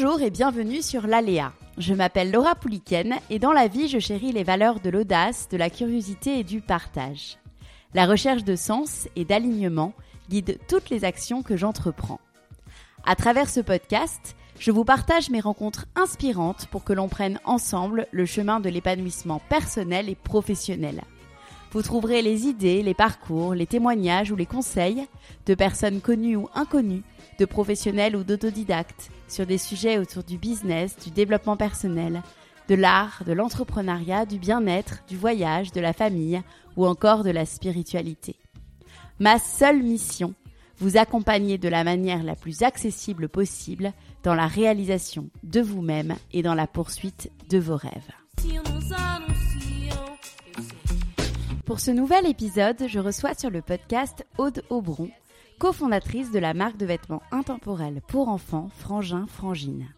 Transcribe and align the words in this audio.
Bonjour 0.00 0.22
et 0.22 0.30
bienvenue 0.30 0.80
sur 0.80 1.08
l'Aléa. 1.08 1.52
Je 1.76 1.92
m'appelle 1.92 2.30
Laura 2.30 2.54
Pouliken 2.54 3.16
et 3.30 3.40
dans 3.40 3.50
la 3.50 3.66
vie, 3.66 3.88
je 3.88 3.98
chéris 3.98 4.30
les 4.30 4.44
valeurs 4.44 4.78
de 4.78 4.90
l'audace, 4.90 5.48
de 5.48 5.56
la 5.56 5.70
curiosité 5.70 6.38
et 6.38 6.44
du 6.44 6.60
partage. 6.60 7.36
La 7.94 8.06
recherche 8.06 8.44
de 8.44 8.54
sens 8.54 9.08
et 9.16 9.24
d'alignement 9.24 9.92
guide 10.30 10.60
toutes 10.68 10.88
les 10.90 11.04
actions 11.04 11.42
que 11.42 11.56
j'entreprends. 11.56 12.20
À 13.04 13.16
travers 13.16 13.50
ce 13.50 13.58
podcast, 13.58 14.36
je 14.60 14.70
vous 14.70 14.84
partage 14.84 15.30
mes 15.30 15.40
rencontres 15.40 15.86
inspirantes 15.96 16.68
pour 16.70 16.84
que 16.84 16.92
l'on 16.92 17.08
prenne 17.08 17.40
ensemble 17.44 18.06
le 18.12 18.24
chemin 18.24 18.60
de 18.60 18.68
l'épanouissement 18.68 19.40
personnel 19.48 20.08
et 20.08 20.14
professionnel. 20.14 21.02
Vous 21.72 21.82
trouverez 21.82 22.22
les 22.22 22.46
idées, 22.46 22.84
les 22.84 22.94
parcours, 22.94 23.52
les 23.52 23.66
témoignages 23.66 24.30
ou 24.30 24.36
les 24.36 24.46
conseils 24.46 25.08
de 25.46 25.54
personnes 25.56 26.00
connues 26.00 26.36
ou 26.36 26.48
inconnues, 26.54 27.02
de 27.38 27.44
professionnels 27.44 28.16
ou 28.16 28.24
d'autodidactes 28.24 29.10
sur 29.28 29.46
des 29.46 29.58
sujets 29.58 29.98
autour 29.98 30.24
du 30.24 30.38
business, 30.38 30.96
du 30.96 31.10
développement 31.10 31.56
personnel, 31.56 32.22
de 32.68 32.74
l'art, 32.74 33.22
de 33.26 33.32
l'entrepreneuriat, 33.32 34.26
du 34.26 34.38
bien-être, 34.38 35.02
du 35.08 35.16
voyage, 35.16 35.72
de 35.72 35.80
la 35.80 35.92
famille 35.92 36.42
ou 36.76 36.86
encore 36.86 37.24
de 37.24 37.30
la 37.30 37.46
spiritualité. 37.46 38.36
Ma 39.18 39.38
seule 39.38 39.82
mission, 39.82 40.34
vous 40.78 40.96
accompagner 40.96 41.58
de 41.58 41.68
la 41.68 41.82
manière 41.82 42.22
la 42.22 42.36
plus 42.36 42.62
accessible 42.62 43.28
possible 43.28 43.92
dans 44.22 44.34
la 44.34 44.46
réalisation 44.46 45.28
de 45.42 45.60
vous-même 45.60 46.14
et 46.32 46.42
dans 46.42 46.54
la 46.54 46.66
poursuite 46.66 47.30
de 47.48 47.58
vos 47.58 47.76
rêves. 47.76 48.12
Pour 51.64 51.80
ce 51.80 51.90
nouvel 51.90 52.26
épisode, 52.26 52.84
je 52.86 52.98
reçois 52.98 53.34
sur 53.34 53.50
le 53.50 53.60
podcast 53.60 54.24
Aude 54.38 54.62
Aubron, 54.70 55.10
cofondatrice 55.58 56.30
de 56.30 56.38
la 56.38 56.54
marque 56.54 56.76
de 56.76 56.86
vêtements 56.86 57.22
intemporels 57.32 58.00
pour 58.06 58.28
enfants 58.28 58.68
Frangin 58.78 59.26
Frangine. 59.26 59.88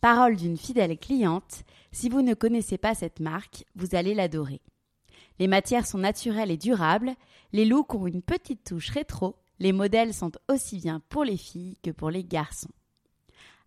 Parole 0.00 0.36
d'une 0.36 0.56
fidèle 0.56 0.96
cliente, 0.96 1.64
si 1.90 2.08
vous 2.08 2.22
ne 2.22 2.34
connaissez 2.34 2.78
pas 2.78 2.94
cette 2.94 3.18
marque, 3.18 3.64
vous 3.74 3.96
allez 3.96 4.14
l'adorer. 4.14 4.60
Les 5.40 5.48
matières 5.48 5.86
sont 5.86 5.98
naturelles 5.98 6.52
et 6.52 6.56
durables, 6.56 7.14
les 7.52 7.64
looks 7.64 7.94
ont 7.94 8.06
une 8.06 8.22
petite 8.22 8.62
touche 8.62 8.90
rétro, 8.90 9.34
les 9.58 9.72
modèles 9.72 10.14
sont 10.14 10.30
aussi 10.48 10.78
bien 10.78 11.02
pour 11.08 11.24
les 11.24 11.36
filles 11.36 11.76
que 11.82 11.90
pour 11.90 12.10
les 12.10 12.22
garçons. 12.22 12.70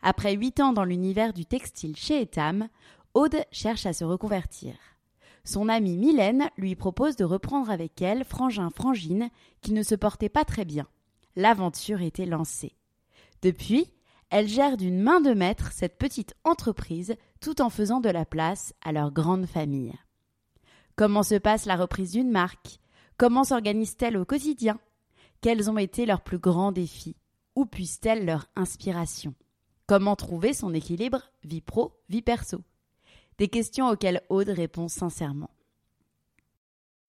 Après 0.01 0.33
huit 0.33 0.61
ans 0.61 0.71
dans 0.71 0.85
l'univers 0.85 1.33
du 1.33 1.45
textile 1.45 1.97
chez 1.97 2.21
Etam, 2.21 2.69
Aude 3.13 3.43
cherche 3.51 3.85
à 3.85 3.91
se 3.91 4.05
reconvertir. 4.05 4.75
Son 5.43 5.67
amie 5.67 5.97
Mylène 5.97 6.49
lui 6.55 6.75
propose 6.75 7.17
de 7.17 7.25
reprendre 7.25 7.69
avec 7.69 8.01
elle 8.01 8.23
Frangin 8.23 8.69
Frangine, 8.69 9.29
qui 9.61 9.73
ne 9.73 9.83
se 9.83 9.95
portait 9.95 10.29
pas 10.29 10.45
très 10.45 10.63
bien 10.63 10.87
l'aventure 11.37 12.01
était 12.01 12.25
lancée. 12.25 12.75
Depuis, 13.41 13.93
elle 14.29 14.49
gère 14.49 14.75
d'une 14.75 14.99
main 14.99 15.21
de 15.21 15.33
maître 15.33 15.71
cette 15.71 15.97
petite 15.97 16.33
entreprise 16.43 17.15
tout 17.39 17.61
en 17.61 17.69
faisant 17.69 18.01
de 18.01 18.09
la 18.09 18.25
place 18.25 18.73
à 18.83 18.91
leur 18.91 19.11
grande 19.11 19.45
famille. 19.45 19.93
Comment 20.97 21.23
se 21.23 21.35
passe 21.35 21.65
la 21.65 21.75
reprise 21.75 22.11
d'une 22.11 22.31
marque? 22.31 22.79
Comment 23.17 23.43
s'organise-t-elle 23.43 24.17
au 24.17 24.25
quotidien? 24.25 24.79
Quels 25.39 25.69
ont 25.69 25.77
été 25.77 26.05
leurs 26.07 26.23
plus 26.23 26.39
grands 26.39 26.71
défis? 26.71 27.15
Où 27.55 27.65
puisse-t-elle 27.65 28.25
leur 28.25 28.47
inspiration? 28.55 29.35
Comment 29.85 30.15
trouver 30.15 30.53
son 30.53 30.73
équilibre 30.73 31.21
vie 31.43 31.61
pro, 31.61 31.93
vie 32.09 32.23
perso? 32.23 32.61
Des 33.37 33.47
questions 33.47 33.87
auxquelles 33.87 34.23
Aude 34.29 34.49
répond 34.49 34.87
sincèrement. 34.87 35.51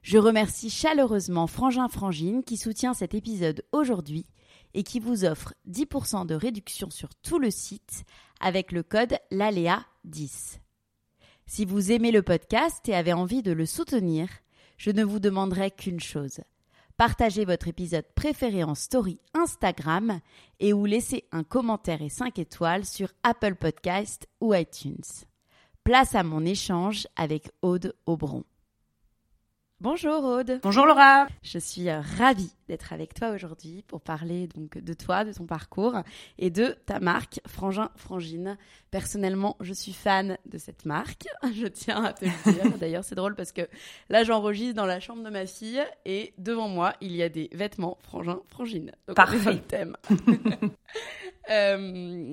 Je 0.03 0.19
remercie 0.19 0.71
chaleureusement 0.71 1.47
Frangin 1.47 1.89
Frangine 1.89 2.43
qui 2.45 2.57
soutient 2.57 2.95
cet 2.95 3.15
épisode 3.15 3.65
aujourd'hui 3.73 4.27
et 4.75 4.83
qui 4.83 5.01
vous 5.01 5.25
offre 5.25 5.55
10% 5.69 6.27
de 6.27 6.35
réduction 6.35 6.91
sur 6.91 7.15
tout 7.17 7.39
le 7.39 7.51
site 7.51 8.05
avec 8.41 8.73
le 8.73 8.83
code 8.83 9.19
LALEA10. 9.33 10.59
Si 11.47 11.65
vous 11.65 11.93
aimez 11.93 12.13
le 12.13 12.23
podcast 12.23 12.89
et 12.89 12.95
avez 12.95 13.13
envie 13.13 13.43
de 13.43 13.53
le 13.53 13.67
soutenir, 13.67 14.29
je 14.77 14.91
ne 14.91 15.03
vous 15.03 15.19
demanderai 15.19 15.71
qu'une 15.71 16.01
chose. 16.01 16.41
Partagez 16.97 17.45
votre 17.45 17.69
épisode 17.69 18.07
préféré 18.15 18.65
en 18.65 18.75
story 18.75 19.19
Instagram 19.33 20.21
et 20.61 20.73
ou 20.73 20.85
laissez 20.85 21.25
un 21.33 21.45
commentaire 21.45 22.03
et 22.03 22.09
5 22.09 22.39
étoiles 22.39 22.85
sur 22.85 23.13
Apple 23.23 23.55
Podcast 23.55 24.27
ou 24.41 24.53
iTunes. 24.53 24.97
Place 25.85 26.15
à 26.15 26.23
mon 26.23 26.45
échange 26.45 27.07
avec 27.17 27.51
Aude 27.63 27.95
Aubron. 28.07 28.45
Bonjour 29.81 30.25
Aude. 30.25 30.59
Bonjour 30.65 30.87
Laura. 30.87 31.29
Je 31.45 31.57
suis 31.57 31.89
euh, 31.89 32.01
ravie 32.19 32.51
d'être 32.67 32.93
avec 32.93 33.15
toi 33.15 33.31
aujourd'hui 33.31 33.85
pour 33.87 34.01
parler 34.01 34.49
donc 34.49 34.77
de 34.77 34.93
toi, 34.93 35.23
de 35.23 35.33
ton 35.33 35.47
parcours 35.47 35.95
et 36.37 36.51
de 36.51 36.77
ta 36.85 36.99
marque 36.99 37.41
Frangin 37.47 37.89
Frangine. 37.95 38.59
Personnellement, 38.91 39.57
je 39.61 39.73
suis 39.73 39.93
fan 39.93 40.37
de 40.47 40.59
cette 40.59 40.85
marque. 40.85 41.29
Je 41.55 41.69
tiens 41.69 42.03
à 42.03 42.13
te 42.13 42.25
le 42.25 42.53
dire. 42.53 42.77
D'ailleurs, 42.81 43.05
c'est 43.05 43.15
drôle 43.15 43.37
parce 43.37 43.53
que 43.53 43.69
là, 44.09 44.25
j'enregistre 44.25 44.75
dans 44.75 44.85
la 44.85 44.99
chambre 44.99 45.23
de 45.23 45.31
ma 45.31 45.47
fille 45.47 45.81
et 46.05 46.35
devant 46.39 46.69
moi, 46.69 46.95
il 47.01 47.15
y 47.15 47.23
a 47.23 47.29
des 47.29 47.49
vêtements 47.53 47.99
Frangin 48.03 48.41
Frangine. 48.49 48.91
Donc, 49.07 49.15
Parfait. 49.15 49.53
le 49.53 49.61
thème. 49.61 49.97
euh, 51.51 52.33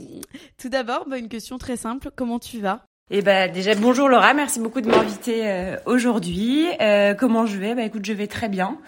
tout 0.58 0.70
d'abord, 0.70 1.08
bah, 1.08 1.20
une 1.20 1.30
question 1.30 1.60
très 1.60 1.78
simple. 1.78 2.10
Comment 2.16 2.40
tu 2.40 2.60
vas? 2.60 2.88
Eh 3.12 3.22
ben 3.22 3.52
déjà 3.52 3.76
bonjour 3.76 4.10
Laura, 4.10 4.34
merci 4.34 4.60
beaucoup 4.60 4.82
de 4.82 4.90
m'inviter 4.90 5.48
euh, 5.48 5.78
aujourd'hui. 5.86 6.66
Euh, 6.82 7.14
comment 7.14 7.46
je 7.46 7.60
vais? 7.60 7.76
Bah 7.76 7.84
écoute, 7.84 8.04
je 8.04 8.14
vais 8.14 8.26
très 8.26 8.50
bien. 8.50 8.80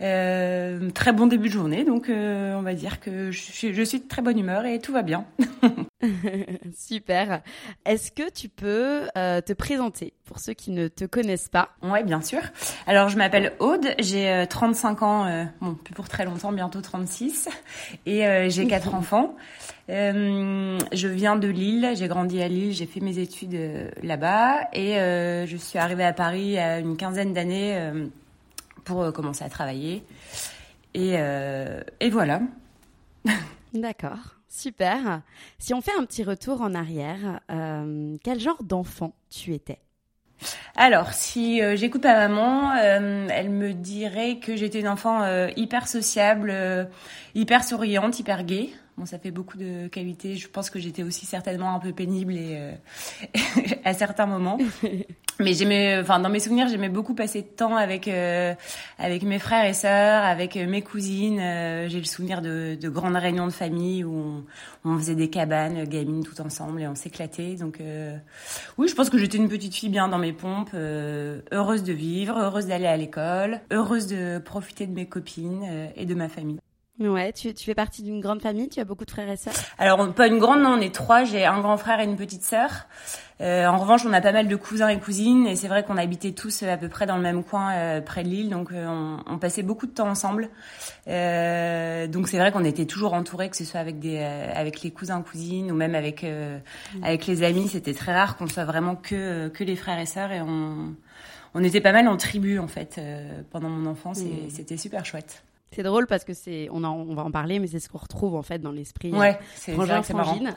Euh, 0.00 0.90
très 0.92 1.12
bon 1.12 1.26
début 1.26 1.48
de 1.48 1.52
journée, 1.52 1.84
donc 1.84 2.06
on 2.08 2.62
va 2.62 2.72
dire 2.72 3.00
que 3.00 3.30
je 3.30 3.38
suis, 3.38 3.74
je 3.74 3.82
suis 3.82 4.00
de 4.00 4.08
très 4.08 4.22
bonne 4.22 4.38
humeur 4.38 4.64
et 4.64 4.78
tout 4.78 4.94
va 4.94 5.02
bien. 5.02 5.26
Super. 6.74 7.42
Est-ce 7.84 8.12
que 8.12 8.30
tu 8.30 8.48
peux 8.48 9.02
te 9.14 9.52
présenter 9.52 10.14
pour 10.24 10.38
ceux 10.38 10.54
qui 10.54 10.70
ne 10.70 10.88
te 10.88 11.04
connaissent 11.04 11.50
pas? 11.50 11.68
Ouais, 11.82 12.02
bien 12.02 12.22
sûr. 12.22 12.40
Alors 12.86 13.10
je 13.10 13.18
m'appelle 13.18 13.52
Aude, 13.58 13.88
j'ai 13.98 14.46
35 14.48 15.02
ans, 15.02 15.48
bon 15.60 15.74
plus 15.74 15.92
pour 15.92 16.08
très 16.08 16.24
longtemps, 16.24 16.52
bientôt 16.52 16.80
36, 16.80 17.50
et 18.06 18.48
j'ai 18.48 18.66
quatre 18.66 18.94
enfants. 18.94 19.36
Euh, 19.88 20.78
je 20.92 21.08
viens 21.08 21.36
de 21.36 21.46
Lille, 21.46 21.92
j'ai 21.94 22.08
grandi 22.08 22.42
à 22.42 22.48
Lille, 22.48 22.72
j'ai 22.72 22.86
fait 22.86 23.00
mes 23.00 23.18
études 23.18 23.54
euh, 23.54 23.88
là-bas 24.02 24.68
et 24.72 24.98
euh, 24.98 25.46
je 25.46 25.56
suis 25.56 25.78
arrivée 25.78 26.04
à 26.04 26.12
Paris 26.12 26.40
il 26.40 26.50
y 26.52 26.58
a 26.58 26.80
une 26.80 26.96
quinzaine 26.96 27.32
d'années 27.32 27.92
pour 28.84 29.12
commencer 29.12 29.44
à 29.44 29.48
travailler. 29.48 30.02
Et, 30.94 31.14
et 32.00 32.10
voilà. 32.10 32.40
D'accord, 33.74 34.36
super. 34.48 35.20
Si 35.58 35.74
on 35.74 35.80
fait 35.80 35.92
un 35.98 36.04
petit 36.04 36.24
retour 36.24 36.62
en 36.62 36.74
arrière, 36.74 37.40
quel 38.22 38.40
genre 38.40 38.62
d'enfant 38.62 39.12
tu 39.28 39.52
étais? 39.54 39.78
Alors, 40.76 41.12
si 41.12 41.60
j'écoute 41.76 42.04
ma 42.04 42.28
maman, 42.28 42.74
elle 42.74 43.50
me 43.50 43.72
dirait 43.72 44.38
que 44.38 44.56
j'étais 44.56 44.80
une 44.80 44.88
enfant 44.88 45.26
hyper 45.56 45.88
sociable, 45.88 46.54
hyper 47.34 47.64
souriante, 47.64 48.18
hyper 48.20 48.44
gaie. 48.44 48.70
Bon, 48.96 49.04
ça 49.04 49.18
fait 49.18 49.30
beaucoup 49.30 49.58
de 49.58 49.88
qualités. 49.88 50.36
Je 50.36 50.48
pense 50.48 50.70
que 50.70 50.78
j'étais 50.78 51.02
aussi 51.02 51.26
certainement 51.26 51.74
un 51.74 51.78
peu 51.78 51.92
pénible 51.92 52.32
et 52.32 52.56
euh, 52.56 52.72
à 53.84 53.92
certains 53.92 54.24
moments. 54.24 54.56
Mais 55.38 55.52
j'aimais, 55.52 55.98
enfin, 56.00 56.18
dans 56.18 56.30
mes 56.30 56.40
souvenirs, 56.40 56.66
j'aimais 56.68 56.88
beaucoup 56.88 57.14
passer 57.14 57.42
de 57.42 57.46
temps 57.46 57.76
avec 57.76 58.08
euh, 58.08 58.54
avec 58.98 59.22
mes 59.22 59.38
frères 59.38 59.66
et 59.66 59.74
sœurs, 59.74 60.24
avec 60.24 60.56
euh, 60.56 60.66
mes 60.66 60.80
cousines. 60.80 61.36
J'ai 61.88 61.98
le 61.98 62.06
souvenir 62.06 62.40
de, 62.40 62.78
de, 62.80 62.88
grandes 62.88 63.16
réunions 63.16 63.46
de 63.46 63.52
famille 63.52 64.02
où 64.02 64.44
on, 64.84 64.90
on, 64.90 64.96
faisait 64.96 65.14
des 65.14 65.28
cabanes, 65.28 65.84
gamines 65.84 66.24
tout 66.24 66.40
ensemble 66.40 66.80
et 66.80 66.88
on 66.88 66.94
s'éclatait. 66.94 67.56
Donc, 67.56 67.82
oui, 68.78 68.88
je 68.88 68.94
pense 68.94 69.10
que 69.10 69.18
j'étais 69.18 69.36
une 69.36 69.50
petite 69.50 69.74
fille 69.74 69.90
bien 69.90 70.08
dans 70.08 70.16
mes 70.16 70.32
pompes, 70.32 70.72
heureuse 70.72 71.82
de 71.82 71.92
vivre, 71.92 72.38
heureuse 72.38 72.66
d'aller 72.66 72.86
à 72.86 72.96
l'école, 72.96 73.60
heureuse 73.70 74.06
de 74.06 74.38
profiter 74.38 74.86
de 74.86 74.94
mes 74.94 75.06
copines 75.06 75.90
et 75.96 76.06
de 76.06 76.14
ma 76.14 76.30
famille. 76.30 76.60
Ouais, 76.98 77.32
tu, 77.32 77.52
tu 77.52 77.64
fais 77.64 77.74
partie 77.74 78.02
d'une 78.02 78.20
grande 78.20 78.40
famille, 78.40 78.70
tu 78.70 78.80
as 78.80 78.84
beaucoup 78.84 79.04
de 79.04 79.10
frères 79.10 79.28
et 79.28 79.36
sœurs? 79.36 79.54
Alors, 79.76 80.14
pas 80.14 80.28
une 80.28 80.38
grande, 80.38 80.62
non, 80.62 80.70
on 80.78 80.80
est 80.80 80.94
trois, 80.94 81.24
j'ai 81.24 81.44
un 81.44 81.60
grand 81.60 81.76
frère 81.76 82.00
et 82.00 82.04
une 82.04 82.16
petite 82.16 82.42
sœur. 82.42 82.70
Euh, 83.42 83.66
en 83.66 83.76
revanche, 83.76 84.06
on 84.06 84.12
a 84.14 84.22
pas 84.22 84.32
mal 84.32 84.48
de 84.48 84.56
cousins 84.56 84.88
et 84.88 84.98
cousines, 84.98 85.46
et 85.46 85.56
c'est 85.56 85.68
vrai 85.68 85.84
qu'on 85.84 85.98
habitait 85.98 86.32
tous 86.32 86.62
à 86.62 86.78
peu 86.78 86.88
près 86.88 87.04
dans 87.04 87.16
le 87.16 87.22
même 87.22 87.44
coin, 87.44 87.74
euh, 87.74 88.00
près 88.00 88.22
de 88.22 88.28
l'île, 88.28 88.48
donc 88.48 88.72
euh, 88.72 88.86
on, 88.86 89.18
on, 89.26 89.38
passait 89.38 89.62
beaucoup 89.62 89.86
de 89.86 89.90
temps 89.92 90.08
ensemble. 90.08 90.48
Euh, 91.06 92.06
donc 92.06 92.28
c'est 92.28 92.38
vrai 92.38 92.50
qu'on 92.50 92.64
était 92.64 92.86
toujours 92.86 93.12
entourés, 93.12 93.50
que 93.50 93.58
ce 93.58 93.66
soit 93.66 93.80
avec 93.80 93.98
des, 93.98 94.18
avec 94.18 94.80
les 94.80 94.90
cousins 94.90 95.20
cousines 95.20 95.70
ou 95.70 95.74
même 95.74 95.94
avec 95.94 96.22
mmh. 96.22 97.04
avec 97.04 97.26
les 97.26 97.42
amis. 97.42 97.68
C'était 97.68 97.92
très 97.92 98.14
rare 98.14 98.38
qu'on 98.38 98.46
soit 98.46 98.64
vraiment 98.64 98.96
que 98.96 99.48
que 99.48 99.64
les 99.64 99.76
frères 99.76 99.98
et 99.98 100.06
sœurs, 100.06 100.32
et 100.32 100.40
on 100.40 100.94
on 101.52 101.62
était 101.62 101.82
pas 101.82 101.92
mal 101.92 102.08
en 102.08 102.16
tribu 102.16 102.58
en 102.58 102.68
fait 102.68 102.98
pendant 103.50 103.68
mon 103.68 103.90
enfance, 103.90 104.20
et 104.20 104.24
mmh. 104.24 104.50
c'était 104.50 104.78
super 104.78 105.04
chouette. 105.04 105.42
C'est 105.72 105.82
drôle 105.82 106.06
parce 106.06 106.24
que 106.24 106.32
c'est, 106.32 106.68
on, 106.70 106.84
on 106.84 107.14
va 107.14 107.24
en 107.24 107.30
parler, 107.30 107.58
mais 107.58 107.66
c'est 107.66 107.80
ce 107.80 107.88
qu'on 107.88 107.98
retrouve 107.98 108.34
en 108.34 108.42
fait 108.42 108.58
dans 108.58 108.72
l'esprit. 108.72 109.12
Ouais, 109.12 109.34
euh, 109.34 109.44
c'est 109.54 109.72
frangin, 109.72 110.02
frangine. 110.02 110.54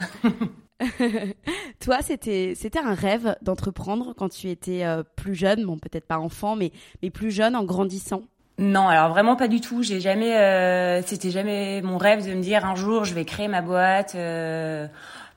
Toi, 1.80 1.98
c'était, 2.02 2.54
c'était 2.56 2.78
un 2.78 2.94
rêve 2.94 3.36
d'entreprendre 3.42 4.14
quand 4.16 4.30
tu 4.30 4.48
étais 4.48 4.84
euh, 4.84 5.02
plus 5.16 5.34
jeune, 5.34 5.64
bon 5.66 5.78
peut-être 5.78 6.06
pas 6.06 6.18
enfant, 6.18 6.56
mais 6.56 6.72
mais 7.02 7.10
plus 7.10 7.30
jeune 7.30 7.54
en 7.56 7.64
grandissant? 7.64 8.22
Non, 8.60 8.88
alors 8.88 9.08
vraiment 9.08 9.36
pas 9.36 9.48
du 9.48 9.62
tout. 9.62 9.82
J'ai 9.82 10.00
jamais, 10.00 10.36
euh, 10.36 11.00
c'était 11.02 11.30
jamais 11.30 11.80
mon 11.80 11.96
rêve 11.96 12.28
de 12.28 12.34
me 12.34 12.42
dire 12.42 12.66
un 12.66 12.74
jour 12.74 13.06
je 13.06 13.14
vais 13.14 13.24
créer 13.24 13.48
ma 13.48 13.62
boîte. 13.62 14.14
Euh, 14.14 14.86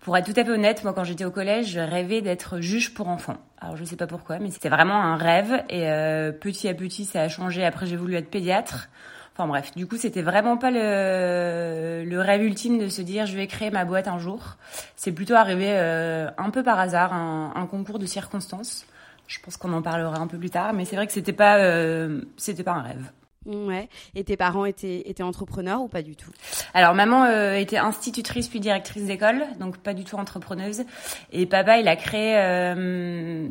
pour 0.01 0.17
être 0.17 0.25
tout 0.25 0.37
à 0.37 0.43
fait 0.43 0.51
honnête, 0.51 0.83
moi 0.83 0.91
quand 0.91 1.05
j'étais 1.05 1.23
au 1.23 1.31
collège, 1.31 1.67
je 1.67 1.79
rêvais 1.79 2.21
d'être 2.21 2.59
juge 2.59 2.93
pour 2.93 3.07
enfants. 3.07 3.37
Alors 3.61 3.77
je 3.77 3.85
sais 3.85 3.95
pas 3.95 4.07
pourquoi, 4.07 4.39
mais 4.39 4.51
c'était 4.51 4.67
vraiment 4.67 5.01
un 5.01 5.15
rêve. 5.15 5.63
Et 5.69 5.89
euh, 5.89 6.33
petit 6.33 6.67
à 6.67 6.73
petit, 6.73 7.05
ça 7.05 7.21
a 7.21 7.29
changé. 7.29 7.63
Après, 7.63 7.85
j'ai 7.85 7.95
voulu 7.95 8.15
être 8.15 8.29
pédiatre. 8.29 8.89
Enfin 9.35 9.47
bref, 9.47 9.71
du 9.75 9.88
coup, 9.88 9.97
c'était 9.97 10.21
vraiment 10.21 10.57
pas 10.57 10.69
le, 10.69 12.03
le 12.06 12.21
rêve 12.21 12.44
ultime 12.44 12.77
de 12.77 12.88
se 12.88 13.01
dire 13.01 13.25
je 13.25 13.35
vais 13.35 13.47
créer 13.47 13.71
ma 13.71 13.83
boîte 13.83 14.07
un 14.07 14.19
jour. 14.19 14.57
C'est 14.95 15.12
plutôt 15.12 15.33
arrivé 15.33 15.69
euh, 15.69 16.30
un 16.38 16.51
peu 16.51 16.62
par 16.62 16.80
hasard, 16.80 17.13
un, 17.13 17.51
un, 17.56 17.65
concours 17.65 17.97
de 17.97 18.06
circonstances. 18.06 18.85
Je 19.27 19.39
pense 19.39 19.57
qu'on 19.57 19.74
en 19.74 19.81
parlera 19.81 20.19
un 20.19 20.27
peu 20.27 20.38
plus 20.38 20.51
tard, 20.51 20.74
mais 20.74 20.85
c'est 20.85 20.95
vrai 20.95 21.07
que 21.07 21.13
c'était 21.13 21.33
pas 21.33 21.57
euh, 21.57 22.21
c'était 22.38 22.63
pas 22.63 22.74
un 22.74 22.81
rêve. 22.81 23.12
Ouais. 23.45 23.89
Et 24.15 24.24
tes 24.24 24.38
parents 24.38 24.65
étaient, 24.65 25.09
étaient 25.09 25.24
entrepreneurs 25.24 25.81
ou 25.81 25.88
pas 25.88 26.01
du 26.01 26.15
tout? 26.15 26.31
Alors 26.74 26.94
maman 26.94 27.25
euh, 27.25 27.56
était 27.56 27.77
institutrice 27.77 28.47
puis 28.47 28.59
directrice 28.59 29.06
d'école, 29.06 29.44
donc 29.59 29.77
pas 29.80 29.94
du 29.94 30.03
tout 30.03 30.15
entrepreneuse. 30.15 30.83
Et 31.31 31.45
papa, 31.45 31.80
il 31.80 31.88
a 31.88 31.95
créé 31.95 32.38
euh, 32.38 33.47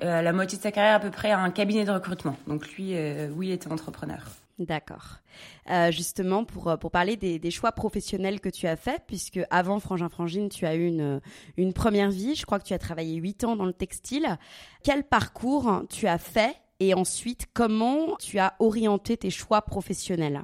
à 0.00 0.22
la 0.22 0.32
moitié 0.32 0.58
de 0.58 0.62
sa 0.62 0.70
carrière 0.70 0.96
à 0.96 1.00
peu 1.00 1.10
près 1.10 1.32
un 1.32 1.50
cabinet 1.50 1.84
de 1.84 1.90
recrutement. 1.90 2.36
Donc 2.46 2.68
lui, 2.74 2.90
euh, 2.94 3.28
oui, 3.34 3.50
était 3.50 3.72
entrepreneur. 3.72 4.20
D'accord. 4.58 5.18
Euh, 5.68 5.90
justement, 5.90 6.44
pour, 6.44 6.78
pour 6.78 6.90
parler 6.92 7.16
des, 7.16 7.50
choix 7.50 7.72
professionnels 7.72 8.40
que 8.40 8.48
tu 8.48 8.66
as 8.68 8.76
faits, 8.76 9.02
puisque 9.06 9.40
avant 9.50 9.80
Frangin 9.80 10.08
Frangine, 10.08 10.48
tu 10.48 10.64
as 10.64 10.76
eu 10.76 10.86
une, 10.86 11.20
une 11.56 11.72
première 11.72 12.10
vie. 12.10 12.36
Je 12.36 12.46
crois 12.46 12.60
que 12.60 12.64
tu 12.64 12.74
as 12.74 12.78
travaillé 12.78 13.16
huit 13.16 13.42
ans 13.42 13.56
dans 13.56 13.64
le 13.64 13.72
textile. 13.72 14.38
Quel 14.84 15.02
parcours 15.02 15.82
tu 15.88 16.06
as 16.06 16.18
fait 16.18 16.54
et 16.80 16.92
ensuite, 16.92 17.46
comment 17.54 18.16
tu 18.18 18.38
as 18.38 18.54
orienté 18.58 19.16
tes 19.16 19.30
choix 19.30 19.62
professionnels? 19.62 20.42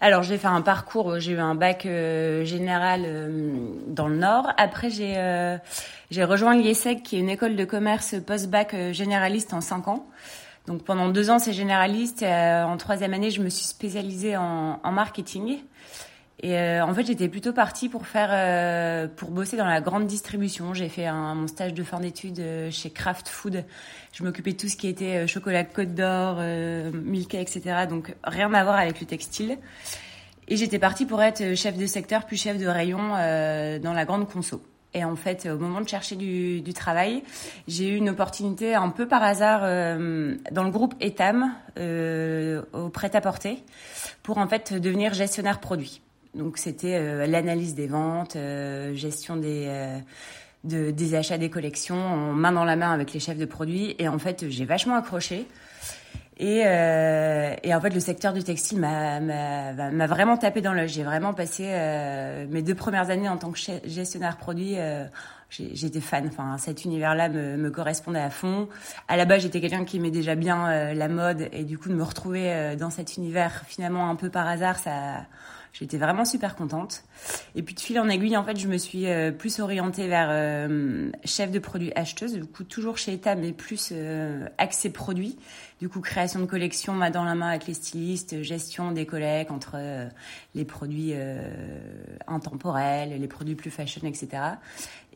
Alors, 0.00 0.22
j'ai 0.22 0.36
fait 0.36 0.48
un 0.48 0.60
parcours, 0.60 1.18
j'ai 1.18 1.32
eu 1.32 1.38
un 1.38 1.54
bac 1.54 1.86
euh, 1.86 2.44
général 2.44 3.02
euh, 3.06 3.54
dans 3.86 4.06
le 4.06 4.16
Nord. 4.16 4.52
Après, 4.58 4.90
j'ai 4.90 5.16
euh, 5.16 5.56
j'ai 6.10 6.24
rejoint 6.24 6.54
l'IESEC, 6.54 7.02
qui 7.02 7.16
est 7.16 7.20
une 7.20 7.30
école 7.30 7.56
de 7.56 7.64
commerce 7.64 8.16
post-bac 8.24 8.92
généraliste 8.92 9.54
en 9.54 9.62
cinq 9.62 9.88
ans. 9.88 10.06
Donc 10.66 10.84
pendant 10.84 11.08
deux 11.08 11.30
ans, 11.30 11.38
c'est 11.38 11.52
généraliste. 11.52 12.22
en 12.22 12.76
troisième 12.76 13.14
année, 13.14 13.30
je 13.30 13.42
me 13.42 13.48
suis 13.48 13.64
spécialisée 13.64 14.36
en, 14.36 14.80
en 14.82 14.92
marketing. 14.92 15.58
Et 16.42 16.58
euh, 16.58 16.84
en 16.84 16.92
fait, 16.92 17.04
j'étais 17.04 17.28
plutôt 17.28 17.52
partie 17.52 17.88
pour 17.88 18.06
faire, 18.06 18.30
euh, 18.32 19.06
pour 19.06 19.30
bosser 19.30 19.56
dans 19.56 19.66
la 19.66 19.80
grande 19.80 20.06
distribution. 20.08 20.74
J'ai 20.74 20.88
fait 20.88 21.06
un, 21.06 21.36
mon 21.36 21.46
stage 21.46 21.72
de 21.72 21.82
fin 21.84 22.00
d'études 22.00 22.40
euh, 22.40 22.70
chez 22.70 22.90
Kraft 22.90 23.28
Food. 23.28 23.64
Je 24.12 24.24
m'occupais 24.24 24.52
de 24.52 24.56
tout 24.56 24.68
ce 24.68 24.76
qui 24.76 24.88
était 24.88 25.28
chocolat 25.28 25.62
Côte 25.62 25.94
d'Or, 25.94 26.40
Milka, 26.92 27.40
etc. 27.40 27.86
Donc 27.88 28.14
rien 28.24 28.52
à 28.52 28.64
voir 28.64 28.76
avec 28.76 29.00
le 29.00 29.06
textile. 29.06 29.56
Et 30.48 30.56
j'étais 30.56 30.80
partie 30.80 31.06
pour 31.06 31.22
être 31.22 31.54
chef 31.54 31.78
de 31.78 31.86
secteur 31.86 32.26
puis 32.26 32.36
chef 32.36 32.58
de 32.58 32.66
rayon 32.66 33.08
dans 33.08 33.92
la 33.94 34.04
grande 34.04 34.28
conso. 34.28 34.60
Et 34.94 35.04
en 35.04 35.16
fait, 35.16 35.46
au 35.46 35.58
moment 35.58 35.80
de 35.80 35.88
chercher 35.88 36.16
du, 36.16 36.72
travail, 36.74 37.22
j'ai 37.66 37.88
eu 37.88 37.96
une 37.96 38.10
opportunité 38.10 38.74
un 38.74 38.90
peu 38.90 39.08
par 39.08 39.22
hasard 39.22 39.60
dans 39.60 40.64
le 40.64 40.70
groupe 40.70 40.94
Etam 41.00 41.54
au 42.74 42.88
prêt-à-porter 42.90 43.62
pour 44.22 44.38
en 44.38 44.46
fait 44.46 44.74
devenir 44.74 45.14
gestionnaire 45.14 45.60
produit. 45.60 46.02
Donc 46.34 46.56
c'était 46.56 46.94
euh, 46.94 47.26
l'analyse 47.26 47.74
des 47.74 47.86
ventes, 47.86 48.36
euh, 48.36 48.94
gestion 48.94 49.36
des 49.36 49.66
euh, 49.68 49.98
de, 50.64 50.90
des 50.90 51.14
achats 51.14 51.38
des 51.38 51.50
collections, 51.50 52.32
main 52.32 52.52
dans 52.52 52.64
la 52.64 52.76
main 52.76 52.92
avec 52.92 53.12
les 53.12 53.20
chefs 53.20 53.36
de 53.36 53.44
produits. 53.44 53.96
Et 53.98 54.08
en 54.08 54.18
fait, 54.18 54.48
j'ai 54.48 54.64
vachement 54.64 54.94
accroché. 54.94 55.46
Et, 56.38 56.62
euh, 56.64 57.54
et, 57.62 57.74
en 57.74 57.80
fait, 57.80 57.90
le 57.90 58.00
secteur 58.00 58.32
du 58.32 58.42
textile 58.42 58.80
m'a, 58.80 60.06
vraiment 60.06 60.36
tapé 60.36 60.60
dans 60.60 60.72
l'œil. 60.72 60.88
J'ai 60.88 61.02
vraiment 61.02 61.34
passé 61.34 61.66
euh, 61.68 62.46
mes 62.48 62.62
deux 62.62 62.74
premières 62.74 63.10
années 63.10 63.28
en 63.28 63.36
tant 63.36 63.52
que 63.52 63.58
gestionnaire 63.84 64.36
produit. 64.38 64.78
Euh, 64.78 65.04
j'étais 65.50 66.00
fan. 66.00 66.26
Enfin, 66.26 66.56
cet 66.56 66.84
univers-là 66.84 67.28
me, 67.28 67.56
me, 67.56 67.70
correspondait 67.70 68.20
à 68.20 68.30
fond. 68.30 68.68
À 69.08 69.16
la 69.16 69.26
base, 69.26 69.42
j'étais 69.42 69.60
quelqu'un 69.60 69.84
qui 69.84 69.98
aimait 69.98 70.10
déjà 70.10 70.34
bien 70.34 70.94
la 70.94 71.08
mode 71.08 71.48
et 71.52 71.64
du 71.64 71.76
coup 71.76 71.90
de 71.90 71.94
me 71.94 72.02
retrouver 72.02 72.74
dans 72.78 72.90
cet 72.90 73.18
univers 73.18 73.62
finalement 73.66 74.08
un 74.08 74.16
peu 74.16 74.30
par 74.30 74.48
hasard, 74.48 74.78
ça 74.78 75.26
J'étais 75.72 75.96
vraiment 75.96 76.26
super 76.26 76.54
contente. 76.54 77.02
Et 77.54 77.62
puis 77.62 77.74
de 77.74 77.80
fil 77.80 77.98
en 77.98 78.08
aiguille, 78.10 78.36
en 78.36 78.44
fait, 78.44 78.58
je 78.58 78.68
me 78.68 78.76
suis 78.76 79.06
euh, 79.06 79.32
plus 79.32 79.58
orientée 79.58 80.06
vers 80.06 80.28
euh, 80.30 81.10
chef 81.24 81.50
de 81.50 81.58
produit 81.58 81.92
acheteuse, 81.96 82.34
du 82.34 82.44
coup 82.44 82.64
toujours 82.64 82.98
chez 82.98 83.14
Etat, 83.14 83.36
mais 83.36 83.52
plus 83.52 83.88
euh, 83.90 84.46
accès 84.58 84.90
produit. 84.90 85.38
Du 85.80 85.88
coup, 85.88 86.00
création 86.00 86.40
de 86.40 86.44
collection 86.44 86.92
main 86.92 87.08
dans 87.08 87.24
la 87.24 87.34
main 87.34 87.48
avec 87.48 87.66
les 87.66 87.72
stylistes, 87.72 88.42
gestion 88.42 88.92
des 88.92 89.06
collègues 89.06 89.50
entre 89.50 89.78
les 90.54 90.64
produits 90.64 91.12
intemporels, 92.28 93.18
les 93.18 93.26
produits 93.26 93.56
plus 93.56 93.72
fashion, 93.72 94.06
etc. 94.06 94.28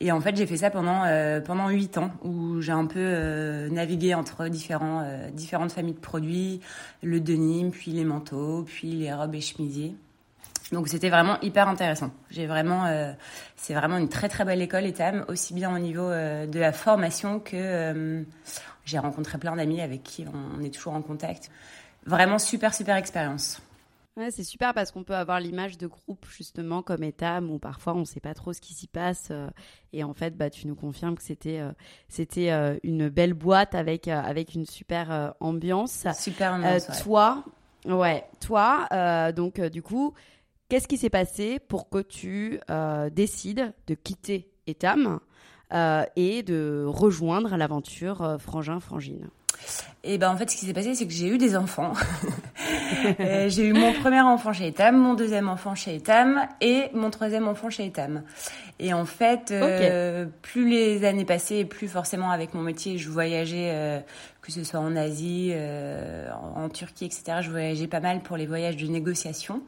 Et 0.01 0.11
en 0.11 0.21
fait, 0.21 0.35
j'ai 0.35 0.45
fait 0.45 0.57
ça 0.57 0.71
pendant 0.71 1.05
pendant 1.45 1.69
huit 1.69 1.99
ans, 1.99 2.11
où 2.25 2.61
j'ai 2.63 2.73
un 2.73 2.87
peu 2.87 3.69
navigué 3.69 4.15
entre 4.15 4.49
différents 4.49 5.07
différentes 5.33 5.71
familles 5.71 5.95
de 5.95 6.01
produits, 6.01 6.61
le 7.01 7.21
denim, 7.21 7.71
puis 7.71 7.93
les 7.93 8.05
manteaux, 8.05 8.65
puis 8.65 8.91
les 8.91 9.15
robes 9.15 9.37
et 9.37 9.41
chemisiers. 9.41 9.95
Donc 10.73 10.89
c'était 10.89 11.11
vraiment 11.11 11.41
hyper 11.43 11.69
intéressant. 11.69 12.11
J'ai 12.31 12.47
vraiment, 12.47 12.87
euh, 12.87 13.13
c'est 13.57 13.75
vraiment 13.75 13.99
une 13.99 14.09
très 14.09 14.29
très 14.29 14.45
belle 14.45 14.61
école 14.61 14.85
ETAM, 14.85 15.25
aussi 15.29 15.55
bien 15.55 15.75
au 15.75 15.79
niveau 15.79 16.03
euh, 16.03 16.47
de 16.47 16.59
la 16.59 16.73
formation 16.73 17.39
que 17.39 17.57
euh, 17.57 18.23
j'ai 18.85 18.99
rencontré 18.99 19.39
plein 19.39 19.55
d'amis 19.55 19.81
avec 19.81 20.03
qui 20.03 20.27
on, 20.27 20.63
est 20.63 20.75
toujours 20.75 20.95
en 20.95 21.03
contact. 21.03 21.51
Vraiment 22.05 22.39
super 22.39 22.75
super 22.75 22.97
expérience. 22.97 23.61
Ouais, 24.17 24.31
c'est 24.31 24.45
super 24.45 24.73
parce 24.73 24.93
qu'on 24.93 25.05
peut 25.05 25.15
avoir 25.15 25.41
l'image 25.41 25.77
de 25.77 25.87
groupe 25.87 26.27
justement 26.31 26.83
comme 26.83 27.03
Etam 27.03 27.51
où 27.51 27.59
parfois 27.59 27.95
on 27.95 28.01
ne 28.01 28.05
sait 28.05 28.21
pas 28.21 28.33
trop 28.33 28.55
ce 28.55 28.63
qui 28.63 28.73
s'y 28.73 28.87
passe 28.87 29.31
et 29.93 30.05
en 30.05 30.15
fait 30.15 30.35
bah 30.35 30.49
tu 30.49 30.67
nous 30.67 30.75
confirmes 30.75 31.17
que 31.17 31.23
c'était 31.23 31.61
c'était 32.09 32.51
une 32.83 33.11
belle 33.11 33.35
boîte 33.35 33.75
avec 33.75 34.09
avec 34.09 34.55
une 34.55 34.65
super 34.65 35.35
ambiance. 35.41 36.07
Super 36.19 36.55
ambiance. 36.55 36.87
Toi, 37.03 37.45
ouais, 37.85 38.25
toi 38.41 38.89
donc 39.33 39.61
du 39.61 39.83
coup 39.83 40.15
Qu'est-ce 40.69 40.89
qui 40.89 40.97
s'est 40.97 41.11
passé 41.11 41.61
pour 41.61 41.89
que 41.89 42.03
tu 42.03 42.59
euh, 42.71 43.09
décides 43.09 43.73
de 43.87 43.95
quitter 43.95 44.49
Etam 44.67 45.21
euh, 45.73 46.05
et 46.17 46.43
de 46.43 46.85
rejoindre 46.89 47.57
l'aventure 47.57 48.23
euh, 48.23 48.39
Frangin-Frangine 48.39 49.29
et 50.05 50.15
eh 50.15 50.19
ben 50.19 50.31
en 50.31 50.37
fait, 50.37 50.51
ce 50.51 50.57
qui 50.57 50.67
s'est 50.67 50.75
passé, 50.75 50.95
c'est 50.95 51.07
que 51.07 51.13
j'ai 51.15 51.29
eu 51.29 51.39
des 51.39 51.57
enfants. 51.57 51.95
j'ai 53.49 53.67
eu 53.67 53.73
mon 53.73 53.95
premier 53.95 54.21
enfant 54.21 54.53
chez 54.53 54.69
Etam, 54.69 54.97
mon 54.97 55.15
deuxième 55.15 55.49
enfant 55.49 55.75
chez 55.75 55.97
Etam 55.97 56.47
et 56.61 56.91
mon 56.93 57.11
troisième 57.11 57.49
enfant 57.49 57.71
chez 57.71 57.87
Etam. 57.87 58.23
Et 58.79 58.93
en 58.93 59.07
fait, 59.07 59.53
plus 60.43 60.69
les 60.69 61.05
années 61.05 61.25
passaient, 61.25 61.65
plus 61.65 61.89
forcément 61.89 62.31
avec 62.31 62.53
mon 62.53 62.61
métier, 62.61 62.99
je 62.99 63.09
voyageais, 63.09 64.05
que 64.43 64.53
ce 64.53 64.63
soit 64.63 64.79
en 64.79 64.95
Asie, 64.95 65.55
en, 65.55 66.65
en, 66.65 66.69
Turquie, 66.69 67.07
etc. 67.07 67.39
Je 67.41 67.51
voyageais 67.51 67.89
pas 67.89 68.01
mal 68.01 68.21
pour 68.21 68.37
les 68.37 68.47
voyages 68.47 68.77
de 68.77 68.87
négociation 68.87 69.63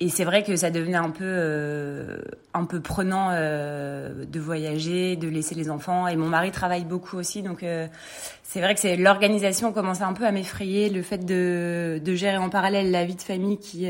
et 0.00 0.08
c'est 0.08 0.24
vrai 0.24 0.42
que 0.42 0.56
ça 0.56 0.70
devenait 0.70 0.96
un 0.96 1.10
peu 1.10 1.24
euh, 1.24 2.18
un 2.52 2.64
peu 2.64 2.80
prenant 2.80 3.28
euh, 3.30 4.24
de 4.24 4.40
voyager, 4.40 5.14
de 5.14 5.28
laisser 5.28 5.54
les 5.54 5.70
enfants. 5.70 6.08
Et 6.08 6.16
mon 6.16 6.28
mari 6.28 6.50
travaille 6.50 6.84
beaucoup 6.84 7.16
aussi, 7.16 7.42
donc 7.42 7.62
euh, 7.62 7.86
c'est 8.42 8.60
vrai 8.60 8.74
que 8.74 8.80
c'est 8.80 8.96
l'organisation 8.96 9.72
commençait 9.72 10.02
un 10.02 10.12
peu 10.12 10.26
à 10.26 10.32
m'effrayer, 10.32 10.90
le 10.90 11.02
fait 11.02 11.24
de, 11.24 12.00
de 12.04 12.14
gérer 12.14 12.38
en 12.38 12.50
parallèle 12.50 12.90
la 12.90 13.04
vie 13.04 13.14
de 13.14 13.22
famille 13.22 13.58
qui 13.58 13.88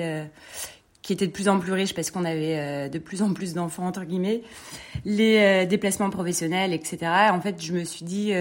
qui 1.01 1.13
était 1.13 1.27
de 1.27 1.33
plus 1.33 1.51
en 1.51 1.59
plus 1.59 1.73
riche 1.73 1.95
parce 1.95 2.11
qu'on 2.11 2.25
avait 2.25 2.89
de 2.89 2.99
plus 2.99 3.21
en 3.21 3.35
plus 3.35 3.53
d'enfants 3.53 3.87
entre 3.87 4.05
guillemets, 4.05 4.41
les 5.05 5.67
déplacements 5.67 6.09
professionnels, 6.09 6.73
etc. 6.73 6.99
En 7.31 7.43
fait, 7.43 7.63
je 7.63 7.75
me 7.75 7.85
suis 7.85 8.07
dit, 8.07 8.33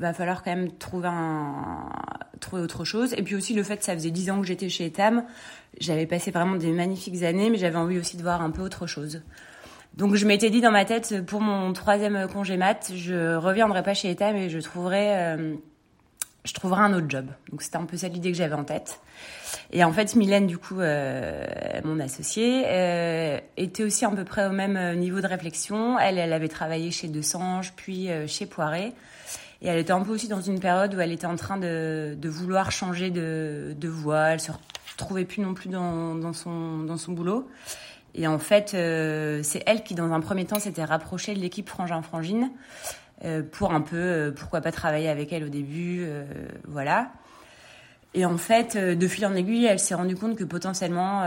va 0.00 0.12
falloir 0.12 0.42
quand 0.42 0.50
même 0.50 0.72
trouver 0.72 1.08
trouver 2.40 2.62
autre 2.62 2.84
chose. 2.84 3.14
Et 3.16 3.22
puis 3.22 3.36
aussi 3.36 3.54
le 3.54 3.62
fait 3.62 3.76
que 3.76 3.84
ça 3.84 3.94
faisait 3.94 4.10
dix 4.10 4.30
ans 4.30 4.40
que 4.40 4.46
j'étais 4.46 4.68
chez 4.68 4.86
Etam, 4.86 5.24
j'avais 5.80 6.06
passé 6.06 6.30
vraiment 6.30 6.56
des 6.56 6.72
magnifiques 6.72 7.22
années, 7.22 7.50
mais 7.50 7.58
j'avais 7.58 7.76
envie 7.76 7.98
aussi 7.98 8.16
de 8.16 8.22
voir 8.22 8.42
un 8.42 8.50
peu 8.50 8.62
autre 8.62 8.86
chose. 8.86 9.22
Donc 9.98 10.14
je 10.14 10.26
m'étais 10.26 10.50
dit 10.50 10.60
dans 10.60 10.70
ma 10.70 10.84
tête, 10.84 11.24
pour 11.26 11.40
mon 11.40 11.72
troisième 11.72 12.28
congé 12.28 12.56
mat, 12.56 12.92
je 12.94 13.34
reviendrai 13.34 13.82
pas 13.82 13.94
chez 13.94 14.10
Etam 14.10 14.36
et 14.36 14.48
je 14.48 14.60
trouverai, 14.60 15.16
euh, 15.16 15.54
je 16.44 16.54
trouverai 16.54 16.82
un 16.82 16.94
autre 16.94 17.06
job. 17.08 17.26
Donc 17.50 17.62
c'était 17.62 17.78
un 17.78 17.84
peu 17.84 17.96
ça 17.96 18.06
l'idée 18.06 18.30
que 18.30 18.38
j'avais 18.38 18.54
en 18.54 18.62
tête. 18.62 19.00
Et 19.72 19.82
en 19.82 19.92
fait, 19.92 20.14
Mylène, 20.14 20.46
du 20.46 20.56
coup, 20.56 20.80
euh, 20.80 21.44
mon 21.84 21.98
associée, 21.98 22.62
euh, 22.66 23.40
était 23.56 23.82
aussi 23.82 24.04
à 24.04 24.10
peu 24.10 24.24
près 24.24 24.46
au 24.46 24.52
même 24.52 24.98
niveau 24.98 25.20
de 25.20 25.26
réflexion. 25.26 25.98
Elle, 25.98 26.18
elle 26.18 26.32
avait 26.32 26.48
travaillé 26.48 26.92
chez 26.92 27.08
Desange, 27.08 27.72
puis 27.74 28.08
chez 28.28 28.46
Poiré. 28.46 28.92
Et 29.62 29.66
elle 29.66 29.78
était 29.78 29.92
un 29.92 30.02
peu 30.02 30.12
aussi 30.12 30.28
dans 30.28 30.40
une 30.40 30.60
période 30.60 30.94
où 30.94 31.00
elle 31.00 31.10
était 31.10 31.26
en 31.26 31.34
train 31.34 31.56
de, 31.56 32.16
vouloir 32.22 32.70
changer 32.70 33.10
de, 33.10 33.74
de 33.76 33.88
voie. 33.88 34.28
Elle 34.28 34.40
retrouvait 34.98 35.24
plus 35.24 35.40
non 35.42 35.54
plus 35.54 35.68
dans, 35.68 36.32
son, 36.32 37.12
boulot. 37.12 37.48
Et 38.14 38.26
en 38.26 38.38
fait, 38.38 38.72
euh, 38.74 39.40
c'est 39.44 39.62
elle 39.66 39.84
qui, 39.84 39.94
dans 39.94 40.12
un 40.12 40.20
premier 40.20 40.44
temps, 40.44 40.58
s'était 40.58 40.84
rapprochée 40.84 41.34
de 41.34 41.38
l'équipe 41.38 41.68
Frangin-Frangine 41.68 42.50
euh, 43.24 43.42
pour 43.42 43.72
un 43.72 43.80
peu, 43.80 43.96
euh, 43.96 44.30
pourquoi 44.32 44.60
pas 44.60 44.72
travailler 44.72 45.08
avec 45.08 45.32
elle 45.32 45.44
au 45.44 45.48
début, 45.48 46.06
voilà. 46.66 47.12
Et 48.14 48.24
en 48.24 48.38
fait, 48.38 48.76
de 48.76 49.08
fil 49.08 49.26
en 49.26 49.34
aiguille, 49.34 49.66
elle 49.66 49.78
s'est 49.78 49.94
rendue 49.94 50.16
compte 50.16 50.34
que 50.34 50.44
potentiellement 50.44 51.24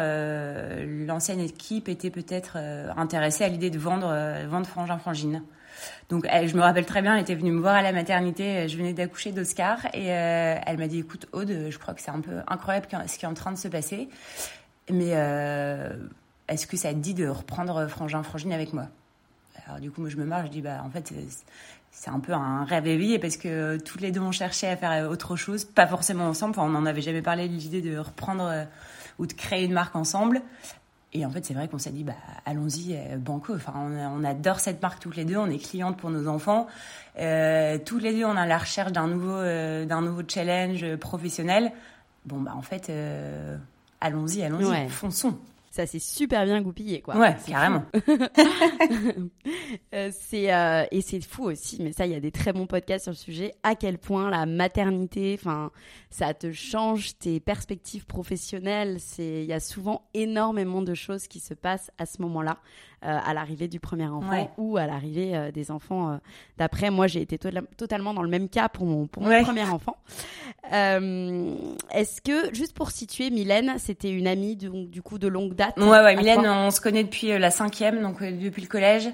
l'ancienne 1.08 1.40
équipe 1.40 1.88
était 1.88 2.10
peut-être 2.10 2.58
intéressée 2.98 3.44
à 3.44 3.50
l'idée 3.50 3.70
de 3.70 3.78
vendre, 3.78 4.12
vendre 4.48 4.66
Frangin 4.66 4.98
Frangine. 4.98 5.44
Donc, 6.10 6.26
je 6.26 6.56
me 6.56 6.62
rappelle 6.62 6.86
très 6.86 7.02
bien, 7.02 7.16
elle 7.16 7.22
était 7.22 7.36
venue 7.36 7.52
me 7.52 7.62
voir 7.62 7.76
à 7.76 7.82
la 7.82 7.92
maternité. 7.92 8.68
Je 8.68 8.78
venais 8.78 8.94
d'accoucher 8.94 9.32
d'Oscar 9.32 9.86
et 9.94 10.12
euh, 10.12 10.56
elle 10.66 10.78
m'a 10.78 10.88
dit 10.88 11.00
"Écoute, 11.00 11.28
Aude, 11.32 11.68
je 11.70 11.78
crois 11.78 11.94
que 11.94 12.02
c'est 12.02 12.12
un 12.12 12.22
peu 12.22 12.42
incroyable 12.48 12.88
ce 13.08 13.18
qui 13.18 13.26
est 13.26 13.28
en 13.28 13.34
train 13.34 13.52
de 13.52 13.58
se 13.58 13.68
passer, 13.68 14.10
mais 14.90 15.12
euh, 15.12 15.90
est-ce 16.48 16.68
que 16.68 16.78
ça 16.78 16.90
te 16.90 17.00
dit 17.00 17.14
de 17.14 17.28
reprendre 17.28 17.88
Frangin 17.88 18.24
Frangine 18.24 18.54
avec 18.54 18.74
moi? 18.74 18.88
Alors 19.68 19.80
du 19.80 19.92
coup, 19.92 20.02
moi, 20.02 20.10
je 20.10 20.18
me 20.18 20.26
marre, 20.26 20.46
je 20.46 20.52
dis 20.52 20.62
bah 20.62 20.82
en 20.84 20.90
fait, 20.90 21.14
c'est 21.92 22.10
un 22.10 22.20
peu 22.20 22.34
un 22.34 22.66
rêve 22.66 22.88
éveillé 22.88 23.20
parce 23.20 23.38
que 23.38 23.78
toutes 23.78 24.02
les 24.02 24.12
deux 24.12 24.22
on 24.22 24.32
cherchait 24.32 24.70
à 24.70 24.78
faire 24.78 25.10
autre 25.10 25.36
chose, 25.36 25.66
pas 25.66 25.88
forcément 25.88 26.26
ensemble. 26.28 26.52
Enfin, 26.52 26.68
on 26.68 26.72
n'en 26.72 26.86
avait 26.86 27.02
jamais 27.02 27.22
parlé 27.22 27.48
l'idée 27.48 27.82
de 27.82 27.98
reprendre 27.98 28.46
euh, 28.46 28.64
ou 29.20 29.28
de 29.28 29.34
créer 29.34 29.66
une 29.66 29.74
marque 29.74 29.96
ensemble. 29.96 30.42
Et 31.14 31.26
en 31.26 31.30
fait, 31.30 31.44
c'est 31.44 31.54
vrai 31.54 31.68
qu'on 31.68 31.78
s'est 31.78 31.92
dit, 31.92 32.04
bah, 32.04 32.14
allons-y, 32.46 32.96
euh, 32.96 33.18
banco. 33.18 33.54
Enfin, 33.54 33.74
on, 33.76 34.22
on, 34.22 34.24
adore 34.24 34.60
cette 34.60 34.82
marque 34.82 35.00
toutes 35.00 35.18
les 35.18 35.26
deux. 35.26 35.36
On 35.36 35.50
est 35.50 35.58
clientes 35.58 35.98
pour 35.98 36.10
nos 36.10 36.28
enfants. 36.28 36.68
Euh, 37.20 37.78
toutes 37.86 38.02
les 38.02 38.14
deux, 38.14 38.26
on 38.26 38.38
a 38.38 38.46
la 38.46 38.58
recherche 38.58 38.92
d'un 38.92 39.08
nouveau, 39.08 39.36
euh, 39.36 39.86
d'un 39.86 40.02
nouveau 40.02 40.22
challenge 40.26 40.96
professionnel. 40.98 41.74
Bon, 42.26 42.40
bah, 42.40 42.54
en 42.56 42.62
fait, 42.62 42.90
euh, 42.90 43.58
allons-y, 44.00 44.44
allons-y, 44.44 44.66
ouais. 44.66 44.88
fonçons. 44.90 45.38
Ça 45.72 45.88
s'est 45.88 46.00
super 46.00 46.44
bien 46.44 46.62
goupillé, 46.62 47.00
quoi. 47.02 47.16
Ouais, 47.18 47.34
carrément. 47.48 47.86
euh, 49.94 50.12
c'est 50.12 50.54
euh, 50.54 50.84
et 50.92 51.00
c'est 51.00 51.22
fou 51.22 51.46
aussi, 51.46 51.82
mais 51.82 51.94
ça, 51.94 52.06
il 52.06 52.12
y 52.12 52.16
a 52.16 52.20
des 52.20 52.34
très 52.34 52.52
bons 52.52 52.68
podcasts 52.68 53.06
sur 53.06 53.14
le 53.14 53.18
sujet. 53.18 53.54
À 53.64 53.76
quel 53.76 53.98
point 53.98 54.30
la 54.30 54.46
maternité, 54.46 55.38
enfin, 55.40 55.72
ça 56.10 56.34
te 56.34 56.52
change 56.52 57.18
tes 57.18 57.40
perspectives 57.40 58.06
professionnelles. 58.06 58.98
C'est, 59.00 59.44
il 59.44 59.46
y 59.46 59.54
a 59.54 59.62
souvent 59.62 60.10
énormément 60.14 60.82
de 60.82 60.94
choses 60.94 61.30
qui 61.30 61.40
se 61.40 61.54
passent 61.54 61.90
à 61.98 62.06
ce 62.06 62.22
moment-là, 62.22 62.58
à 63.02 63.34
l'arrivée 63.34 63.68
du 63.68 63.80
premier 63.80 64.06
enfant 64.06 64.32
ouais. 64.32 64.50
ou 64.58 64.78
à 64.78 64.86
l'arrivée 64.86 65.36
euh, 65.36 65.52
des 65.52 65.72
enfants 65.72 66.20
d'après. 66.58 66.90
Moi, 66.90 67.08
j'ai 67.08 67.22
été 67.22 67.38
to 67.38 67.50
totalement 67.78 68.14
dans 68.14 68.22
le 68.22 68.30
même 68.30 68.50
cas 68.50 68.70
pour 68.70 68.86
mon 68.86 69.08
pour 69.08 69.24
mon 69.24 69.30
ouais. 69.30 69.42
premier 69.42 69.64
enfant. 69.64 69.98
Euh, 70.72 71.56
est-ce 71.92 72.22
que 72.22 72.54
juste 72.54 72.74
pour 72.76 72.92
situer, 72.92 73.30
Mylène, 73.30 73.74
c'était 73.78 74.12
une 74.12 74.28
amie 74.28 74.56
du, 74.56 74.70
du 74.88 75.02
coup 75.02 75.18
de 75.18 75.28
longue 75.28 75.56
date? 75.56 75.78
Ouais, 75.78 75.90
ouais. 75.90 76.16
Mylène, 76.16 76.46
on 76.48 76.72
se 76.72 76.80
connaît 76.80 77.04
depuis 77.04 77.38
la 77.38 77.52
cinquième, 77.52 78.02
donc 78.02 78.22
depuis 78.22 78.62
le 78.62 78.68
collège. 78.68 79.10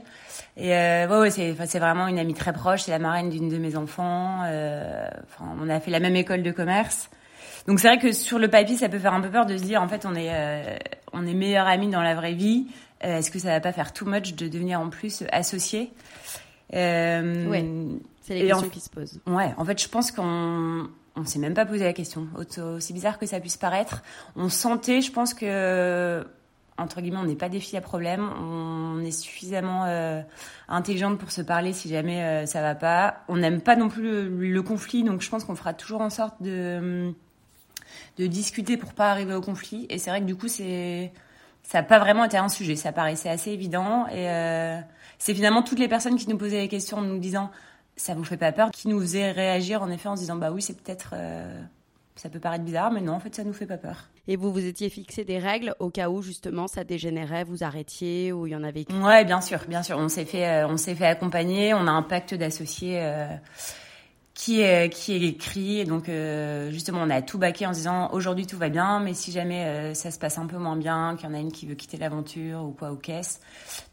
Et 0.58 0.76
euh, 0.76 1.08
ouais, 1.08 1.20
ouais 1.20 1.30
c'est, 1.30 1.56
c'est 1.66 1.80
vraiment 1.80 2.08
une 2.08 2.20
amie 2.20 2.34
très 2.34 2.54
proche. 2.54 2.82
C'est 2.82 2.92
la 2.92 3.00
marraine 3.00 3.30
d'une 3.30 3.48
de 3.50 3.58
mes 3.58 3.76
enfants. 3.76 4.42
Euh, 4.46 5.08
enfin, 5.24 5.56
on 5.62 5.70
a 5.70 5.80
fait 5.80 5.92
la 5.92 6.00
même 6.00 6.16
école 6.16 6.44
de 6.44 6.52
commerce. 6.52 7.10
Donc 7.68 7.80
c'est 7.80 7.88
vrai 7.90 8.00
que 8.00 8.12
sur 8.12 8.40
le 8.40 8.48
papier, 8.48 8.78
ça 8.78 8.90
peut 8.90 9.00
faire 9.00 9.14
un 9.14 9.22
peu 9.22 9.30
peur 9.30 9.46
de 9.46 9.58
se 9.58 9.64
dire 9.64 9.82
en 9.82 9.90
fait 9.90 10.06
on 10.06 10.16
est 10.16 10.30
euh, 10.32 10.78
on 11.12 11.26
est 11.28 11.34
meilleurs 11.34 11.68
amis 11.68 11.90
dans 11.90 12.02
la 12.02 12.16
vraie 12.16 12.34
vie. 12.34 12.68
Euh, 13.04 13.18
est-ce 13.18 13.32
que 13.32 13.40
ça 13.40 13.50
va 13.50 13.60
pas 13.60 13.72
faire 13.72 13.94
too 13.94 14.06
much 14.06 14.34
de 14.34 14.48
devenir 14.48 14.80
en 14.80 14.90
plus 14.90 15.24
associé 15.32 15.92
euh, 16.74 17.48
Ouais. 17.48 17.66
C'est 18.22 18.36
les 18.36 18.48
questions 18.48 18.68
en, 18.68 18.70
qui 18.70 18.80
se 18.80 18.90
posent. 18.90 19.20
Ouais. 19.26 19.54
En 19.58 19.66
fait, 19.66 19.82
je 19.82 19.88
pense 19.88 20.12
qu'on 20.12 20.90
on 21.16 21.26
s'est 21.26 21.40
même 21.40 21.54
pas 21.54 21.66
posé 21.66 21.84
la 21.84 21.94
question. 21.94 22.28
Aussi 22.36 22.94
bizarre 22.94 23.18
que 23.18 23.26
ça 23.26 23.40
puisse 23.40 23.58
paraître, 23.58 24.04
on 24.36 24.50
sentait, 24.50 25.02
je 25.02 25.12
pense 25.12 25.34
que 25.34 26.26
entre 26.78 27.02
guillemets, 27.02 27.18
on 27.18 27.26
n'est 27.26 27.36
pas 27.36 27.50
des 27.50 27.60
filles 27.60 27.80
à 27.80 27.82
problème. 27.82 28.30
On 28.40 29.04
est 29.04 29.12
suffisamment 29.12 29.86
euh, 29.86 30.22
intelligente 30.68 31.18
pour 31.18 31.32
se 31.32 31.42
parler 31.42 31.74
si 31.74 31.90
jamais 31.90 32.24
euh, 32.24 32.46
ça 32.46 32.62
va 32.62 32.76
pas. 32.76 33.24
On 33.28 33.38
n'aime 33.38 33.62
pas 33.62 33.76
non 33.76 33.90
plus 33.90 34.04
le, 34.04 34.28
le, 34.28 34.62
conflit, 34.62 35.04
donc 35.04 35.22
je 35.22 35.30
pense 35.30 35.44
qu'on 35.44 35.56
fera 35.56 35.74
toujours 35.74 36.02
en 36.02 36.10
sorte 36.10 36.42
de 36.42 37.14
de 38.18 38.28
discuter 38.28 38.78
pour 38.78 38.94
pas 38.94 39.12
arriver 39.12 39.34
au 39.34 39.42
conflit. 39.42 39.88
Et 39.90 39.98
c'est 39.98 40.10
vrai 40.10 40.22
que 40.22 40.26
du 40.26 40.36
coup, 40.36 40.48
c'est 40.48 41.12
ça 41.68 41.80
n'a 41.80 41.84
pas 41.84 42.00
vraiment 42.00 42.24
été 42.24 42.38
un 42.38 42.48
sujet. 42.48 42.78
Ça 42.78 42.94
paraissait 42.94 43.28
assez 43.28 43.52
évident. 43.52 44.08
Et 44.08 44.30
euh, 44.30 44.80
c'est 45.20 45.34
finalement 45.34 45.64
toutes 45.64 45.80
les 45.80 45.90
personnes 45.90 46.16
qui 46.16 46.30
nous 46.30 46.38
posaient 46.38 46.62
les 46.62 46.70
questions 46.70 47.00
en 47.00 47.02
nous 47.02 47.20
disant 47.20 47.52
ça 47.98 48.14
vous 48.14 48.24
fait 48.24 48.38
pas 48.38 48.54
peur, 48.54 48.72
qui 48.72 48.88
nous 48.88 49.02
faisaient 49.02 49.32
réagir 49.32 49.82
en 49.82 49.90
effet 49.90 50.08
en 50.08 50.16
se 50.16 50.22
disant 50.22 50.38
bah 50.38 50.52
oui, 50.52 50.62
c'est 50.62 50.82
peut-être 50.82 51.12
euh, 51.14 51.62
ça 52.16 52.30
peut 52.30 52.40
paraître 52.40 52.64
bizarre, 52.64 52.92
mais 52.92 53.02
non, 53.02 53.14
en 53.14 53.20
fait, 53.20 53.36
ça 53.36 53.44
nous 53.44 53.52
fait 53.52 53.66
pas 53.66 53.78
peur. 53.78 54.08
Et 54.30 54.38
vous 54.38 54.54
vous 54.54 54.66
étiez 54.66 54.90
fixé 54.90 55.26
des 55.26 55.40
règles 55.40 55.76
au 55.80 55.90
cas 55.90 56.10
où 56.10 56.22
justement 56.22 56.68
ça 56.68 56.86
dégénérait, 56.86 57.44
vous 57.44 57.66
arrêtiez 57.66 58.32
ou 58.32 58.48
il 58.48 58.54
y 58.54 58.56
en 58.56 58.64
avait. 58.64 58.86
Ouais, 59.04 59.26
bien 59.26 59.42
sûr, 59.42 59.60
bien 59.68 59.84
sûr. 59.84 59.98
On 59.98 60.08
s'est 60.08 60.26
fait, 60.26 60.48
euh, 60.48 60.68
on 60.68 60.78
s'est 60.78 60.96
fait 60.96 61.06
accompagner. 61.06 61.74
On 61.74 61.86
a 61.86 61.92
un 61.92 62.02
pacte 62.02 62.34
d'associés 62.34 63.02
euh, 63.02 63.28
qui 64.38 64.62
est 64.62 64.90
qui 64.94 65.14
est 65.14 65.22
écrit. 65.22 65.80
Et 65.80 65.86
donc 65.86 66.08
euh, 66.08 66.70
justement, 66.72 67.02
on 67.02 67.10
a 67.10 67.24
tout 67.24 67.40
baqué 67.40 67.66
en 67.66 67.72
disant 67.72 68.12
aujourd'hui 68.12 68.46
tout 68.46 68.58
va 68.58 68.70
bien, 68.70 69.00
mais 69.00 69.16
si 69.16 69.32
jamais 69.32 69.66
euh, 69.66 69.94
ça 69.96 70.12
se 70.12 70.20
passe 70.20 70.38
un 70.38 70.46
peu 70.46 70.58
moins 70.58 70.76
bien, 70.76 71.16
qu'il 71.18 71.28
y 71.28 71.32
en 71.32 71.34
a 71.34 71.40
une 71.40 71.52
qui 71.52 71.66
veut 71.66 71.74
quitter 71.74 71.98
l'aventure 71.98 72.64
ou 72.64 72.72
quoi 72.72 72.92
aux 72.92 72.98
caisses, 72.98 73.42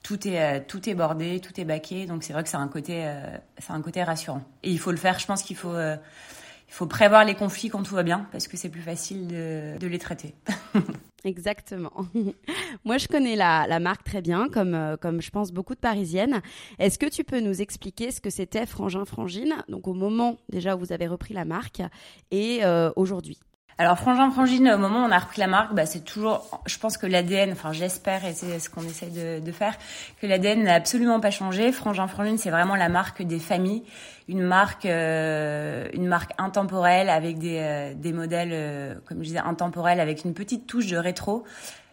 tout 0.03 0.29
est 0.29 0.41
euh, 0.41 0.61
tout 0.67 0.89
est 0.89 0.95
bordé, 0.95 1.41
tout 1.41 1.59
est 1.59 1.65
baqué. 1.65 2.05
Donc 2.05 2.23
c'est 2.23 2.35
vrai 2.35 2.43
que 2.43 2.51
c'est 2.51 2.59
un 2.59 2.69
côté 2.69 3.11
c'est 3.59 3.73
un 3.73 3.81
côté 3.81 4.03
rassurant. 4.03 4.43
Et 4.63 4.71
il 4.71 4.79
faut 4.79 4.91
le 4.91 4.99
faire. 4.99 5.19
Je 5.19 5.27
pense 5.27 5.43
qu'il 5.43 5.57
faut 5.57 5.75
il 5.75 6.75
faut 6.75 6.87
prévoir 6.87 7.25
les 7.25 7.35
conflits 7.35 7.71
quand 7.71 7.83
tout 7.83 7.95
va 7.95 8.03
bien 8.03 8.27
parce 8.31 8.47
que 8.47 8.59
c'est 8.59 8.69
plus 8.69 8.83
facile 8.83 9.27
de, 9.27 9.79
de 9.79 9.87
les 9.87 9.99
traiter. 9.99 10.35
Exactement. 11.25 11.93
Moi, 12.85 12.99
je 12.99 13.09
connais 13.09 13.35
la, 13.35 13.81
marque 13.81 14.05
très 14.05 14.21
bien, 14.21 14.49
comme, 14.49 14.75
euh, 14.75 14.97
comme 14.97 15.23
je 15.23 15.31
pense 15.31 15.53
beaucoup 15.53 15.75
de 15.75 15.81
Parisiennes. 15.81 16.43
Est-ce 16.79 16.99
que 16.99 17.07
tu 17.07 17.25
peux 17.25 17.41
nous 17.41 17.63
expliquer 17.63 18.11
ce 18.11 18.21
que 18.21 18.31
c'était 18.31 18.67
Frangin 18.67 19.05
Frangine, 19.05 19.57
donc 19.69 19.89
au 19.89 19.95
moment 19.95 20.37
déjà 20.51 20.77
où 20.77 20.79
vous 20.79 20.93
avez 20.93 21.07
repris 21.07 21.33
la 21.33 21.45
marque, 21.45 21.83
et 22.31 22.65
euh, 22.65 22.91
aujourd'hui? 22.97 23.39
Alors 23.77 23.99
Frangin 23.99 24.31
Frangine, 24.31 24.71
au 24.71 24.79
moment 24.79 25.03
où 25.03 25.09
on 25.09 25.11
a 25.11 25.19
repris 25.19 25.41
la 25.41 25.49
marque, 25.49 25.75
bah, 25.75 25.85
c'est 25.85 26.05
toujours, 26.05 26.63
je 26.67 26.79
pense 26.79 26.97
que 26.97 27.09
l'ADN, 27.09 27.51
enfin 27.51 27.73
j'espère 27.73 28.25
et 28.25 28.33
c'est 28.33 28.61
ce 28.61 28.71
qu'on 28.71 28.83
essaye 28.83 29.11
de, 29.11 29.41
de, 29.41 29.53
faire, 29.53 29.77
que 30.21 30.29
l'ADN 30.29 30.63
n'a 30.63 30.75
absolument 30.75 31.19
pas 31.19 31.33
changé. 31.33 31.73
Frangin 31.73 32.07
Frangine, 32.07 32.39
c'est 32.39 32.51
vraiment 32.51 32.77
la 32.77 32.89
marque 32.89 33.23
des 33.23 33.41
familles, 33.41 33.83
une 34.29 34.43
marque, 34.43 34.87
euh, 34.87 35.89
une 35.93 36.07
marque 36.07 36.33
intemporelle 36.39 37.11
avec 37.11 37.39
des, 37.39 37.59
euh, 37.61 38.13
modèles, 38.13 38.51
euh, 38.53 38.95
comme 39.07 39.19
je 39.19 39.25
disais, 39.25 39.39
intemporels 39.39 40.01
avec 40.01 40.25
une 40.25 40.35
petite 40.35 40.67
touche 40.67 40.87
de 40.87 40.97
rétro. 40.97 41.45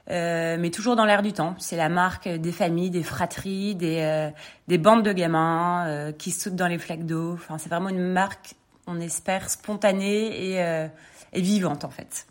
Mais 0.08 0.72
toujours 0.72 0.98
dans 0.98 1.06
l'air 1.06 1.22
du 1.22 1.32
temps. 1.32 1.56
C'est 1.58 1.78
la 1.78 1.88
marque 1.88 2.28
des 2.28 2.52
familles, 2.52 2.90
des 2.90 3.04
fratries, 3.04 3.76
des, 3.76 4.30
des 4.68 4.78
bandes 4.78 5.04
de 5.04 5.14
gamins 5.14 6.12
qui 6.18 6.32
sautent 6.32 6.58
dans 6.58 6.68
les 6.68 6.80
flaques 6.80 7.06
d'eau. 7.06 7.32
Enfin, 7.36 7.58
c'est 7.58 7.70
vraiment 7.70 7.88
une 7.88 8.12
marque, 8.12 8.56
on 8.88 9.00
espère, 9.00 9.50
spontanée 9.50 10.52
et 10.52 10.88
et 11.32 11.42
vivante 11.42 11.86
en 11.86 11.90
fait. 11.90 12.28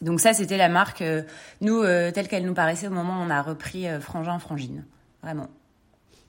Donc 0.00 0.20
ça, 0.20 0.32
c'était 0.32 0.58
la 0.58 0.68
marque, 0.68 1.02
nous, 1.60 1.82
telle 1.82 2.28
qu'elle 2.28 2.46
nous 2.46 2.54
paraissait 2.54 2.86
au 2.86 2.92
moment 2.92 3.14
où 3.14 3.24
on 3.26 3.30
a 3.30 3.42
repris 3.42 3.86
Frangin 4.00 4.38
Frangine. 4.38 4.84
Vraiment. 5.24 5.48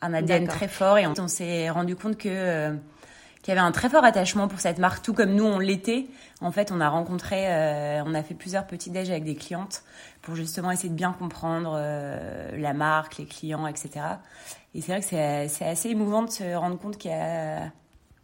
Un 0.02 0.14
ADN 0.14 0.48
très 0.48 0.68
fort 0.68 0.98
et 0.98 1.06
on, 1.08 1.14
on 1.18 1.28
s'est 1.28 1.70
rendu 1.70 1.96
compte 1.96 2.18
que 2.18 2.76
qu'il 3.42 3.56
y 3.56 3.58
avait 3.58 3.68
un 3.68 3.72
très 3.72 3.90
fort 3.90 4.04
attachement 4.04 4.48
pour 4.48 4.60
cette 4.60 4.78
marque, 4.78 5.04
tout 5.04 5.14
comme 5.14 5.34
nous 5.34 5.46
on 5.46 5.58
l'était. 5.58 6.06
En 6.42 6.52
fait, 6.52 6.72
on 6.72 6.80
a 6.80 6.88
rencontré, 6.90 7.48
on 8.06 8.14
a 8.14 8.22
fait 8.22 8.36
plusieurs 8.36 8.68
petits 8.68 8.92
déj 8.92 9.10
avec 9.10 9.24
des 9.24 9.34
clientes 9.34 9.84
pour 10.22 10.36
justement 10.36 10.70
essayer 10.70 10.90
de 10.90 10.94
bien 10.94 11.12
comprendre 11.12 11.76
la 12.56 12.74
marque, 12.74 13.18
les 13.18 13.26
clients, 13.26 13.66
etc. 13.66 13.90
Et 14.76 14.82
c'est 14.82 14.92
vrai 14.92 15.02
que 15.02 15.08
c'est 15.52 15.66
assez 15.66 15.90
émouvant 15.90 16.22
de 16.22 16.30
se 16.30 16.54
rendre 16.54 16.78
compte 16.78 16.98
qu'il 16.98 17.10
y 17.10 17.16
a 17.16 17.72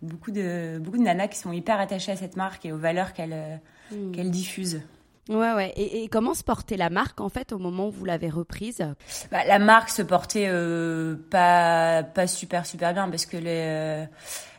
beaucoup 0.01 0.31
de, 0.31 0.79
beaucoup 0.79 0.97
de 0.97 1.03
nanas 1.03 1.27
qui 1.27 1.39
sont 1.39 1.51
hyper 1.51 1.79
attachées 1.79 2.11
à 2.11 2.15
cette 2.15 2.37
marque 2.37 2.65
et 2.65 2.71
aux 2.71 2.77
valeurs 2.77 3.13
qu'elle 3.13 3.59
mmh. 3.91 4.11
qu'elle 4.11 4.31
diffuse. 4.31 4.81
Ouais, 5.29 5.53
ouais. 5.53 5.73
Et, 5.75 6.07
comment 6.07 6.33
se 6.33 6.43
portait 6.43 6.77
la 6.77 6.89
marque 6.89 7.19
en 7.19 7.29
fait 7.29 7.51
au 7.51 7.57
moment 7.57 7.87
où 7.87 7.91
vous 7.91 8.05
l'avez 8.05 8.29
reprise? 8.29 8.83
Bah, 9.31 9.45
La 9.45 9.59
marque 9.59 9.89
se 9.89 10.01
portait 10.01 10.47
euh, 10.47 11.15
pas 11.29 12.03
pas 12.03 12.27
super 12.27 12.65
super 12.65 12.93
bien 12.93 13.09
parce 13.09 13.25
que 13.25 13.37
les, 13.37 13.63
euh, 13.65 14.05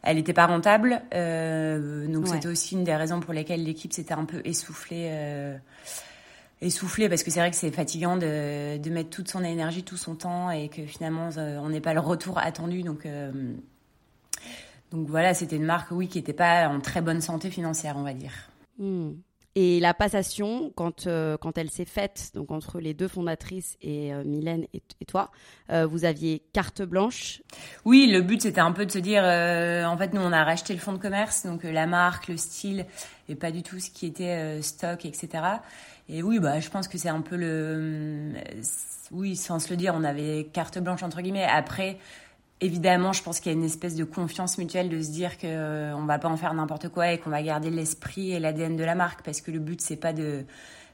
elle 0.02 0.16
n'était 0.16 0.32
pas 0.32 0.46
rentable. 0.46 1.02
Euh, 1.14 2.06
donc 2.06 2.28
c'était 2.28 2.48
aussi 2.48 2.74
une 2.74 2.84
des 2.84 2.94
raisons 2.94 3.20
pour 3.20 3.32
lesquelles 3.32 3.64
l'équipe 3.64 3.92
s'était 3.92 4.14
un 4.14 4.24
peu 4.24 4.42
essoufflée. 4.44 5.10
essoufflée 6.60 7.08
parce 7.08 7.22
que 7.22 7.30
c'est 7.30 7.40
vrai 7.40 7.50
que 7.50 7.56
c'est 7.56 7.70
fatigant 7.70 8.16
de, 8.16 8.78
de 8.78 8.90
mettre 8.90 9.10
toute 9.10 9.28
son 9.28 9.44
énergie, 9.44 9.84
tout 9.84 9.96
son 9.96 10.16
temps 10.16 10.50
et 10.50 10.68
que 10.68 10.84
finalement 10.84 11.30
on 11.36 11.68
n'est 11.70 11.80
pas 11.80 11.94
le 11.94 12.00
retour 12.00 12.38
attendu. 12.38 12.82
Donc 12.82 13.06
donc 14.90 15.08
voilà, 15.08 15.34
c'était 15.34 15.56
une 15.56 15.64
marque 15.64 15.90
oui 15.90 16.08
qui 16.08 16.18
n'était 16.18 16.32
pas 16.32 16.68
en 16.68 16.80
très 16.80 17.00
bonne 17.00 17.20
santé 17.20 17.50
financière, 17.50 17.96
on 17.96 18.02
va 18.02 18.14
dire. 18.14 18.32
Hmm. 18.78 19.12
Et 19.60 19.80
la 19.80 19.92
passation, 19.92 20.72
quand, 20.76 21.08
euh, 21.08 21.36
quand 21.36 21.58
elle 21.58 21.68
s'est 21.68 21.84
faite, 21.84 22.30
donc 22.32 22.52
entre 22.52 22.78
les 22.78 22.94
deux 22.94 23.08
fondatrices 23.08 23.76
et 23.82 24.14
euh, 24.14 24.22
Mylène 24.22 24.66
et, 24.72 25.04
toi, 25.04 25.32
euh, 25.70 25.84
vous 25.84 26.04
aviez 26.04 26.44
carte 26.52 26.82
blanche 26.82 27.42
Oui, 27.84 28.06
le 28.06 28.22
but 28.22 28.40
c'était 28.40 28.60
un 28.60 28.70
peu 28.70 28.86
de 28.86 28.92
se 28.92 29.00
dire, 29.00 29.24
en 29.24 29.96
fait, 29.98 30.14
nous 30.14 30.20
on 30.20 30.30
a 30.30 30.44
racheté 30.44 30.74
le 30.74 30.78
fonds 30.78 30.92
de 30.92 30.98
commerce, 30.98 31.44
donc 31.44 31.64
la 31.64 31.88
marque, 31.88 32.28
le 32.28 32.36
style, 32.36 32.86
et 33.28 33.34
pas 33.34 33.50
du 33.50 33.64
tout 33.64 33.80
ce 33.80 33.90
qui 33.90 34.06
était 34.06 34.62
stock, 34.62 35.04
etc. 35.04 35.42
Et 36.08 36.22
oui, 36.22 36.38
bah, 36.38 36.60
je 36.60 36.70
pense 36.70 36.86
que 36.86 36.96
c'est 36.96 37.08
un 37.08 37.20
peu 37.20 37.34
le. 37.34 38.34
Oui, 39.10 39.34
sans 39.34 39.58
se 39.58 39.70
le 39.70 39.76
dire, 39.76 39.92
on 39.96 40.04
avait 40.04 40.50
carte 40.52 40.78
blanche 40.78 41.02
entre 41.02 41.20
guillemets. 41.20 41.48
Après, 41.50 41.98
évidemment, 42.60 43.12
je 43.12 43.22
pense 43.22 43.40
qu'il 43.40 43.52
y 43.52 43.54
a 43.54 43.58
une 43.58 43.64
espèce 43.64 43.94
de 43.94 44.04
confiance 44.04 44.58
mutuelle 44.58 44.88
de 44.88 45.00
se 45.00 45.10
dire 45.10 45.38
que 45.38 45.46
euh, 45.46 45.96
on 45.96 46.04
va 46.04 46.18
pas 46.18 46.28
en 46.28 46.36
faire 46.36 46.54
n'importe 46.54 46.88
quoi 46.88 47.12
et 47.12 47.18
qu'on 47.18 47.30
va 47.30 47.42
garder 47.42 47.70
l'esprit 47.70 48.32
et 48.32 48.40
l'ADN 48.40 48.76
de 48.76 48.84
la 48.84 48.94
marque 48.94 49.22
parce 49.22 49.40
que 49.40 49.50
le 49.50 49.58
but 49.58 49.80
c'est 49.80 49.96
pas 49.96 50.12
de 50.12 50.44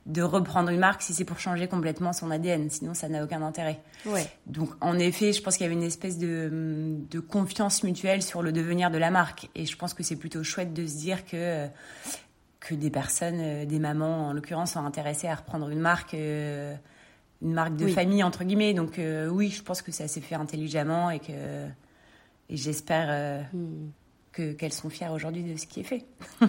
de 0.07 0.21
reprendre 0.21 0.69
une 0.69 0.81
marque 0.81 1.01
si 1.01 1.15
c'est 1.15 1.25
pour 1.25 1.39
changer 1.39 1.67
complètement 1.67 2.13
son 2.13 2.31
ADN, 2.31 2.69
sinon 2.69 2.93
ça 2.93 3.09
n'a 3.09 3.25
aucun 3.25 3.41
intérêt. 3.41 3.81
Ouais. 4.05 4.27
Donc 4.45 4.69
en 4.83 4.99
effet, 4.99 5.33
je 5.33 5.41
pense 5.41 5.57
qu'il 5.57 5.65
y 5.65 5.67
avait 5.67 5.75
une 5.75 5.83
espèce 5.83 6.19
de, 6.19 6.99
de 7.11 7.21
confiance 7.21 7.83
mutuelle 7.83 8.23
sur 8.23 8.43
le 8.43 8.53
devenir 8.53 8.91
de 8.91 8.99
la 8.99 9.11
marque 9.11 9.49
et 9.55 9.65
je 9.65 9.75
pense 9.79 9.95
que 9.95 10.03
c'est 10.03 10.17
plutôt 10.17 10.45
chouette 10.45 10.75
de 10.75 10.87
se 10.87 10.97
dire 10.99 11.25
que 11.25 11.69
que 12.65 12.75
des 12.75 12.91
personnes, 12.91 13.41
euh, 13.41 13.65
des 13.67 13.79
mamans 13.79 14.29
en 14.29 14.33
l'occurrence, 14.33 14.73
sont 14.73 14.85
intéressées 14.85 15.29
à 15.29 15.35
reprendre 15.35 15.69
une 15.69 15.81
marque. 15.81 16.15
Euh, 16.15 16.75
une 17.45 17.53
marque 17.53 17.77
de 17.77 17.87
famille 17.87 18.23
entre 18.23 18.43
guillemets. 18.43 18.75
Donc 18.75 18.99
euh, 18.99 19.29
oui, 19.29 19.51
je 19.51 19.63
pense 19.63 19.83
que 19.83 19.93
ça 19.93 20.09
s'est 20.09 20.21
fait 20.21 20.35
intelligemment 20.35 21.11
et 21.11 21.21
que 21.21 21.69
et 22.49 22.57
j'espère 22.57 23.07
euh, 23.11 23.43
hmm. 23.53 23.91
que 24.33 24.53
qu'elles 24.53 24.73
sont 24.73 24.91
fières 24.91 25.13
aujourd'hui 25.13 25.45
de 25.45 25.57
ce 25.57 25.67
qui 25.67 25.81
est 25.81 25.85
fait. 25.85 26.05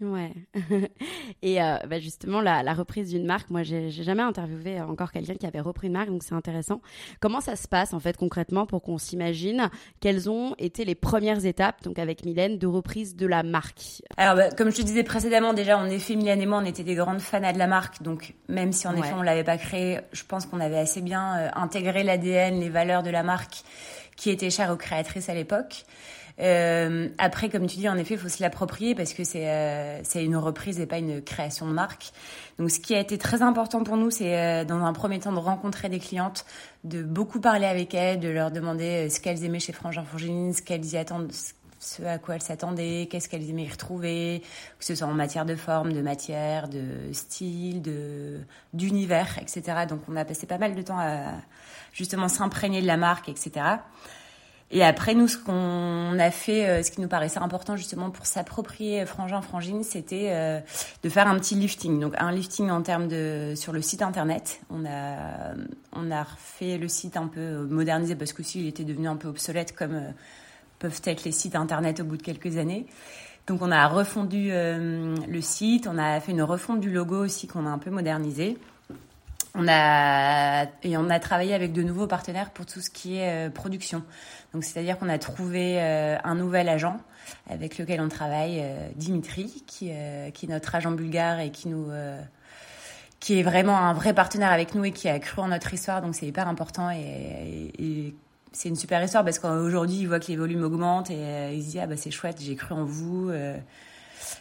Ouais. 0.00 0.32
et 1.42 1.62
euh, 1.62 1.76
bah 1.88 1.98
justement, 1.98 2.40
la, 2.40 2.62
la 2.62 2.74
reprise 2.74 3.10
d'une 3.10 3.24
marque, 3.24 3.48
moi, 3.50 3.62
j'ai 3.62 3.90
jamais 3.90 4.22
interviewé 4.22 4.80
encore 4.80 5.10
quelqu'un 5.10 5.34
qui 5.34 5.46
avait 5.46 5.60
repris 5.60 5.86
une 5.86 5.94
marque, 5.94 6.08
donc 6.08 6.22
c'est 6.22 6.34
intéressant. 6.34 6.82
Comment 7.20 7.40
ça 7.40 7.56
se 7.56 7.66
passe 7.66 7.94
en 7.94 8.00
fait 8.00 8.16
concrètement 8.16 8.66
pour 8.66 8.82
qu'on 8.82 8.98
s'imagine 8.98 9.70
quelles 10.00 10.28
ont 10.28 10.54
été 10.58 10.84
les 10.84 10.94
premières 10.94 11.44
étapes, 11.46 11.82
donc 11.82 11.98
avec 11.98 12.24
Mylène, 12.24 12.58
de 12.58 12.66
reprise 12.66 13.16
de 13.16 13.26
la 13.26 13.42
marque? 13.42 14.02
Alors, 14.16 14.36
bah, 14.36 14.50
comme 14.50 14.70
je 14.70 14.76
te 14.76 14.82
disais 14.82 15.02
précédemment, 15.02 15.54
déjà, 15.54 15.78
en 15.78 15.86
effet, 15.86 16.14
Mylène 16.14 16.42
et 16.42 16.46
moi, 16.46 16.58
on 16.62 16.66
était 16.66 16.84
des 16.84 16.94
grandes 16.94 17.20
fans 17.20 17.40
de 17.40 17.58
la 17.58 17.66
marque, 17.66 18.02
donc 18.02 18.34
même 18.48 18.72
si 18.72 18.86
en 18.88 18.96
effet 18.96 19.12
on 19.16 19.22
l'avait 19.22 19.44
pas 19.44 19.58
créée, 19.58 20.00
je 20.12 20.24
pense 20.24 20.46
qu'on 20.46 20.60
avait 20.60 20.78
assez 20.78 21.00
bien 21.00 21.38
euh, 21.38 21.48
intégré 21.54 22.02
l'ADN, 22.02 22.60
les 22.60 22.70
valeurs 22.70 23.02
de 23.02 23.10
la 23.10 23.22
marque 23.22 23.62
qui 24.16 24.30
étaient 24.30 24.50
chères 24.50 24.70
aux 24.70 24.76
créatrices 24.76 25.28
à 25.28 25.34
l'époque. 25.34 25.84
Euh, 26.40 27.08
après, 27.18 27.48
comme 27.48 27.66
tu 27.66 27.78
dis, 27.78 27.88
en 27.88 27.96
effet, 27.96 28.14
il 28.14 28.20
faut 28.20 28.28
se 28.28 28.42
l'approprier 28.42 28.94
parce 28.94 29.14
que 29.14 29.24
c'est 29.24 29.48
euh, 29.48 30.02
une 30.14 30.36
reprise 30.36 30.80
et 30.80 30.86
pas 30.86 30.98
une 30.98 31.22
création 31.22 31.66
de 31.66 31.72
marque. 31.72 32.12
Donc, 32.58 32.70
ce 32.70 32.80
qui 32.80 32.94
a 32.94 33.00
été 33.00 33.18
très 33.18 33.42
important 33.42 33.84
pour 33.84 33.96
nous, 33.96 34.10
c'est 34.10 34.38
euh, 34.38 34.64
dans 34.64 34.84
un 34.84 34.92
premier 34.92 35.18
temps 35.18 35.32
de 35.32 35.38
rencontrer 35.38 35.88
des 35.88 35.98
clientes, 35.98 36.44
de 36.84 37.02
beaucoup 37.02 37.40
parler 37.40 37.66
avec 37.66 37.94
elles, 37.94 38.20
de 38.20 38.28
leur 38.28 38.50
demander 38.50 39.06
euh, 39.06 39.10
ce 39.10 39.20
qu'elles 39.20 39.44
aimaient 39.44 39.60
chez 39.60 39.72
Frangin 39.72 40.04
Frangine, 40.04 40.52
ce 40.52 40.62
qu'elles 40.62 40.84
y 40.84 40.96
attendent, 40.96 41.32
ce 41.78 42.02
à 42.02 42.18
quoi 42.18 42.34
elles 42.34 42.42
s'attendaient, 42.42 43.08
qu'est-ce 43.10 43.28
qu'elles 43.28 43.48
aimaient 43.48 43.64
y 43.64 43.70
retrouver, 43.70 44.42
que 44.78 44.84
ce 44.84 44.94
soit 44.94 45.06
en 45.06 45.14
matière 45.14 45.46
de 45.46 45.54
forme, 45.54 45.92
de 45.92 46.02
matière, 46.02 46.68
de 46.68 47.12
style, 47.12 47.80
de 47.80 48.40
d'univers, 48.74 49.38
etc. 49.40 49.86
Donc, 49.88 50.00
on 50.08 50.16
a 50.16 50.24
passé 50.24 50.46
pas 50.46 50.58
mal 50.58 50.74
de 50.74 50.82
temps 50.82 50.98
à 50.98 51.32
justement 51.92 52.28
s'imprégner 52.28 52.82
de 52.82 52.86
la 52.86 52.96
marque, 52.96 53.28
etc. 53.28 53.76
Et 54.72 54.82
après, 54.82 55.14
nous, 55.14 55.28
ce 55.28 55.38
qu'on 55.38 56.18
a 56.18 56.30
fait, 56.32 56.68
euh, 56.68 56.82
ce 56.82 56.90
qui 56.90 57.00
nous 57.00 57.06
paraissait 57.06 57.38
important 57.38 57.76
justement 57.76 58.10
pour 58.10 58.26
s'approprier 58.26 59.06
Frangin 59.06 59.40
Frangine, 59.40 59.84
c'était 59.84 60.30
euh, 60.32 60.58
de 61.04 61.08
faire 61.08 61.28
un 61.28 61.38
petit 61.38 61.54
lifting. 61.54 62.00
Donc 62.00 62.14
un 62.18 62.32
lifting 62.32 62.70
en 62.70 62.82
termes 62.82 63.06
de 63.06 63.52
sur 63.54 63.72
le 63.72 63.80
site 63.80 64.02
internet. 64.02 64.60
On 64.70 64.84
a 64.84 65.54
on 65.92 66.10
a 66.10 66.24
refait 66.24 66.78
le 66.78 66.88
site 66.88 67.16
un 67.16 67.28
peu 67.28 67.64
modernisé 67.66 68.16
parce 68.16 68.32
qu'aussi 68.32 68.60
il 68.60 68.66
était 68.66 68.84
devenu 68.84 69.06
un 69.06 69.16
peu 69.16 69.28
obsolète 69.28 69.74
comme 69.74 69.94
euh, 69.94 70.10
peuvent 70.80 71.00
être 71.04 71.22
les 71.24 71.32
sites 71.32 71.54
internet 71.54 72.00
au 72.00 72.04
bout 72.04 72.16
de 72.16 72.22
quelques 72.22 72.56
années. 72.56 72.86
Donc 73.46 73.62
on 73.62 73.70
a 73.70 73.86
refondu 73.86 74.50
le 74.50 75.40
site, 75.40 75.86
on 75.86 75.98
a 75.98 76.18
fait 76.18 76.32
une 76.32 76.42
refonte 76.42 76.80
du 76.80 76.90
logo 76.90 77.24
aussi 77.24 77.46
qu'on 77.46 77.64
a 77.64 77.70
un 77.70 77.78
peu 77.78 77.90
modernisé. 77.90 78.58
On 79.56 79.66
a 79.68 80.66
et 80.82 80.96
on 80.96 81.08
a 81.08 81.18
travaillé 81.18 81.54
avec 81.54 81.72
de 81.72 81.82
nouveaux 81.82 82.06
partenaires 82.06 82.50
pour 82.50 82.66
tout 82.66 82.80
ce 82.80 82.90
qui 82.90 83.18
est 83.18 83.50
production. 83.50 84.02
Donc 84.56 84.64
c'est-à-dire 84.64 84.98
qu'on 84.98 85.10
a 85.10 85.18
trouvé 85.18 85.76
euh, 85.78 86.16
un 86.24 86.34
nouvel 86.34 86.70
agent 86.70 86.98
avec 87.50 87.76
lequel 87.76 88.00
on 88.00 88.08
travaille, 88.08 88.60
euh, 88.62 88.88
Dimitri, 88.94 89.62
qui, 89.66 89.90
euh, 89.92 90.30
qui 90.30 90.46
est 90.46 90.48
notre 90.48 90.74
agent 90.74 90.92
bulgare 90.92 91.40
et 91.40 91.50
qui 91.50 91.68
nous 91.68 91.90
qui 93.20 93.38
est 93.38 93.42
vraiment 93.42 93.76
un 93.76 93.92
vrai 93.92 94.14
partenaire 94.14 94.50
avec 94.50 94.74
nous 94.74 94.84
et 94.84 94.92
qui 94.92 95.10
a 95.10 95.18
cru 95.18 95.42
en 95.42 95.48
notre 95.48 95.74
histoire. 95.74 96.00
Donc 96.00 96.14
c'est 96.14 96.26
hyper 96.26 96.48
important 96.48 96.90
et, 96.90 97.72
et, 97.78 98.14
c'est 98.52 98.70
une 98.70 98.76
super 98.76 99.02
histoire 99.04 99.24
parce 99.24 99.38
qu'aujourd'hui 99.38 99.96
il 99.96 100.06
voit 100.06 100.20
que 100.20 100.28
les 100.28 100.36
volumes 100.36 100.62
augmentent 100.62 101.10
et 101.10 101.54
il 101.54 101.62
se 101.62 101.72
dit 101.72 101.80
ah 101.80 101.86
bah 101.86 101.98
c'est 101.98 102.10
chouette, 102.10 102.38
j'ai 102.40 102.56
cru 102.56 102.74
en 102.74 102.84
vous. 102.84 103.30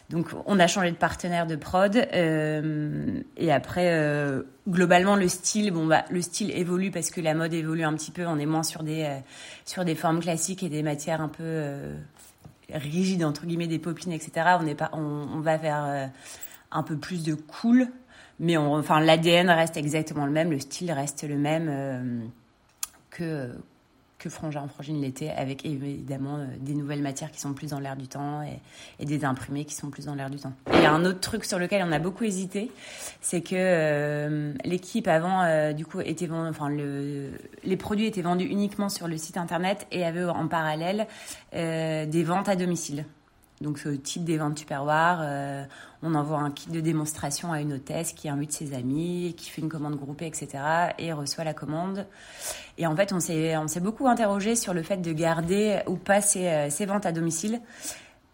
Donc 0.10 0.28
on 0.46 0.60
a 0.60 0.68
changé 0.68 0.92
de 0.92 0.96
partenaire 0.96 1.48
de 1.48 1.56
prod 1.56 1.96
euh, 1.96 3.22
et 3.38 3.52
après 3.52 3.90
euh, 3.92 4.44
globalement 4.70 5.16
le 5.16 5.28
style 5.28 5.72
bon 5.72 5.88
bah 5.88 6.06
le 6.12 6.22
style 6.22 6.52
évolue 6.52 6.92
parce 6.92 7.10
que 7.10 7.22
la 7.22 7.34
mode 7.34 7.54
évolue 7.54 7.84
un 7.84 7.94
petit 7.94 8.12
peu. 8.12 8.26
On 8.28 8.38
est 8.38 8.46
moins 8.46 8.64
sur 8.64 8.84
des 8.84 9.04
euh, 9.04 9.18
sur 9.66 9.84
des 9.84 9.96
formes 9.96 10.20
classiques 10.20 10.62
et 10.62 10.70
des 10.70 10.84
matières 10.84 11.22
un 11.22 11.28
peu 11.28 11.64
rigides 12.72 13.24
entre 13.24 13.46
guillemets 13.46 13.68
des 13.68 13.80
popines 13.80 14.12
etc 14.12 14.58
on 14.60 14.76
pas 14.76 14.92
on, 14.94 15.40
va 15.40 15.58
vers 15.58 16.12
un 16.72 16.84
peu 16.84 16.98
plus 16.98 17.24
de 17.24 17.34
cool 17.34 17.88
mais 18.40 18.58
enfin 18.58 19.00
l'ADN 19.00 19.50
reste 19.50 19.78
exactement 19.78 20.26
le 20.26 20.32
même 20.32 20.52
le 20.52 20.60
style 20.60 20.92
reste 20.92 21.24
le 21.28 21.38
même 21.38 22.32
que 23.12 23.52
que 24.26 24.30
Frangin 24.32 24.68
Frangine 24.68 25.00
l'était, 25.00 25.30
avec 25.30 25.66
évidemment 25.66 26.38
euh, 26.38 26.46
des 26.60 26.74
nouvelles 26.74 27.04
matières 27.04 27.32
qui 27.32 27.40
sont 27.40 27.54
plus 27.54 27.70
dans 27.70 27.80
l'air 27.80 27.96
du 27.96 28.08
temps 28.08 28.42
et, 28.42 29.06
des 29.06 29.24
imprimés 29.24 29.66
qui 29.66 29.76
sont 29.76 29.92
plus 29.92 30.06
dans 30.06 30.16
l'air 30.16 30.32
du 30.32 30.38
temps. 30.38 30.54
Et 30.74 30.88
un 30.88 31.06
autre 31.06 31.20
truc 31.20 31.46
sur 31.46 31.60
lequel 31.60 31.84
on 31.88 31.92
a 31.92 32.00
beaucoup 32.00 32.24
hésité, 32.24 32.72
c'est 33.22 33.42
que 33.42 33.56
euh, 33.56 34.54
l'équipe 34.64 35.08
avant, 35.08 35.44
euh, 35.44 35.74
du 35.74 35.86
coup, 35.86 36.02
était 36.02 36.26
vendue, 36.26 36.50
enfin, 36.50 36.70
le, 36.70 37.34
les 37.64 37.78
produits 37.78 38.08
étaient 38.08 38.24
vendus 38.24 38.46
uniquement 38.46 38.90
sur 38.90 39.08
le 39.08 39.16
site 39.18 39.38
internet 39.38 39.86
et 39.92 40.04
avait 40.04 40.26
en 40.26 40.48
parallèle 40.48 41.06
des 41.54 42.24
ventes 42.24 42.50
à 42.50 42.56
domicile. 42.56 43.06
Donc 43.62 43.80
ce 43.80 43.90
type 43.90 44.26
des 44.26 44.38
ventes 44.38 44.56
tupperware, 44.56 45.20
euh, 45.22 45.64
on 46.04 46.14
envoie 46.14 46.40
un 46.40 46.52
kit 46.52 46.70
de 46.70 46.82
démonstration 46.82 47.52
à 47.54 47.62
une 47.62 47.74
hôtesse 47.74 48.14
qui 48.14 48.28
invite 48.28 48.52
ses 48.52 48.74
amis, 48.74 49.34
qui 49.38 49.50
fait 49.50 49.62
une 49.62 49.70
commande 49.70 49.96
groupée, 49.96 50.28
etc. 50.28 50.64
et 50.98 51.14
reçoit 51.14 51.44
la 51.44 51.54
commande. 51.54 52.06
Et 52.78 52.86
en 52.86 52.96
fait, 52.96 53.14
on 53.14 53.20
s'est 53.20 53.56
on 53.58 53.68
s'est 53.68 53.80
beaucoup 53.80 54.08
interrogé 54.08 54.56
sur 54.56 54.74
le 54.74 54.84
fait 54.84 54.98
de 54.98 55.12
garder 55.14 55.80
ou 55.88 55.96
pas 55.96 56.22
ces, 56.22 56.48
euh, 56.48 56.70
ces 56.70 56.86
ventes 56.86 57.06
à 57.06 57.12
domicile 57.12 57.62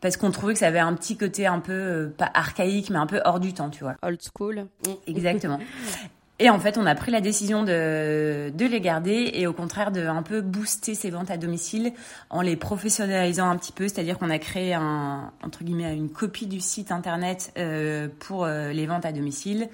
parce 0.02 0.18
qu'on 0.18 0.32
trouvait 0.32 0.54
que 0.54 0.60
ça 0.60 0.68
avait 0.68 0.80
un 0.80 0.94
petit 0.96 1.16
côté 1.16 1.46
un 1.46 1.60
peu 1.60 1.72
euh, 1.72 2.14
pas 2.16 2.30
archaïque 2.34 2.90
mais 2.90 2.98
un 2.98 3.08
peu 3.08 3.22
hors 3.24 3.40
du 3.40 3.54
temps, 3.54 3.70
tu 3.70 3.84
vois. 3.84 3.96
Old 4.02 4.20
school. 4.22 4.66
Exactement. 5.08 5.60
Et 6.44 6.50
en 6.50 6.60
fait, 6.60 6.80
on 6.80 6.88
a 6.88 6.96
pris 6.96 7.12
la 7.12 7.22
décision 7.22 7.62
de, 7.62 8.52
les 8.58 8.82
garder 8.82 9.30
et 9.36 9.46
au 9.46 9.54
contraire 9.54 9.92
de 9.92 10.08
un 10.08 10.24
peu 10.24 10.42
booster 10.42 10.96
ces 10.96 11.12
ventes 11.12 11.30
à 11.30 11.38
domicile 11.38 11.94
en 12.32 12.42
les 12.42 12.56
professionnalisant 12.56 13.48
un 13.48 13.56
petit 13.58 13.72
peu. 13.72 13.88
C'est-à-dire 13.88 14.18
qu'on 14.18 14.32
a 14.32 14.40
créé 14.40 14.76
entre 14.76 15.64
guillemets 15.64 15.96
une 15.96 16.10
copie 16.10 16.48
du 16.48 16.60
site 16.60 16.92
internet 16.92 17.54
euh, 17.60 18.08
pour 18.22 18.46
euh, 18.46 18.72
les 18.72 18.88
ventes 18.88 19.06
à 19.06 19.12
domicile. 19.12 19.70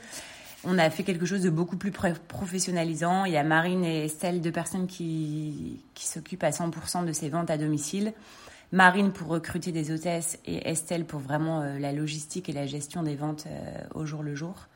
On 0.66 0.78
a 0.78 0.90
fait 0.90 1.04
quelque 1.04 1.26
chose 1.26 1.42
de 1.42 1.50
beaucoup 1.50 1.78
plus 1.78 1.92
professionnalisant. 1.92 3.24
Il 3.24 3.32
y 3.32 3.38
a 3.38 3.44
Marine 3.46 3.86
et 3.86 4.04
Estelle, 4.04 4.42
deux 4.42 4.52
personnes 4.52 4.88
qui, 4.88 5.80
qui 5.94 6.06
s'occupent 6.06 6.44
à 6.44 6.50
100% 6.50 7.06
de 7.06 7.14
ces 7.14 7.30
ventes 7.30 7.50
à 7.50 7.58
domicile. 7.58 8.12
Marine 8.74 9.14
pour 9.14 9.30
recruter 9.30 9.72
des 9.72 9.90
hôtesses 9.90 10.38
et 10.46 10.70
Estelle 10.70 11.06
pour 11.06 11.22
vraiment 11.22 11.62
euh, 11.62 11.80
la 11.80 11.94
logistique 11.94 12.50
et 12.50 12.54
la 12.54 12.66
gestion 12.66 13.04
des 13.04 13.16
ventes 13.16 13.48
au 13.96 14.06
jour 14.06 14.22
le 14.22 14.36
jour. 14.36 14.68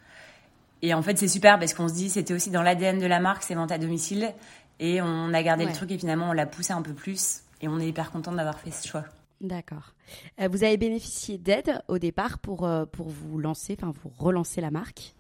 Et 0.82 0.94
en 0.94 1.02
fait, 1.02 1.18
c'est 1.18 1.28
super 1.28 1.60
parce 1.60 1.74
qu'on 1.74 1.88
se 1.88 1.94
dit, 1.94 2.10
c'était 2.10 2.34
aussi 2.34 2.50
dans 2.50 2.64
l'ADN 2.64 3.00
de 3.00 3.06
la 3.06 3.20
marque, 3.20 3.44
ces 3.44 3.56
ventes 3.56 3.72
à 3.72 3.78
domicile. 3.78 4.34
Et 4.80 5.02
on 5.02 5.34
a 5.34 5.44
gardé 5.44 5.66
le 5.66 5.74
truc 5.74 5.92
et 5.92 5.98
finalement, 5.98 6.30
on 6.30 6.34
l'a 6.34 6.48
poussé 6.48 6.74
un 6.74 6.82
peu 6.82 6.94
plus. 6.94 7.42
Et 7.62 7.68
on 7.68 7.80
est 7.80 7.88
hyper 7.88 8.12
content 8.12 8.32
d'avoir 8.32 8.60
fait 8.60 8.72
ce 8.72 8.88
choix. 8.88 9.06
D'accord. 9.40 9.94
Euh, 10.40 10.48
vous 10.52 10.64
avez 10.64 10.78
bénéficié 10.78 11.38
d'aide 11.38 11.82
au 11.88 12.00
départ 12.00 12.40
pour, 12.40 12.66
euh, 12.66 12.86
pour 12.86 13.10
vous 13.10 13.38
lancer, 13.38 13.78
enfin, 13.80 13.92
pour 13.92 14.12
relancer 14.18 14.62
la 14.62 14.72
marque? 14.72 15.14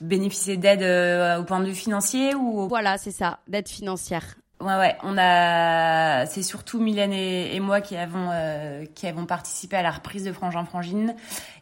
Bénéficier 0.00 0.56
d'aide 0.56 0.82
au 1.40 1.44
point 1.44 1.60
de 1.60 1.66
vue 1.66 1.74
financier 1.74 2.34
ou 2.34 2.68
Voilà, 2.68 2.98
c'est 2.98 3.10
ça, 3.10 3.40
d'aide 3.48 3.68
financière. 3.68 4.36
Ouais, 4.60 4.76
ouais, 4.76 4.98
on 5.02 5.16
a, 5.16 6.26
c'est 6.26 6.42
surtout 6.42 6.80
Mylène 6.80 7.14
et, 7.14 7.58
moi 7.60 7.80
qui 7.80 7.96
avons 7.96 8.28
euh, 8.30 8.84
qui 8.94 9.06
avons 9.06 9.24
participé 9.24 9.76
à 9.76 9.82
la 9.82 9.90
reprise 9.90 10.22
de 10.22 10.32
Frangin 10.32 10.66
Frangine, 10.66 11.14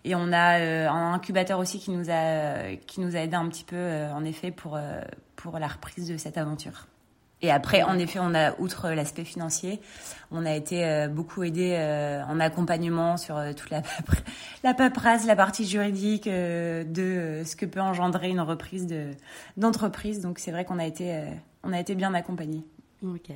et 0.04 0.16
on 0.16 0.32
a 0.32 0.58
euh, 0.58 0.88
un 0.88 1.12
incubateur 1.14 1.60
aussi 1.60 1.78
qui 1.78 1.92
nous 1.92 2.10
a 2.10 2.74
qui 2.88 3.00
nous 3.00 3.14
a 3.14 3.20
aidé 3.20 3.36
un 3.36 3.48
petit 3.48 3.62
peu, 3.62 3.76
euh, 3.76 4.12
en 4.12 4.24
effet, 4.24 4.50
pour 4.50 4.76
pour 5.36 5.60
la 5.60 5.68
reprise 5.68 6.08
de 6.08 6.16
cette 6.16 6.38
aventure. 6.38 6.88
Et 7.40 7.52
après, 7.52 7.84
en 7.84 7.96
effet, 8.00 8.18
on 8.20 8.34
a 8.34 8.58
outre 8.58 8.90
l'aspect 8.90 9.22
financier, 9.22 9.80
on 10.32 10.44
a 10.44 10.52
été 10.54 11.06
beaucoup 11.06 11.44
aidé 11.44 11.76
en 12.28 12.40
accompagnement 12.40 13.16
sur 13.16 13.40
toute 13.56 13.70
la 13.70 13.82
la 14.64 14.74
paperasse, 14.74 15.24
la 15.24 15.36
partie 15.36 15.64
juridique 15.68 16.24
de 16.28 17.42
ce 17.46 17.54
que 17.54 17.64
peut 17.64 17.80
engendrer 17.80 18.28
une 18.28 18.40
reprise 18.40 18.88
de 18.88 19.12
d'entreprise. 19.56 20.20
Donc 20.20 20.40
c'est 20.40 20.50
vrai 20.50 20.64
qu'on 20.64 20.80
a 20.80 20.84
été 20.84 21.22
on 21.62 21.72
a 21.72 21.78
été 21.78 21.94
bien 21.94 22.12
accompagnés. 22.12 22.64
Ok. 23.04 23.30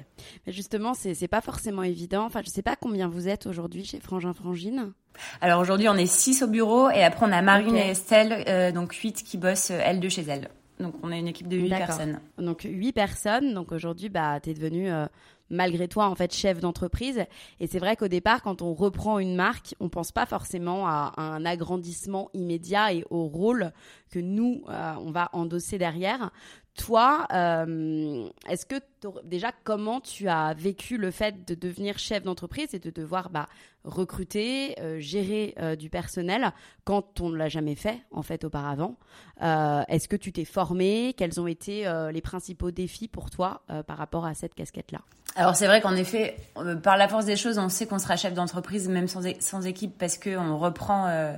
Mais 0.46 0.53
justement, 0.53 0.94
c'est 0.94 1.20
n'est 1.20 1.29
pas 1.29 1.40
forcément 1.40 1.83
évident. 1.83 2.25
Enfin, 2.25 2.42
je 2.44 2.51
sais 2.51 2.62
pas 2.62 2.77
combien 2.77 3.09
vous 3.09 3.29
êtes 3.29 3.46
aujourd'hui 3.46 3.85
chez 3.85 4.01
Frangin 4.01 4.33
Frangine. 4.33 4.92
Alors 5.40 5.61
aujourd'hui, 5.61 5.88
on 5.88 5.94
est 5.94 6.07
6 6.07 6.42
au 6.42 6.48
bureau 6.48 6.90
et 6.90 7.03
après 7.03 7.27
on 7.27 7.33
a 7.33 7.42
Marine 7.42 7.77
et 7.77 7.90
Estelle, 7.90 8.44
euh, 8.48 8.72
donc 8.72 8.92
8 8.92 9.22
qui 9.25 9.37
bossent 9.37 9.70
euh, 9.70 9.81
elles 9.83 10.01
deux 10.01 10.09
chez 10.09 10.22
elles. 10.22 10.48
Donc 10.81 10.94
on 11.03 11.12
a 11.12 11.16
une 11.16 11.29
équipe 11.29 11.48
de 11.48 11.57
8 11.57 11.68
personnes. 11.68 12.20
Donc 12.38 12.62
8 12.64 12.92
personnes. 12.92 13.55
Donc 13.55 13.72
aujourd'hui, 13.72 14.09
bah, 14.09 14.40
tu 14.40 14.51
es 14.51 14.55
devenue 14.55 14.90
euh, 14.90 15.07
malgré 15.51 15.87
toi 15.87 16.07
en 16.09 16.14
fait 16.14 16.35
chef 16.35 16.61
d'entreprise. 16.61 17.25
Et 17.61 17.66
c'est 17.66 17.79
vrai 17.79 17.94
qu'au 17.94 18.09
départ, 18.09 18.42
quand 18.42 18.62
on 18.62 18.72
reprend 18.72 19.18
une 19.18 19.37
marque, 19.37 19.75
on 19.81 19.88
pense 19.90 20.12
pas 20.12 20.27
forcément 20.27 20.88
à, 20.88 21.12
un 21.18 21.44
agrandissement 21.44 22.31
immédiat 22.33 22.94
et 22.94 23.05
au 23.11 23.27
rôle 23.27 23.72
que 24.11 24.18
nous 24.18 24.62
on 24.66 25.12
va 25.12 25.29
endosser 25.33 25.79
derrière. 25.79 26.31
Toi, 26.79 27.27
euh, 27.35 28.27
est-ce 28.49 28.65
que 28.65 28.77
déjà 29.25 29.51
comment 29.63 30.01
tu 30.01 30.29
as 30.29 30.55
vécu 30.55 30.97
le 30.97 31.11
fait 31.11 31.47
de 31.47 31.55
devenir 31.55 31.99
chef 31.99 32.23
d'entreprise 32.23 32.69
et 32.73 32.79
de 32.79 32.89
devoir 32.89 33.29
bah, 33.29 33.47
recruter, 33.85 34.81
euh, 34.81 34.99
gérer 34.99 35.55
euh, 35.61 35.77
du 35.77 35.91
personnel 35.91 36.51
quand 36.85 37.21
on 37.21 37.29
ne 37.29 37.37
l'a 37.37 37.51
jamais 37.51 37.75
fait 37.75 37.99
en 38.11 38.23
fait 38.23 38.45
auparavant? 38.45 38.97
Est-ce 39.39 40.09
que 40.09 40.17
tu 40.17 40.33
t'es 40.33 40.47
formé? 40.47 41.15
Quels 41.17 41.41
ont 41.41 41.47
été 41.47 41.85
les 42.13 42.21
principaux 42.21 42.71
défis 42.71 43.09
pour 43.09 43.29
toi 43.29 43.63
par 43.87 43.99
rapport 43.99 44.25
à 44.25 44.35
cette 44.35 44.55
casquette-là? 44.55 45.01
Alors 45.35 45.57
c'est 45.57 45.67
vrai 45.67 45.81
qu'en 45.81 45.97
effet, 45.97 46.37
par 46.83 46.97
la 46.97 47.09
force 47.09 47.25
des 47.25 47.37
choses, 47.37 47.59
on 47.59 47.69
sait 47.69 47.87
qu'on 47.87 47.99
sera 47.99 48.17
chef 48.17 48.35
d'entreprise 48.35 48.89
même 48.89 49.09
sans, 49.09 49.67
équipe 49.67 49.99
parce 49.99 50.17
qu'on 50.17 50.57
reprend 50.59 51.35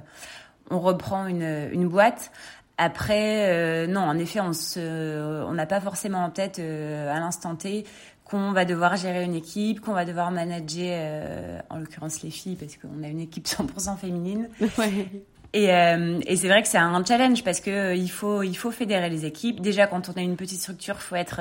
on 0.70 0.80
reprend 0.80 1.26
une 1.26 1.88
boîte. 1.88 2.30
Après, 2.76 3.52
euh, 3.52 3.86
non, 3.86 4.00
en 4.00 4.18
effet, 4.18 4.40
on 4.40 4.52
se, 4.52 5.44
on 5.44 5.52
n'a 5.52 5.66
pas 5.66 5.80
forcément 5.80 6.24
en 6.24 6.30
tête 6.30 6.58
euh, 6.58 7.14
à 7.14 7.20
l'instant 7.20 7.54
T 7.54 7.84
qu'on 8.24 8.52
va 8.52 8.64
devoir 8.64 8.96
gérer 8.96 9.22
une 9.22 9.34
équipe, 9.34 9.80
qu'on 9.80 9.92
va 9.92 10.04
devoir 10.04 10.30
manager, 10.30 10.98
euh, 10.98 11.58
en 11.68 11.78
l'occurrence 11.78 12.22
les 12.22 12.30
filles, 12.30 12.56
parce 12.56 12.76
qu'on 12.76 13.02
a 13.04 13.08
une 13.08 13.20
équipe 13.20 13.46
100% 13.46 13.96
féminine. 13.98 14.48
Ouais. 14.78 15.08
Et, 15.56 15.66
et 15.66 16.34
c'est 16.34 16.48
vrai 16.48 16.62
que 16.62 16.68
c'est 16.68 16.78
un 16.78 17.04
challenge 17.04 17.44
parce 17.44 17.60
que 17.60 17.94
il 17.94 18.10
faut 18.10 18.42
il 18.42 18.56
faut 18.56 18.72
fédérer 18.72 19.08
les 19.08 19.24
équipes. 19.24 19.60
Déjà, 19.60 19.86
quand 19.86 20.08
on 20.08 20.12
a 20.18 20.20
une 20.20 20.34
petite 20.34 20.58
structure, 20.58 20.96
il 20.98 21.02
faut 21.02 21.14
être 21.14 21.40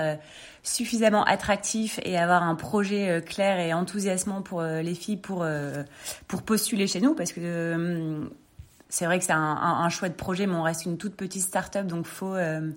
suffisamment 0.61 1.23
attractif 1.23 1.99
et 2.03 2.15
avoir 2.15 2.43
un 2.43 2.53
projet 2.53 3.23
clair 3.25 3.59
et 3.59 3.73
enthousiasmant 3.73 4.43
pour 4.43 4.61
les 4.61 4.93
filles 4.93 5.17
pour 5.17 5.43
pour 6.27 6.43
postuler 6.43 6.85
chez 6.85 7.01
nous, 7.01 7.15
parce 7.15 7.33
que 7.33 8.29
c'est 8.93 9.05
vrai 9.05 9.17
que 9.17 9.25
c'est 9.25 9.33
un, 9.33 9.39
un, 9.39 9.89
chouette 9.89 10.15
projet, 10.15 10.45
mais 10.45 10.53
on 10.53 10.61
reste 10.61 10.85
une 10.85 10.99
toute 10.99 11.15
petite 11.15 11.41
start-up, 11.41 11.87
donc 11.87 12.05
euh, 12.21 12.69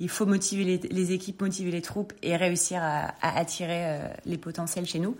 il 0.00 0.08
faut 0.08 0.24
motiver 0.24 0.80
les, 0.90 1.12
équipes, 1.12 1.42
motiver 1.42 1.70
les 1.70 1.82
troupes 1.82 2.14
et 2.22 2.34
réussir 2.34 2.80
à, 2.82 3.12
attirer 3.20 3.82
euh, 3.84 4.08
les 4.24 4.38
potentiels 4.38 4.86
chez 4.86 5.00
nous. 5.00 5.18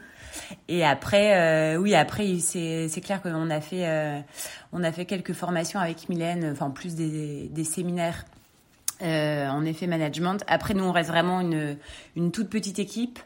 Et 0.66 0.82
après, 0.82 1.36
euh, 1.36 1.76
oui, 1.76 1.94
après, 1.94 2.38
c'est, 2.38 2.88
clair 3.04 3.20
qu'on 3.20 3.50
a 3.50 3.60
fait, 3.60 3.84
a 3.84 4.92
fait 4.92 5.04
quelques 5.04 5.34
formations 5.34 5.78
avec 5.78 6.08
Mylène, 6.08 6.48
enfin 6.50 6.70
plus 6.70 6.94
des, 6.94 7.64
séminaires 7.64 8.24
en 9.02 9.62
effet 9.66 9.86
management. 9.86 10.42
Après, 10.46 10.72
nous, 10.72 10.84
on 10.84 10.92
reste 10.92 11.10
vraiment 11.10 11.42
une 11.42 12.32
toute 12.32 12.48
petite 12.48 12.78
équipe. 12.78 13.18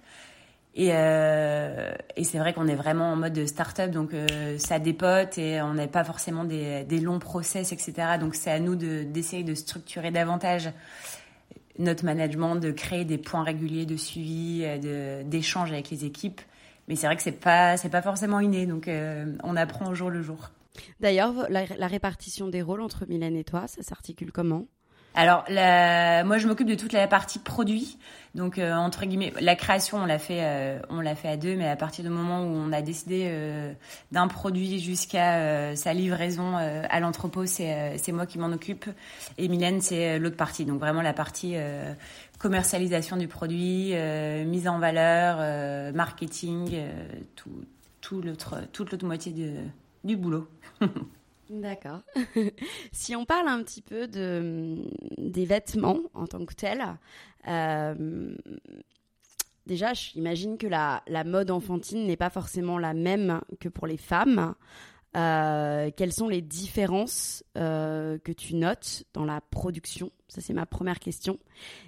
Et, 0.76 0.90
euh, 0.92 1.94
et 2.16 2.24
c'est 2.24 2.38
vrai 2.38 2.52
qu'on 2.52 2.66
est 2.66 2.74
vraiment 2.74 3.12
en 3.12 3.16
mode 3.16 3.46
start-up, 3.46 3.92
donc 3.92 4.12
euh, 4.12 4.58
ça 4.58 4.80
dépote 4.80 5.38
et 5.38 5.62
on 5.62 5.74
n'a 5.74 5.86
pas 5.86 6.02
forcément 6.02 6.42
des, 6.42 6.82
des, 6.82 6.98
longs 6.98 7.20
process, 7.20 7.70
etc. 7.70 8.18
Donc 8.18 8.34
c'est 8.34 8.50
à 8.50 8.58
nous 8.58 8.74
d'essayer 8.74 9.44
de, 9.44 9.54
structurer 9.54 10.10
davantage 10.10 10.70
notre 11.78 12.04
management, 12.04 12.56
de 12.56 12.72
créer 12.72 13.04
des 13.04 13.18
points 13.18 13.44
réguliers 13.44 13.86
de 13.86 13.96
suivi, 13.96 14.64
d'échange 15.24 15.70
avec 15.70 15.90
les 15.90 16.04
équipes. 16.04 16.40
Mais 16.88 16.96
c'est 16.96 17.06
vrai 17.06 17.16
que 17.16 17.22
c'est 17.22 17.32
pas 17.32 17.76
c'est 17.76 17.88
pas 17.88 18.02
forcément 18.02 18.40
inné, 18.40 18.66
donc 18.66 18.88
euh, 18.88 19.32
on 19.44 19.56
apprend 19.56 19.88
au 19.88 19.94
jour 19.94 20.10
le 20.10 20.22
jour. 20.22 20.50
D'ailleurs, 20.98 21.46
la, 21.50 21.66
la 21.78 21.86
répartition 21.86 22.48
des 22.48 22.62
rôles 22.62 22.80
entre 22.80 23.06
Mylène 23.06 23.36
et 23.36 23.44
toi, 23.44 23.68
ça 23.68 23.82
s'articule 23.82 24.32
comment? 24.32 24.66
Alors, 25.14 25.44
la, 25.48 26.24
moi, 26.24 26.38
je 26.38 26.48
m'occupe 26.48 26.66
de 26.66 26.74
toute 26.74 26.92
la 26.92 27.06
partie 27.06 27.38
produit. 27.38 27.98
Donc, 28.34 28.58
euh, 28.58 28.72
entre 28.72 29.06
guillemets, 29.06 29.32
la 29.40 29.54
création, 29.54 29.98
on 29.98 30.06
l'a 30.06 30.18
fait, 30.18 30.40
euh, 30.42 30.80
on 30.88 31.00
l'a 31.00 31.14
fait 31.14 31.28
à 31.28 31.36
deux, 31.36 31.54
mais 31.54 31.68
à 31.68 31.76
partir 31.76 32.02
du 32.02 32.10
moment 32.10 32.42
où 32.42 32.48
on 32.48 32.72
a 32.72 32.82
décidé 32.82 33.28
euh, 33.28 33.72
d'un 34.10 34.26
produit 34.26 34.80
jusqu'à 34.80 35.76
sa 35.76 35.94
livraison 35.94 36.56
à 36.56 37.00
l'entrepôt, 37.00 37.46
c'est 37.46 38.12
moi 38.12 38.26
qui 38.26 38.38
m'en 38.38 38.50
occupe. 38.52 38.86
Et 39.38 39.48
Mylène, 39.48 39.80
c'est 39.80 40.18
l'autre 40.18 40.36
partie. 40.36 40.64
Donc, 40.64 40.80
vraiment 40.80 41.02
la 41.02 41.12
partie 41.12 41.54
commercialisation 42.38 43.16
du 43.16 43.28
produit, 43.28 43.94
mise 44.44 44.66
en 44.66 44.78
valeur, 44.78 45.94
marketing, 45.94 46.76
tout, 48.00 48.20
l'autre, 48.22 48.62
toute 48.72 48.90
l'autre 48.90 49.06
moitié 49.06 49.32
du 50.02 50.16
boulot. 50.16 50.48
D'accord. 51.50 52.00
si 52.92 53.14
on 53.14 53.24
parle 53.24 53.48
un 53.48 53.62
petit 53.62 53.82
peu 53.82 54.08
de, 54.08 54.76
des 55.18 55.44
vêtements 55.44 56.00
en 56.14 56.26
tant 56.26 56.44
que 56.44 56.54
tels, 56.54 56.84
euh, 57.48 58.34
déjà, 59.66 59.92
j'imagine 59.92 60.56
que 60.56 60.66
la, 60.66 61.02
la, 61.06 61.24
mode 61.24 61.50
enfantine 61.50 62.06
n'est 62.06 62.16
pas 62.16 62.30
forcément 62.30 62.78
la 62.78 62.94
même 62.94 63.40
que 63.60 63.68
pour 63.68 63.86
les 63.86 63.98
femmes. 63.98 64.54
Euh, 65.16 65.90
quelles 65.96 66.12
sont 66.12 66.28
les 66.28 66.42
différences 66.42 67.44
euh, 67.56 68.18
que 68.18 68.32
tu 68.32 68.56
notes 68.56 69.04
dans 69.12 69.24
la 69.24 69.40
production 69.40 70.10
Ça, 70.28 70.40
c'est 70.40 70.54
ma 70.54 70.66
première 70.66 70.98
question. 70.98 71.38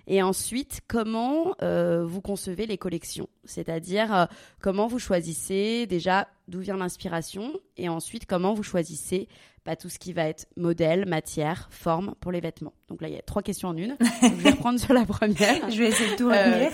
Et 0.07 0.23
ensuite, 0.23 0.81
comment 0.89 1.55
euh, 1.63 2.05
vous 2.07 2.21
concevez 2.21 2.67
les 2.67 2.79
collections? 2.79 3.29
C'est-à-dire, 3.45 4.29
comment 4.61 4.87
vous 4.87 4.99
choisissez 4.99 5.87
déjà 5.87 6.29
d'où 6.47 6.61
vient 6.61 6.77
l'inspiration? 6.77 7.53
Et 7.77 7.89
ensuite, 7.89 8.27
comment 8.27 8.55
vous 8.55 8.63
choisissez 8.63 9.27
pas 9.65 9.73
bah, 9.73 9.77
tout 9.77 9.89
ce 9.89 9.99
qui 9.99 10.13
va 10.13 10.29
être 10.29 10.47
modèle, 10.57 11.07
matière, 11.07 11.67
forme 11.73 12.15
pour 12.21 12.31
les 12.31 12.41
vêtements? 12.41 12.75
Donc 12.89 13.03
là, 13.03 13.09
il 13.09 13.15
y 13.15 13.19
a 13.19 13.23
trois 13.23 13.43
questions 13.43 13.69
en 13.69 13.77
une. 13.77 13.97
je 14.23 14.29
vais 14.29 14.51
reprendre 14.53 14.79
sur 14.79 14.95
la 14.95 15.05
première. 15.05 15.71
je 15.71 15.79
vais 15.79 15.89
essayer 15.89 16.13
de 16.13 16.17
tout 16.17 16.29
retenir. 16.29 16.71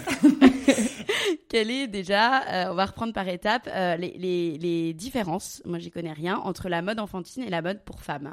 quelle 1.49 1.71
est 1.71 1.87
déjà, 1.87 2.43
euh, 2.49 2.73
on 2.73 2.75
va 2.75 2.87
reprendre 2.87 3.13
par 3.13 3.29
étapes, 3.29 3.69
euh, 3.73 3.97
les, 3.97 4.17
les, 4.19 4.59
les, 4.59 4.95
différences, 4.95 5.63
moi 5.65 5.79
j'y 5.79 5.91
connais 5.91 6.13
rien, 6.13 6.37
entre 6.39 6.69
la 6.69 6.81
mode 6.83 6.99
enfantine 6.99 7.43
et 7.43 7.51
la 7.51 7.63
mode 7.63 7.83
pour 7.85 8.01
femmes 8.01 8.33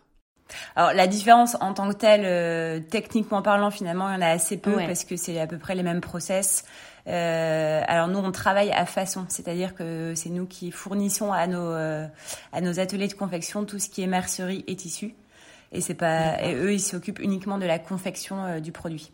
alors 0.75 0.93
la 0.93 1.07
différence 1.07 1.55
en 1.61 1.73
tant 1.73 1.89
que 1.89 1.95
telle, 1.95 2.23
euh, 2.25 2.79
techniquement 2.79 3.41
parlant, 3.41 3.71
finalement, 3.71 4.09
il 4.09 4.15
y 4.15 4.17
en 4.17 4.21
a 4.21 4.29
assez 4.29 4.57
peu 4.57 4.75
parce 4.75 5.03
que 5.03 5.15
c'est 5.15 5.39
à 5.39 5.47
peu 5.47 5.57
près 5.57 5.75
les 5.75 5.83
mêmes 5.83 6.01
process. 6.01 6.63
Euh, 7.07 7.81
alors 7.87 8.07
nous, 8.07 8.19
on 8.19 8.31
travaille 8.31 8.71
à 8.71 8.85
façon, 8.85 9.25
c'est-à-dire 9.29 9.75
que 9.75 10.13
c'est 10.15 10.29
nous 10.29 10.45
qui 10.45 10.71
fournissons 10.71 11.31
à 11.31 11.47
nos 11.47 11.71
à 11.71 12.61
nos 12.61 12.79
ateliers 12.79 13.07
de 13.07 13.13
confection 13.13 13.65
tout 13.65 13.79
ce 13.79 13.89
qui 13.89 14.01
est 14.01 14.07
mercerie 14.07 14.63
et 14.67 14.75
tissu. 14.75 15.15
Et 15.71 15.81
c'est 15.81 15.93
pas 15.93 16.41
et 16.43 16.55
eux, 16.55 16.73
ils 16.73 16.79
s'occupent 16.79 17.19
uniquement 17.19 17.57
de 17.57 17.65
la 17.65 17.79
confection 17.79 18.59
du 18.59 18.71
produit. 18.71 19.11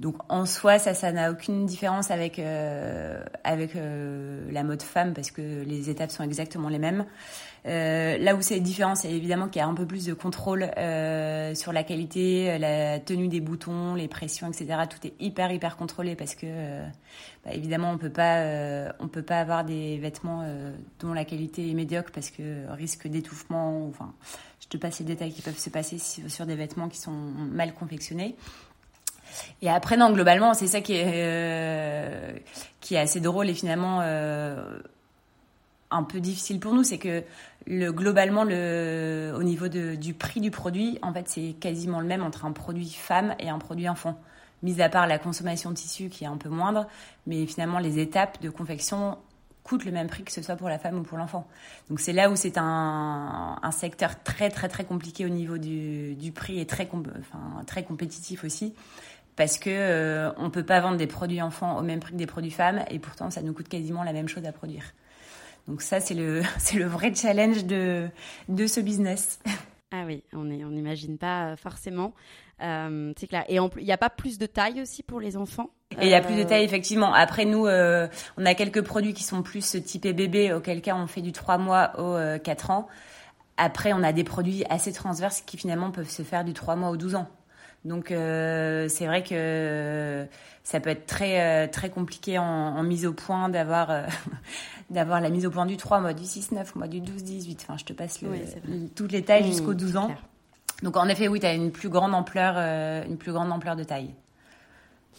Donc 0.00 0.16
en 0.28 0.44
soi, 0.44 0.78
ça, 0.78 0.92
ça 0.92 1.12
n'a 1.12 1.30
aucune 1.30 1.66
différence 1.66 2.10
avec 2.10 2.38
euh, 2.38 3.22
avec 3.44 3.76
euh, 3.76 4.44
la 4.50 4.64
mode 4.64 4.82
femme 4.82 5.14
parce 5.14 5.30
que 5.30 5.62
les 5.64 5.88
étapes 5.88 6.10
sont 6.10 6.24
exactement 6.24 6.68
les 6.68 6.78
mêmes. 6.78 7.04
Euh, 7.66 8.18
là 8.18 8.34
où 8.34 8.42
c'est 8.42 8.60
différent, 8.60 8.94
c'est 8.94 9.10
évidemment 9.10 9.48
qu'il 9.48 9.60
y 9.60 9.62
a 9.62 9.66
un 9.66 9.74
peu 9.74 9.86
plus 9.86 10.04
de 10.04 10.12
contrôle 10.12 10.70
euh, 10.76 11.54
sur 11.54 11.72
la 11.72 11.82
qualité, 11.82 12.58
la 12.58 13.00
tenue 13.00 13.28
des 13.28 13.40
boutons, 13.40 13.94
les 13.94 14.06
pressions, 14.06 14.48
etc. 14.48 14.80
Tout 14.88 15.06
est 15.06 15.14
hyper 15.18 15.50
hyper 15.50 15.76
contrôlé 15.76 16.14
parce 16.14 16.34
que 16.34 16.46
euh, 16.46 16.86
bah, 17.44 17.52
évidemment 17.54 17.90
on 17.90 17.96
peut 17.96 18.10
pas 18.10 18.40
euh, 18.40 18.92
on 19.00 19.08
peut 19.08 19.22
pas 19.22 19.40
avoir 19.40 19.64
des 19.64 19.96
vêtements 19.96 20.44
dont 21.00 21.14
la 21.14 21.24
qualité 21.24 21.70
est 21.70 21.74
médiocre 21.74 22.10
parce 22.12 22.30
que 22.30 22.70
risque 22.70 23.08
d'étouffement. 23.08 23.86
Enfin, 23.88 24.12
je 24.60 24.68
te 24.68 24.76
passe 24.76 24.98
les 24.98 25.06
détails 25.06 25.32
qui 25.32 25.42
peuvent 25.42 25.58
se 25.58 25.70
passer 25.70 25.98
sur 25.98 26.44
des 26.44 26.56
vêtements 26.56 26.88
qui 26.88 26.98
sont 26.98 27.12
mal 27.12 27.72
confectionnés. 27.72 28.36
Et 29.62 29.70
après, 29.70 29.96
non, 29.96 30.10
globalement, 30.10 30.54
c'est 30.54 30.66
ça 30.66 30.80
qui 30.80 30.94
est, 30.94 31.04
euh, 31.06 32.32
qui 32.80 32.94
est 32.94 32.98
assez 32.98 33.20
drôle 33.20 33.48
et 33.48 33.54
finalement 33.54 34.00
euh, 34.02 34.78
un 35.94 36.02
peu 36.02 36.20
difficile 36.20 36.60
pour 36.60 36.74
nous, 36.74 36.82
c'est 36.82 36.98
que 36.98 37.22
le, 37.66 37.92
globalement, 37.92 38.44
le, 38.44 39.32
au 39.36 39.42
niveau 39.42 39.68
du 39.68 40.14
prix 40.14 40.40
du 40.40 40.50
produit, 40.50 40.98
en 41.02 41.12
fait, 41.12 41.28
c'est 41.28 41.54
quasiment 41.58 42.00
le 42.00 42.06
même 42.06 42.22
entre 42.22 42.44
un 42.44 42.52
produit 42.52 42.90
femme 42.90 43.34
et 43.38 43.48
un 43.48 43.58
produit 43.58 43.88
enfant. 43.88 44.18
Mis 44.62 44.80
à 44.82 44.88
part 44.88 45.06
la 45.06 45.18
consommation 45.18 45.70
de 45.70 45.76
tissu 45.76 46.08
qui 46.08 46.24
est 46.24 46.26
un 46.26 46.36
peu 46.36 46.48
moindre, 46.48 46.86
mais 47.26 47.46
finalement, 47.46 47.78
les 47.78 47.98
étapes 47.98 48.42
de 48.42 48.50
confection 48.50 49.18
coûtent 49.62 49.84
le 49.86 49.92
même 49.92 50.08
prix 50.08 50.24
que 50.24 50.32
ce 50.32 50.42
soit 50.42 50.56
pour 50.56 50.68
la 50.68 50.78
femme 50.78 50.98
ou 50.98 51.02
pour 51.02 51.16
l'enfant. 51.16 51.46
Donc 51.88 51.98
c'est 51.98 52.12
là 52.12 52.30
où 52.30 52.36
c'est 52.36 52.58
un, 52.58 53.58
secteur 53.72 54.22
très 54.22 54.50
très 54.50 54.68
très 54.68 54.84
compliqué 54.84 55.24
au 55.24 55.30
niveau 55.30 55.56
du, 55.56 56.32
prix 56.34 56.60
et 56.60 56.66
très 56.66 56.86
compétitif 56.86 58.44
aussi 58.44 58.74
parce 59.36 59.58
que 59.58 59.70
euh, 59.70 60.32
on 60.36 60.50
peut 60.50 60.64
pas 60.64 60.80
vendre 60.80 60.96
des 60.98 61.06
produits 61.06 61.42
enfants 61.42 61.78
au 61.78 61.82
même 61.82 62.00
prix 62.00 62.12
que 62.12 62.18
des 62.18 62.26
produits 62.26 62.50
femmes 62.50 62.84
et 62.90 62.98
pourtant 62.98 63.30
ça 63.30 63.40
nous 63.40 63.54
coûte 63.54 63.68
quasiment 63.68 64.04
la 64.04 64.12
même 64.12 64.28
chose 64.28 64.44
à 64.44 64.52
produire. 64.52 64.84
Donc 65.68 65.82
ça, 65.82 66.00
c'est 66.00 66.14
le, 66.14 66.42
c'est 66.58 66.78
le 66.78 66.86
vrai 66.86 67.14
challenge 67.14 67.64
de, 67.64 68.08
de 68.48 68.66
ce 68.66 68.80
business. 68.80 69.40
Ah 69.92 70.04
oui, 70.06 70.24
on 70.32 70.44
n'imagine 70.44 71.18
pas 71.18 71.50
euh, 71.50 71.56
forcément. 71.56 72.14
Euh, 72.62 73.12
c'est 73.16 73.28
clair. 73.28 73.44
Et 73.48 73.56
il 73.56 73.84
n'y 73.84 73.92
a 73.92 73.98
pas 73.98 74.10
plus 74.10 74.38
de 74.38 74.46
taille 74.46 74.82
aussi 74.82 75.02
pour 75.02 75.20
les 75.20 75.36
enfants? 75.36 75.70
Et 76.00 76.06
il 76.06 76.08
y 76.08 76.14
a 76.14 76.20
plus 76.20 76.34
de 76.34 76.42
taille, 76.42 76.64
effectivement. 76.64 77.14
Après, 77.14 77.44
nous, 77.44 77.66
euh, 77.66 78.08
on 78.36 78.44
a 78.44 78.54
quelques 78.54 78.82
produits 78.82 79.14
qui 79.14 79.22
sont 79.22 79.42
plus 79.42 79.76
typés 79.84 80.12
bébé, 80.12 80.52
auquel 80.52 80.82
cas 80.82 80.96
on 80.96 81.06
fait 81.06 81.20
du 81.20 81.30
3 81.30 81.58
mois 81.58 81.92
au 82.00 82.38
4 82.40 82.70
ans. 82.70 82.88
Après, 83.56 83.92
on 83.92 84.02
a 84.02 84.12
des 84.12 84.24
produits 84.24 84.64
assez 84.68 84.92
transverses 84.92 85.42
qui 85.42 85.56
finalement 85.56 85.92
peuvent 85.92 86.10
se 86.10 86.22
faire 86.22 86.44
du 86.44 86.52
3 86.52 86.74
mois 86.74 86.90
au 86.90 86.96
12 86.96 87.14
ans. 87.14 87.28
Donc 87.84 88.06
c'est 88.08 89.06
vrai 89.06 89.22
que 89.22 90.26
ça 90.62 90.80
peut 90.80 90.90
être 90.90 91.06
très 91.06 91.68
très 91.68 91.90
compliqué 91.90 92.38
en, 92.38 92.44
en 92.44 92.82
mise 92.82 93.04
au 93.04 93.12
point 93.12 93.48
d'avoir 93.48 93.90
d'avoir 94.90 95.20
la 95.20 95.30
mise 95.30 95.46
au 95.46 95.50
point 95.50 95.66
du 95.66 95.76
3, 95.76 96.00
moi 96.00 96.14
du 96.14 96.24
6, 96.24 96.52
9, 96.52 96.76
moi 96.76 96.88
du 96.88 97.00
12, 97.00 97.22
18. 97.22 97.60
Enfin, 97.62 97.76
je 97.78 97.84
te 97.84 97.92
passe 97.92 98.22
le, 98.22 98.28
toutes 98.94 99.12
les 99.12 99.22
tailles 99.22 99.44
mmh, 99.44 99.46
jusqu'aux 99.46 99.74
12 99.74 99.96
ans. 99.96 100.10
Donc 100.82 100.96
en 100.96 101.08
effet, 101.08 101.28
oui, 101.28 101.40
tu 101.40 101.46
as 101.46 101.54
une 101.54 101.70
plus 101.70 101.88
grande 101.88 102.14
ampleur, 102.14 102.54
euh, 102.56 103.04
une 103.06 103.16
plus 103.16 103.32
grande 103.32 103.52
ampleur 103.52 103.76
de 103.76 103.84
taille. 103.84 104.14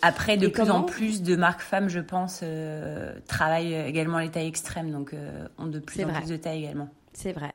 Après, 0.02 0.36
de 0.36 0.48
plus 0.48 0.70
en 0.70 0.84
plus 0.84 1.24
de 1.24 1.36
marques 1.36 1.62
femmes, 1.62 1.88
je 1.88 2.02
pense, 2.02 2.42
euh, 2.44 3.14
travaillent 3.28 3.74
également 3.74 4.20
les 4.20 4.30
tailles 4.30 4.48
extrêmes, 4.48 4.92
donc 4.92 5.14
euh, 5.14 5.48
ont 5.58 5.68
de 5.68 5.80
plus 5.80 6.04
en 6.04 6.10
plus 6.10 6.30
de 6.30 6.36
tailles 6.36 6.66
également. 6.66 6.90
C'est 7.14 7.32
vrai. 7.32 7.54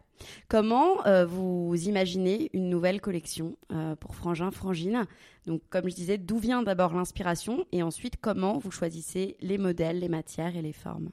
Comment 0.48 0.96
vous 1.26 1.74
imaginez 1.87 2.50
une 2.52 2.68
nouvelle 2.68 3.00
collection 3.00 3.56
pour 4.00 4.14
Frangin, 4.14 4.50
Frangine? 4.50 5.06
Donc, 5.46 5.62
comme 5.70 5.88
je 5.88 5.94
disais, 5.94 6.18
d'où 6.18 6.38
vient 6.38 6.62
d'abord 6.62 6.94
l'inspiration? 6.94 7.64
Et 7.72 7.83
ensuite 7.83 8.14
comment 8.20 8.59
vous 8.59 8.70
choisissez 8.70 9.37
les 9.40 9.59
modèles, 9.59 10.00
les 10.00 10.09
matières 10.09 10.56
et 10.56 10.62
les 10.62 10.72
formes? 10.72 11.11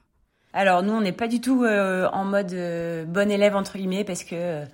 Alors 0.52 0.82
nous, 0.82 0.92
on 0.92 1.00
n'est 1.00 1.12
pas 1.12 1.28
du 1.28 1.40
tout 1.40 1.64
euh, 1.64 2.08
en 2.12 2.24
mode 2.24 2.52
euh, 2.52 3.04
bon 3.04 3.30
élève 3.30 3.54
entre 3.54 3.76
guillemets 3.76 4.04
parce 4.04 4.24
que 4.24 4.34
euh, 4.34 4.64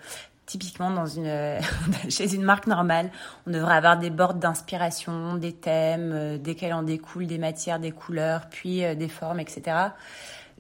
typiquement 0.46 0.90
dans 0.90 1.06
une 1.06 1.58
chez 2.08 2.34
une 2.34 2.42
marque 2.42 2.66
normale, 2.66 3.10
on 3.46 3.50
devrait 3.50 3.74
avoir 3.74 3.98
des 3.98 4.10
bords 4.10 4.34
d'inspiration, 4.34 5.34
des 5.34 5.52
thèmes, 5.52 6.38
desquels 6.38 6.72
en 6.72 6.82
découlent 6.82 7.26
des 7.26 7.38
matières, 7.38 7.80
des 7.80 7.90
couleurs, 7.90 8.48
puis 8.50 8.82
des 8.96 9.08
formes, 9.08 9.40
etc. 9.40 9.88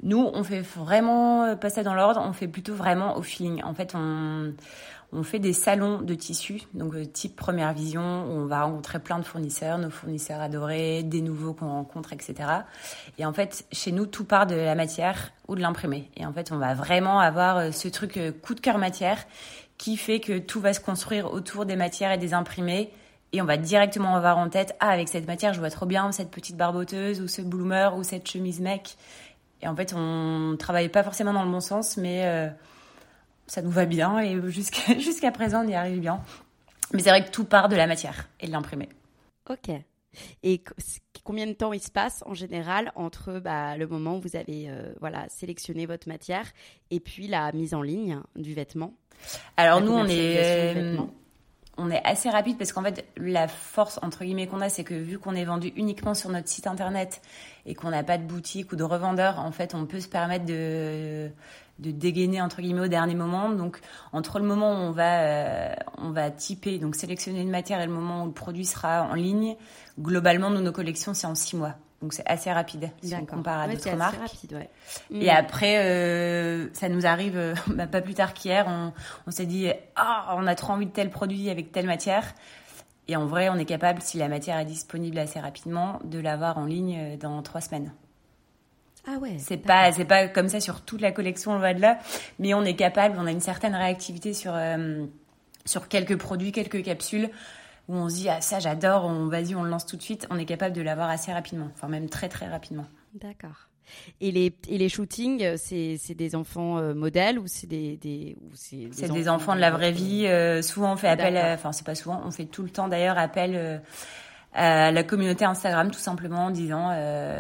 Nous, 0.02 0.30
on 0.32 0.44
fait 0.44 0.60
vraiment 0.60 1.56
pas 1.56 1.70
ça 1.70 1.82
dans 1.82 1.94
l'ordre, 1.94 2.22
on 2.26 2.32
fait 2.32 2.48
plutôt 2.48 2.74
vraiment 2.74 3.16
au 3.16 3.22
feeling. 3.22 3.62
En 3.62 3.74
fait, 3.74 3.94
on 5.14 5.22
fait 5.22 5.38
des 5.38 5.52
salons 5.52 6.00
de 6.00 6.14
tissus, 6.14 6.62
donc 6.74 6.94
euh, 6.94 7.04
type 7.04 7.36
première 7.36 7.72
vision, 7.72 8.00
où 8.00 8.32
on 8.32 8.46
va 8.46 8.64
rencontrer 8.64 8.98
plein 8.98 9.18
de 9.18 9.24
fournisseurs, 9.24 9.78
nos 9.78 9.90
fournisseurs 9.90 10.40
adorés, 10.40 11.04
des 11.04 11.20
nouveaux 11.20 11.54
qu'on 11.54 11.68
rencontre, 11.68 12.12
etc. 12.12 12.34
Et 13.18 13.24
en 13.24 13.32
fait, 13.32 13.64
chez 13.70 13.92
nous, 13.92 14.06
tout 14.06 14.24
part 14.24 14.46
de 14.46 14.56
la 14.56 14.74
matière 14.74 15.30
ou 15.46 15.54
de 15.54 15.60
l'imprimé. 15.60 16.10
Et 16.16 16.26
en 16.26 16.32
fait, 16.32 16.50
on 16.50 16.58
va 16.58 16.74
vraiment 16.74 17.20
avoir 17.20 17.58
euh, 17.58 17.70
ce 17.70 17.86
truc 17.86 18.16
euh, 18.16 18.32
coup 18.32 18.54
de 18.54 18.60
cœur 18.60 18.78
matière 18.78 19.24
qui 19.78 19.96
fait 19.96 20.18
que 20.18 20.38
tout 20.38 20.60
va 20.60 20.72
se 20.72 20.80
construire 20.80 21.32
autour 21.32 21.64
des 21.64 21.76
matières 21.76 22.10
et 22.10 22.18
des 22.18 22.34
imprimés. 22.34 22.90
Et 23.32 23.42
on 23.42 23.44
va 23.44 23.56
directement 23.56 24.14
avoir 24.16 24.38
en 24.38 24.48
tête, 24.48 24.76
ah, 24.80 24.88
avec 24.88 25.08
cette 25.08 25.26
matière, 25.26 25.52
je 25.52 25.58
vois 25.58 25.70
trop 25.70 25.86
bien 25.86 26.12
cette 26.12 26.30
petite 26.30 26.56
barboteuse 26.56 27.20
ou 27.20 27.28
ce 27.28 27.42
bloomer 27.42 27.96
ou 27.96 28.04
cette 28.04 28.28
chemise 28.28 28.60
mec. 28.60 28.96
Et 29.64 29.68
en 29.68 29.74
fait, 29.74 29.94
on 29.96 30.56
travaille 30.58 30.88
pas 30.88 31.02
forcément 31.02 31.32
dans 31.32 31.44
le 31.44 31.50
bon 31.50 31.60
sens, 31.60 31.96
mais 31.96 32.22
ça 33.46 33.62
nous 33.62 33.70
va 33.70 33.86
bien 33.86 34.18
et 34.20 34.38
jusqu'à 34.50 34.98
jusqu'à 34.98 35.30
présent 35.30 35.64
on 35.64 35.68
y 35.68 35.74
arrive 35.74 36.00
bien. 36.00 36.20
Mais 36.92 37.02
c'est 37.02 37.10
vrai 37.10 37.24
que 37.24 37.30
tout 37.30 37.44
part 37.44 37.68
de 37.68 37.76
la 37.76 37.86
matière 37.86 38.28
et 38.40 38.46
de 38.46 38.52
l'imprimer. 38.52 38.88
Ok. 39.50 39.70
Et 40.42 40.62
combien 41.24 41.46
de 41.46 41.52
temps 41.52 41.72
il 41.72 41.82
se 41.82 41.90
passe 41.90 42.22
en 42.26 42.34
général 42.34 42.92
entre 42.94 43.40
bah, 43.40 43.76
le 43.76 43.86
moment 43.86 44.16
où 44.16 44.20
vous 44.20 44.36
avez 44.36 44.66
euh, 44.68 44.92
voilà, 45.00 45.26
sélectionné 45.28 45.86
votre 45.86 46.08
matière 46.08 46.46
et 46.90 47.00
puis 47.00 47.26
la 47.26 47.50
mise 47.52 47.74
en 47.74 47.82
ligne 47.82 48.20
du 48.36 48.54
vêtement? 48.54 48.94
Alors 49.56 49.80
nous, 49.80 49.92
on 49.92 50.06
est, 50.06 50.76
euh, 50.76 50.96
on 51.78 51.90
est 51.90 52.02
assez 52.04 52.30
rapide 52.30 52.58
parce 52.58 52.72
qu'en 52.72 52.82
fait, 52.82 53.04
la 53.16 53.48
force 53.48 53.98
entre 54.02 54.24
guillemets 54.24 54.46
qu'on 54.46 54.60
a, 54.60 54.68
c'est 54.68 54.84
que 54.84 54.94
vu 54.94 55.18
qu'on 55.18 55.34
est 55.34 55.44
vendu 55.44 55.72
uniquement 55.74 56.14
sur 56.14 56.30
notre 56.30 56.48
site 56.48 56.68
internet 56.68 57.22
et 57.66 57.74
qu'on 57.74 57.90
n'a 57.90 58.02
pas 58.02 58.18
de 58.18 58.24
boutique 58.24 58.72
ou 58.72 58.76
de 58.76 58.84
revendeur, 58.84 59.38
en 59.38 59.52
fait, 59.52 59.74
on 59.74 59.86
peut 59.86 60.00
se 60.00 60.08
permettre 60.08 60.44
de 60.44 61.30
de 61.80 61.90
dégainer 61.90 62.40
entre 62.40 62.60
guillemets 62.62 62.82
au 62.82 62.88
dernier 62.88 63.14
moment. 63.14 63.50
Donc 63.50 63.80
entre 64.12 64.38
le 64.38 64.44
moment 64.44 64.72
où 64.72 64.76
on 64.76 64.90
va 64.90 65.22
euh, 65.22 65.74
on 65.98 66.10
va 66.10 66.30
typer, 66.30 66.78
donc 66.78 66.94
sélectionner 66.94 67.40
une 67.40 67.50
matière 67.50 67.80
et 67.80 67.86
le 67.86 67.92
moment 67.92 68.22
où 68.22 68.26
le 68.26 68.32
produit 68.32 68.64
sera 68.64 69.08
en 69.10 69.14
ligne, 69.14 69.56
globalement 69.98 70.50
nous 70.50 70.60
nos 70.60 70.72
collections 70.72 71.14
c'est 71.14 71.26
en 71.26 71.34
six 71.34 71.56
mois. 71.56 71.74
Donc 72.02 72.12
c'est 72.12 72.26
assez 72.26 72.52
rapide 72.52 72.90
si 73.02 73.14
on 73.14 73.24
compare 73.24 73.62
à 73.62 73.68
d'autres 73.68 73.96
marques. 73.96 74.20
Rapide, 74.20 74.52
ouais. 74.52 74.68
Et 75.10 75.26
mm. 75.26 75.36
après, 75.36 75.78
euh, 75.78 76.68
ça 76.74 76.88
nous 76.90 77.06
arrive 77.06 77.36
euh, 77.36 77.54
bah, 77.68 77.86
pas 77.86 78.02
plus 78.02 78.14
tard 78.14 78.34
qu'hier, 78.34 78.66
on, 78.68 78.92
on 79.26 79.30
s'est 79.30 79.46
dit 79.46 79.68
ah 79.96 80.36
on 80.36 80.46
a 80.46 80.54
trop 80.54 80.74
envie 80.74 80.86
de 80.86 80.92
tel 80.92 81.10
produit 81.10 81.50
avec 81.50 81.72
telle 81.72 81.86
matière. 81.86 82.34
Et 83.08 83.16
en 83.16 83.26
vrai, 83.26 83.48
on 83.50 83.56
est 83.56 83.64
capable, 83.64 84.00
si 84.00 84.18
la 84.18 84.28
matière 84.28 84.58
est 84.58 84.64
disponible 84.64 85.18
assez 85.18 85.38
rapidement, 85.38 85.98
de 86.04 86.18
l'avoir 86.18 86.58
en 86.58 86.64
ligne 86.64 87.18
dans 87.18 87.42
trois 87.42 87.60
semaines. 87.60 87.92
Ah 89.06 89.18
ouais. 89.18 89.36
C'est 89.38 89.58
pas, 89.58 89.92
c'est 89.92 90.06
pas 90.06 90.28
comme 90.28 90.48
ça 90.48 90.60
sur 90.60 90.80
toute 90.80 91.00
la 91.00 91.12
collection, 91.12 91.52
on 91.52 91.58
va 91.58 91.74
de 91.74 91.80
là, 91.80 91.98
mais 92.38 92.54
on 92.54 92.62
est 92.62 92.76
capable, 92.76 93.16
on 93.18 93.26
a 93.26 93.30
une 93.30 93.40
certaine 93.40 93.74
réactivité 93.74 94.32
sur, 94.32 94.52
euh, 94.54 95.04
sur 95.66 95.88
quelques 95.88 96.16
produits, 96.16 96.52
quelques 96.52 96.82
capsules 96.82 97.28
où 97.88 97.96
on 97.96 98.08
se 98.08 98.14
dit 98.14 98.28
ah 98.30 98.40
ça 98.40 98.60
j'adore, 98.60 99.04
on 99.04 99.26
vas-y 99.26 99.54
on 99.54 99.62
le 99.62 99.68
lance 99.68 99.84
tout 99.84 99.96
de 99.96 100.02
suite, 100.02 100.26
on 100.30 100.38
est 100.38 100.46
capable 100.46 100.74
de 100.74 100.80
l'avoir 100.80 101.10
assez 101.10 101.32
rapidement, 101.32 101.68
enfin 101.74 101.88
même 101.88 102.08
très 102.08 102.30
très 102.30 102.48
rapidement. 102.48 102.86
D'accord. 103.12 103.68
Et 104.20 104.30
les, 104.30 104.54
et 104.68 104.78
les 104.78 104.88
shootings, 104.88 105.42
euh, 105.42 105.56
c'est 105.56 106.14
des 106.14 106.34
enfants 106.34 106.78
euh, 106.78 106.94
modèles 106.94 107.38
ou 107.38 107.46
c'est 107.46 107.66
des, 107.66 107.96
des 107.96 108.36
c'est 108.54 108.88
des, 108.88 109.08
des, 109.08 109.28
enfants 109.28 109.54
de 109.54 109.60
la 109.60 109.70
vraie 109.70 109.92
vie. 109.92 110.26
souvent 110.62 110.92
on 110.92 110.96
fait 110.96 111.08
appel, 111.08 111.36
enfin 111.54 111.72
c'est 111.72 111.86
pas 111.86 111.94
souvent, 111.94 112.22
on 112.24 112.30
fait 112.30 112.46
tout 112.46 112.62
le 112.62 112.70
temps 112.70 112.88
d'ailleurs 112.88 113.18
appel 113.18 113.82
à 114.52 114.92
la 114.92 115.02
communauté 115.02 115.44
Instagram 115.44 115.90
tout 115.90 115.98
simplement 115.98 116.46
en 116.46 116.50
disant 116.50 116.88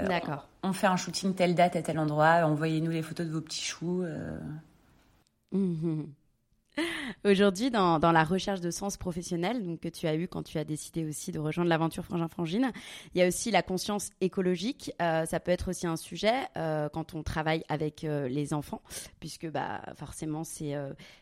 D'accord 0.06 0.48
on 0.64 0.72
fait 0.72 0.86
un 0.86 0.96
shooting 0.96 1.34
telle 1.34 1.54
date 1.54 1.76
à 1.76 1.82
tel 1.82 1.98
endroit, 1.98 2.46
envoyez-nous 2.46 2.90
les 2.90 3.02
photos 3.02 3.26
de 3.26 3.32
vos 3.32 3.42
petits 3.42 3.64
choux. 3.64 4.02
Euh. 4.02 4.38
Mhm. 5.52 6.06
Aujourd'hui, 7.24 7.70
dans, 7.70 7.98
la 7.98 8.24
recherche 8.24 8.60
de 8.60 8.70
sens 8.70 8.96
professionnel 8.96 9.64
donc, 9.64 9.80
que 9.80 9.88
tu 9.88 10.06
as 10.06 10.14
eu 10.14 10.28
quand 10.28 10.42
tu 10.42 10.58
as 10.58 10.64
décidé 10.64 11.04
aussi 11.04 11.32
de 11.32 11.38
rejoindre 11.38 11.68
l'aventure 11.68 12.04
Frangin-Frangine, 12.04 12.72
il 13.14 13.20
y 13.20 13.22
a 13.22 13.28
aussi 13.28 13.50
la 13.50 13.62
conscience 13.62 14.10
écologique. 14.20 14.92
Euh, 15.00 15.24
ça 15.26 15.40
peut 15.40 15.52
être 15.52 15.70
aussi 15.70 15.86
un 15.86 15.96
sujet 15.96 16.34
euh, 16.56 16.88
quand 16.88 17.14
on 17.14 17.22
travaille 17.22 17.64
avec 17.68 18.04
euh, 18.04 18.28
les 18.28 18.54
enfants, 18.54 18.82
puisque 19.20 19.48
bah, 19.50 19.80
forcément, 19.96 20.44
c'est 20.44 20.74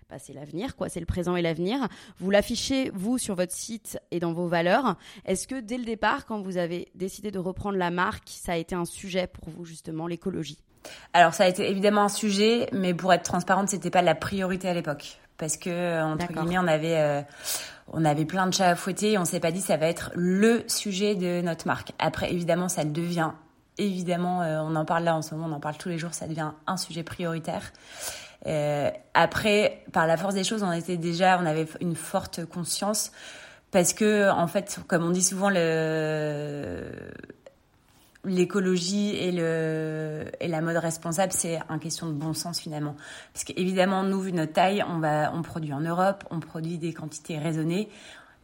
bah, 0.08 0.16
l'avenir, 0.34 0.76
quoi. 0.76 0.88
c'est 0.88 1.00
le 1.00 1.06
présent 1.06 1.36
et 1.36 1.42
l'avenir. 1.42 1.88
Vous 2.18 2.30
l'affichez, 2.30 2.90
vous, 2.94 3.18
sur 3.18 3.34
votre 3.34 3.52
site 3.52 3.98
et 4.10 4.20
dans 4.20 4.32
vos 4.32 4.46
valeurs. 4.46 4.96
Est-ce 5.24 5.46
que 5.46 5.60
dès 5.60 5.78
le 5.78 5.84
départ, 5.84 6.26
quand 6.26 6.40
vous 6.40 6.56
avez 6.56 6.88
décidé 6.94 7.30
de 7.30 7.38
reprendre 7.38 7.76
la 7.76 7.90
marque, 7.90 8.28
ça 8.28 8.52
a 8.52 8.56
été 8.56 8.74
un 8.74 8.84
sujet 8.84 9.26
pour 9.26 9.50
vous, 9.50 9.64
justement, 9.64 10.06
l'écologie? 10.06 10.58
Alors 11.12 11.32
ça 11.32 11.44
a 11.44 11.48
été 11.48 11.70
évidemment 11.70 12.02
un 12.02 12.08
sujet, 12.08 12.68
mais 12.72 12.92
pour 12.92 13.12
être 13.12 13.22
transparente, 13.22 13.68
c'était 13.68 13.90
pas 13.90 14.02
la 14.02 14.16
priorité 14.16 14.68
à 14.68 14.74
l'époque 14.74 15.20
parce 15.42 15.56
que 15.56 15.70
euh, 15.70 16.04
entre 16.04 16.32
guillemets 16.32 16.58
on 16.60 16.68
avait 16.68 17.00
euh, 17.00 17.20
on 17.92 18.04
avait 18.04 18.24
plein 18.24 18.46
de 18.46 18.54
chats 18.54 18.68
à 18.68 18.74
fouetter 18.76 19.10
et 19.10 19.18
on 19.18 19.24
s'est 19.24 19.40
pas 19.40 19.50
dit 19.50 19.60
ça 19.60 19.76
va 19.76 19.88
être 19.88 20.12
le 20.14 20.62
sujet 20.68 21.16
de 21.16 21.40
notre 21.40 21.66
marque. 21.66 21.90
Après 21.98 22.32
évidemment 22.32 22.68
ça 22.68 22.84
le 22.84 22.90
devient 22.90 23.32
évidemment 23.76 24.42
euh, 24.42 24.60
on 24.62 24.76
en 24.76 24.84
parle 24.84 25.02
là 25.02 25.16
en 25.16 25.22
ce 25.22 25.34
moment 25.34 25.52
on 25.52 25.56
en 25.56 25.58
parle 25.58 25.78
tous 25.78 25.88
les 25.88 25.98
jours 25.98 26.14
ça 26.14 26.28
devient 26.28 26.52
un 26.68 26.76
sujet 26.76 27.02
prioritaire. 27.02 27.72
après 29.14 29.82
par 29.90 30.06
la 30.06 30.16
force 30.16 30.34
des 30.34 30.44
choses 30.44 30.62
on 30.62 30.70
était 30.70 30.96
déjà 30.96 31.40
on 31.42 31.46
avait 31.46 31.66
une 31.80 31.96
forte 31.96 32.44
conscience 32.44 33.10
parce 33.72 33.94
que 33.94 34.30
en 34.30 34.46
fait 34.46 34.78
comme 34.86 35.02
on 35.02 35.10
dit 35.10 35.24
souvent 35.24 35.50
le 35.50 36.88
l'écologie 38.24 39.16
et 39.16 39.28
et 39.28 40.48
la 40.48 40.60
mode 40.60 40.76
responsable 40.76 41.32
c'est 41.32 41.58
une 41.68 41.80
question 41.80 42.06
de 42.06 42.12
bon 42.12 42.34
sens 42.34 42.60
finalement 42.60 42.94
parce 43.32 43.44
qu'évidemment 43.44 44.04
nous 44.04 44.20
vu 44.20 44.32
notre 44.32 44.52
taille 44.52 44.84
on 44.88 45.00
va 45.00 45.32
on 45.34 45.42
produit 45.42 45.72
en 45.72 45.80
Europe 45.80 46.24
on 46.30 46.38
produit 46.38 46.78
des 46.78 46.92
quantités 46.92 47.38
raisonnées 47.38 47.88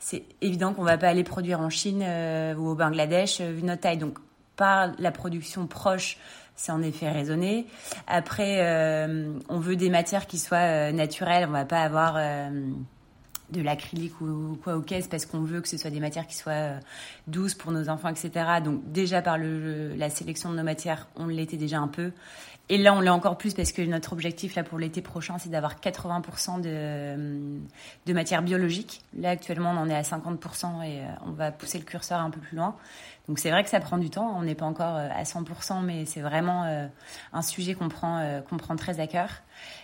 c'est 0.00 0.24
évident 0.40 0.74
qu'on 0.74 0.82
va 0.82 0.98
pas 0.98 1.08
aller 1.08 1.24
produire 1.24 1.60
en 1.60 1.70
Chine 1.70 2.02
euh, 2.04 2.54
ou 2.54 2.68
au 2.68 2.74
Bangladesh 2.74 3.40
euh, 3.40 3.52
vu 3.52 3.62
notre 3.62 3.82
taille 3.82 3.98
donc 3.98 4.18
par 4.56 4.92
la 4.98 5.12
production 5.12 5.66
proche 5.66 6.18
c'est 6.60 6.72
en 6.72 6.82
effet 6.82 7.08
raisonné. 7.08 7.68
Après, 8.08 9.06
on 9.48 9.60
veut 9.60 9.76
des 9.76 9.90
matières 9.90 10.26
qui 10.26 10.38
soient 10.38 10.90
naturelles. 10.90 11.46
On 11.48 11.52
va 11.52 11.64
pas 11.64 11.82
avoir 11.82 12.16
de 13.50 13.62
l'acrylique 13.62 14.20
ou, 14.20 14.58
quoi 14.62 14.76
aux 14.76 14.82
caisses 14.82 15.08
parce 15.08 15.26
qu'on 15.26 15.40
veut 15.40 15.60
que 15.60 15.68
ce 15.68 15.76
soit 15.76 15.90
des 15.90 16.00
matières 16.00 16.26
qui 16.26 16.36
soient 16.36 16.52
euh, 16.52 16.78
douces 17.26 17.54
pour 17.54 17.72
nos 17.72 17.88
enfants, 17.88 18.08
etc. 18.08 18.30
Donc 18.62 18.92
déjà 18.92 19.22
par 19.22 19.38
le, 19.38 19.94
la 19.94 20.10
sélection 20.10 20.50
de 20.50 20.56
nos 20.56 20.62
matières, 20.62 21.08
on 21.16 21.26
l'était 21.26 21.56
déjà 21.56 21.78
un 21.78 21.88
peu. 21.88 22.12
Et 22.70 22.76
là, 22.76 22.92
on 22.92 23.00
l'est 23.00 23.08
encore 23.08 23.38
plus 23.38 23.54
parce 23.54 23.72
que 23.72 23.80
notre 23.80 24.12
objectif 24.12 24.54
là 24.54 24.62
pour 24.62 24.78
l'été 24.78 25.00
prochain, 25.00 25.38
c'est 25.38 25.48
d'avoir 25.48 25.76
80% 25.80 26.60
de, 26.60 27.58
de 28.04 28.12
matières 28.12 28.42
biologiques. 28.42 29.02
Là, 29.16 29.30
actuellement, 29.30 29.70
on 29.70 29.78
en 29.78 29.88
est 29.88 29.94
à 29.94 30.02
50% 30.02 30.84
et 30.84 31.00
euh, 31.00 31.06
on 31.26 31.30
va 31.30 31.50
pousser 31.50 31.78
le 31.78 31.84
curseur 31.84 32.20
un 32.20 32.28
peu 32.28 32.40
plus 32.40 32.56
loin. 32.56 32.76
Donc 33.26 33.38
c'est 33.38 33.50
vrai 33.50 33.64
que 33.64 33.70
ça 33.70 33.80
prend 33.80 33.96
du 33.96 34.10
temps. 34.10 34.34
On 34.36 34.42
n'est 34.42 34.54
pas 34.54 34.66
encore 34.66 34.96
euh, 34.96 35.08
à 35.14 35.22
100%, 35.22 35.82
mais 35.82 36.04
c'est 36.04 36.20
vraiment 36.20 36.88
un 37.32 37.42
sujet 37.42 37.74
qu'on 37.74 37.88
prend, 37.88 38.42
qu'on 38.48 38.58
prend 38.58 38.76
très 38.76 39.00
à 39.00 39.06
cœur. 39.06 39.30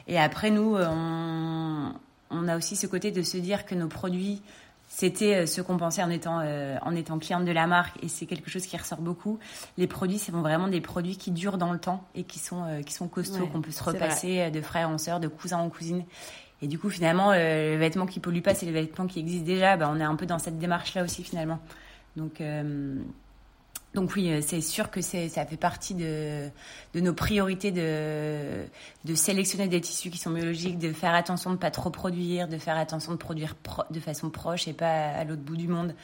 Et 0.07 0.19
après, 0.19 0.51
nous, 0.51 0.77
on 0.77 1.95
on 2.35 2.49
a 2.49 2.57
aussi 2.57 2.77
ce 2.77 2.87
côté 2.87 3.11
de 3.11 3.23
se 3.23 3.37
dire 3.37 3.65
que 3.65 3.75
nos 3.75 3.89
produits, 3.89 4.43
c'était 4.89 5.35
euh, 5.35 5.47
ce 5.47 5.61
qu'on 5.61 5.77
pensait 5.77 6.03
en 6.03 6.11
étant, 6.11 6.41
euh, 6.41 6.77
en 6.83 6.95
étant 6.95 7.19
cliente 7.19 7.45
de 7.45 7.53
la 7.53 7.67
marque 7.67 7.97
et 8.03 8.09
c'est 8.09 8.27
quelque 8.27 8.51
chose 8.51 8.67
qui 8.67 8.77
ressort 8.77 9.01
beaucoup. 9.01 9.39
Les 9.77 9.87
produits, 9.87 10.19
c'est 10.19 10.33
vraiment 10.33 10.69
des 10.69 10.81
produits 10.81 11.17
qui 11.17 11.31
durent 11.31 11.59
dans 11.59 11.73
le 11.73 11.79
temps 11.79 12.05
et 12.15 12.25
qui 12.25 12.39
sont, 12.39 12.65
euh, 12.65 12.83
qui 12.83 12.93
sont 12.93 13.09
costauds, 13.09 13.47
qu'on 13.47 13.61
peut 13.61 13.73
se 13.73 13.83
repasser 13.83 14.51
de 14.51 14.61
frère 14.61 14.89
en 14.89 14.99
sœur, 14.99 15.21
de 15.21 15.29
cousin 15.29 15.59
en 15.59 15.69
cousine. 15.69 16.05
Et 16.63 16.69
du 16.69 16.79
coup, 16.79 16.89
finalement, 16.89 17.33
le 17.33 17.77
vêtement 17.77 18.07
qui 18.07 18.21
pollue 18.21 18.41
pas, 18.41 18.55
c'est 18.55 18.65
le 18.65 18.73
vêtement 18.73 19.07
qui 19.07 19.19
existe 19.19 19.45
déjà. 19.45 19.77
Bah, 19.77 19.91
on 19.93 20.01
est 20.01 20.05
un 20.05 20.15
peu 20.15 20.25
dans 20.25 20.39
cette 20.39 20.59
démarche-là 20.59 21.03
aussi, 21.03 21.23
finalement. 21.23 21.59
Donc, 22.17 22.41
donc 23.95 24.17
oui, 24.17 24.31
euh, 24.31 24.41
c'est 24.45 24.61
sûr 24.61 24.91
que 24.91 25.01
ça 25.01 25.47
fait 25.47 25.57
partie 25.57 25.95
de, 25.95 26.51
nos 26.95 27.15
priorités 27.15 27.71
de, 27.71 28.65
de 29.05 29.15
sélectionner 29.15 29.69
des 29.69 29.81
tissus 29.81 30.11
qui 30.11 30.19
sont 30.19 30.31
biologiques, 30.31 30.79
de 30.79 30.93
faire 30.93 31.15
attention 31.15 31.51
de 31.51 31.55
ne 31.55 31.61
pas 31.61 31.71
trop 31.71 31.91
produire, 31.91 32.49
de 32.49 32.59
faire 32.59 32.77
attention 32.77 33.13
de 33.13 33.17
produire 33.17 33.55
de 33.91 34.01
façon 34.01 34.31
proche 34.31 34.67
et 34.67 34.73
pas 34.73 35.11
à, 35.11 35.25
l'autre 35.25 35.43
bout 35.43 35.57
du 35.57 35.69
monde. 35.69 35.95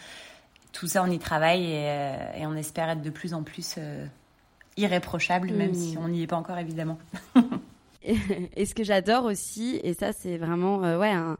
Tout 0.72 0.86
ça, 0.86 1.02
on 1.02 1.10
y 1.10 1.18
travaille 1.18 1.64
et, 1.64 1.88
euh, 1.88 2.46
on 2.46 2.54
espère 2.54 2.88
être 2.90 3.02
de 3.02 3.10
plus 3.10 3.34
en 3.34 3.42
plus 3.42 3.74
euh, 3.78 4.06
irréprochable, 4.76 5.50
même 5.50 5.74
si 5.74 5.98
on 5.98 6.08
n'y 6.08 6.22
est 6.22 6.28
pas 6.28 6.36
encore 6.36 6.58
évidemment. 6.58 6.98
et, 8.04 8.66
ce 8.66 8.74
que 8.74 8.84
j'adore 8.84 9.24
aussi, 9.24 9.80
et 9.82 9.94
ça 9.94 10.12
c'est 10.12 10.36
vraiment 10.36 10.78
ouais 10.78 11.10
un 11.10 11.36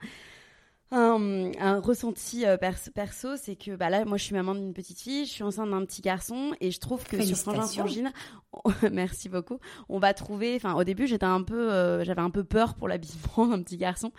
un, 0.93 1.81
ressenti 1.81 2.45
euh, 2.45 2.57
perso, 2.57 3.37
c'est 3.37 3.57
que 3.57 3.77
bah 3.77 3.91
là, 3.91 4.05
moi, 4.05 4.17
je 4.17 4.25
suis 4.25 4.35
maman 4.35 4.55
d'une 4.55 4.73
petite 4.73 5.01
fille, 5.01 5.25
je 5.25 5.31
suis 5.31 5.43
enceinte 5.43 5.71
d'un 5.71 5.85
petit 5.85 6.03
garçon, 6.03 6.53
et 6.61 6.71
je 6.71 6.81
trouve 6.81 7.05
que 7.05 7.23
sur 7.23 7.37
Frangin 7.37 7.63
Frangine, 7.63 8.13
merci 8.93 9.29
beaucoup, 9.29 9.59
on 9.89 9.99
va 9.99 10.15
trouver. 10.15 10.57
Enfin, 10.57 10.75
au 10.75 10.85
début, 10.85 11.07
j'étais 11.07 11.25
un 11.27 11.43
peu, 11.43 11.71
euh, 11.71 12.05
j'avais 12.05 12.21
un 12.21 12.31
peu 12.31 12.45
peur 12.45 12.75
pour 12.75 12.89
l'habillement 12.89 13.47
d'un 13.51 13.63
petit 13.63 13.77
garçon. 13.77 14.13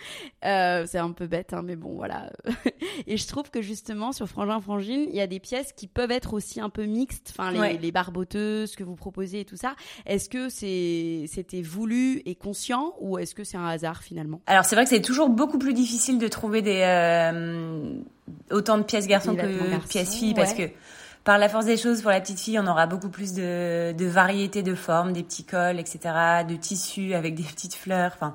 Euh, 0.46 0.86
c'est 0.88 0.98
un 0.98 1.12
peu 1.12 1.28
bête, 1.28 1.54
hein, 1.54 1.62
mais 1.64 1.76
bon, 1.76 1.96
voilà. 1.96 2.32
et 3.08 3.18
je 3.18 3.28
trouve 3.28 3.50
que 3.50 3.62
justement 3.62 4.12
sur 4.12 4.28
Frangin 4.28 4.62
Frangine, 4.62 5.06
il 5.10 5.16
y 5.16 5.22
a 5.22 5.28
des 5.28 5.40
pièces 5.40 5.74
qui 5.74 5.88
peuvent 5.88 6.12
être 6.12 6.34
aussi 6.34 6.62
un 6.62 6.70
peu 6.70 6.86
mixtes. 6.86 7.34
Enfin, 7.38 7.52
les, 7.52 7.78
les 7.78 7.92
barboteuses 7.92 8.76
que 8.76 8.84
vous 8.84 8.96
proposez 8.96 9.42
et 9.42 9.46
tout 9.46 9.58
ça. 9.58 9.76
Est-ce 10.06 10.30
que 10.30 10.50
c'est, 10.50 11.26
c'était 11.28 11.62
voulu 11.62 12.22
et 12.26 12.36
conscient, 12.36 12.94
ou 13.00 13.18
est-ce 13.18 13.36
que 13.36 13.44
c'est 13.44 13.58
un 13.58 13.68
hasard 13.68 14.04
finalement? 14.04 14.42
Alors, 14.46 14.66
c'est 14.66 14.76
vrai 14.76 14.86
que 14.86 14.90
c'est 14.90 15.02
toujours 15.02 15.30
beaucoup 15.30 15.58
plus 15.58 15.74
difficile 15.74 16.18
de 16.18 16.28
trouver 16.28 16.61
des 16.62 16.82
euh, 16.84 17.94
autant 18.52 18.78
de 18.78 18.84
pièces 18.84 19.08
garçons 19.08 19.36
que 19.36 19.42
de 19.42 19.88
pièces 19.88 20.16
filles 20.16 20.34
parce 20.34 20.54
que 20.54 20.70
par 21.24 21.38
la 21.38 21.50
force 21.50 21.66
des 21.66 21.78
choses, 21.78 22.02
pour 22.02 22.10
la 22.10 22.20
petite 22.20 22.40
fille, 22.40 22.58
on 22.58 22.66
aura 22.66 22.88
beaucoup 22.88 23.10
plus 23.10 23.34
de, 23.34 23.92
de 23.92 24.06
variétés 24.06 24.64
de 24.64 24.74
formes, 24.74 25.14
des 25.14 25.22
petits 25.22 25.44
cols, 25.44 25.80
etc., 25.80 26.00
de 26.48 26.56
tissus 26.56 27.14
avec 27.14 27.36
des 27.36 27.44
petites 27.44 27.76
fleurs. 27.76 28.14
Enfin, 28.16 28.34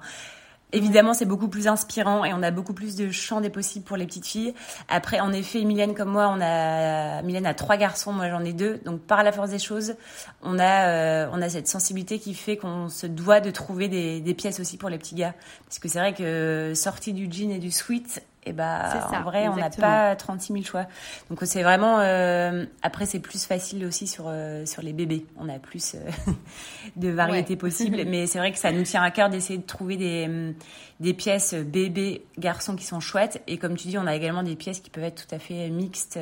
Évidemment, 0.72 1.14
c'est 1.14 1.26
beaucoup 1.26 1.48
plus 1.48 1.68
inspirant 1.68 2.24
et 2.24 2.35
on 2.35 2.42
a 2.42 2.50
beaucoup 2.50 2.74
plus 2.74 2.96
de 2.96 3.12
champs 3.12 3.40
des 3.40 3.50
possibles 3.50 3.85
pour 3.85 3.96
les 3.96 4.05
petites 4.05 4.26
filles. 4.26 4.52
Après, 4.88 5.20
en 5.20 5.33
effet, 5.33 5.62
Mylène 5.62 5.94
comme 5.94 6.11
moi, 6.11 6.29
on 6.29 6.40
a 6.40 7.22
Mylène 7.22 7.46
a 7.46 7.55
trois 7.55 7.76
garçons, 7.76 8.12
moi 8.12 8.29
j'en 8.29 8.44
ai 8.44 8.52
deux. 8.52 8.81
Donc 8.85 9.00
par 9.00 9.22
la 9.22 9.31
force 9.31 9.50
des 9.50 9.61
choses, 9.61 9.94
on 10.42 10.59
a 10.59 10.88
euh, 10.88 11.29
on 11.33 11.40
a 11.40 11.48
cette 11.48 11.68
sensibilité 11.68 12.18
qui 12.18 12.35
fait 12.35 12.57
qu'on 12.57 12.88
se 12.88 13.07
doit 13.07 13.40
de 13.40 13.52
trouver 13.52 13.88
des, 13.88 14.20
des 14.20 14.35
pièces 14.35 14.59
aussi 14.59 14.76
pour 14.76 14.88
les 14.88 14.98
petits 14.98 15.14
gars, 15.14 15.35
parce 15.66 15.79
que 15.79 15.88
c'est 15.88 16.00
vrai 16.00 16.14
que 16.14 16.72
sortie 16.74 17.12
du 17.12 17.31
jean 17.31 17.52
et 17.52 17.59
du 17.59 17.70
sweat, 17.70 18.24
et 18.46 18.52
bah 18.52 19.09
en 19.12 19.22
vrai 19.22 19.48
on 19.48 19.56
n'a 19.56 19.70
pas 19.70 20.14
36 20.14 20.52
000 20.52 20.64
choix. 20.64 20.87
Donc 21.28 21.40
c'est 21.42 21.64
vraiment 21.64 21.98
euh, 21.98 22.64
après 22.82 23.04
c'est 23.04 23.18
plus 23.18 23.44
facile 23.44 23.85
aussi 23.85 24.06
sur 24.06 24.26
euh, 24.28 24.64
sur 24.64 24.82
les 24.82 24.92
bébés. 24.92 25.26
On 25.37 25.48
a 25.48 25.59
plus 25.59 25.96
euh, 25.96 26.32
de 26.96 27.09
variétés 27.09 27.56
possibles. 27.56 28.04
Mais 28.06 28.26
c'est 28.26 28.38
vrai 28.38 28.52
que 28.52 28.59
ça 28.59 28.70
nous 28.70 28.85
tient 28.85 29.02
à 29.02 29.11
cœur 29.11 29.28
d'essayer 29.28 29.59
de 29.59 29.66
trouver 29.66 29.96
des 29.96 30.28
mm, 30.28 30.54
des 31.00 31.12
pièces 31.12 31.54
bébés 31.54 32.24
garçons 32.38 32.76
qui 32.76 32.85
sont 32.85 33.00
chouettes. 33.00 33.42
Et 33.48 33.59
comme 33.59 33.76
tu 33.76 33.88
dis 33.88 33.98
on 33.98 34.06
a 34.06 34.14
également 34.14 34.44
des 34.44 34.54
pièces 34.54 34.78
qui 34.78 34.90
peuvent 34.90 35.04
être 35.04 35.26
tout 35.26 35.35
à 35.35 35.40
fait 35.40 35.68
mixtes 35.68 36.18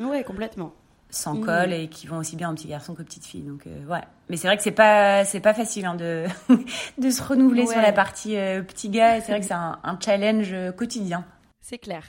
ouais 0.00 0.24
complètement. 0.24 0.72
sans 1.10 1.34
mmh. 1.34 1.46
col 1.46 1.72
et 1.72 1.88
qui 1.88 2.08
vont 2.08 2.18
aussi 2.18 2.34
bien 2.34 2.50
en 2.50 2.54
petit 2.54 2.66
garçon 2.66 2.94
que 2.94 3.02
petite 3.02 3.24
fille 3.24 3.42
donc 3.42 3.66
ouais. 3.66 4.02
Mais 4.28 4.36
c'est 4.36 4.48
vrai 4.48 4.56
que 4.56 4.62
c'est 4.64 4.72
pas 4.72 5.24
c'est 5.24 5.40
pas 5.40 5.54
facile 5.54 5.86
hein, 5.86 5.94
de 5.94 6.24
de 6.98 7.10
se 7.10 7.22
renouveler 7.22 7.66
sur 7.66 7.80
la 7.80 7.92
partie 7.92 8.34
petit 8.66 8.88
gars. 8.88 9.20
C'est 9.20 9.30
vrai 9.30 9.40
que 9.40 9.46
c'est 9.46 9.54
un, 9.54 9.78
un 9.84 9.96
challenge 10.00 10.52
quotidien 10.76 11.24
c'est 11.64 11.78
clair. 11.78 12.04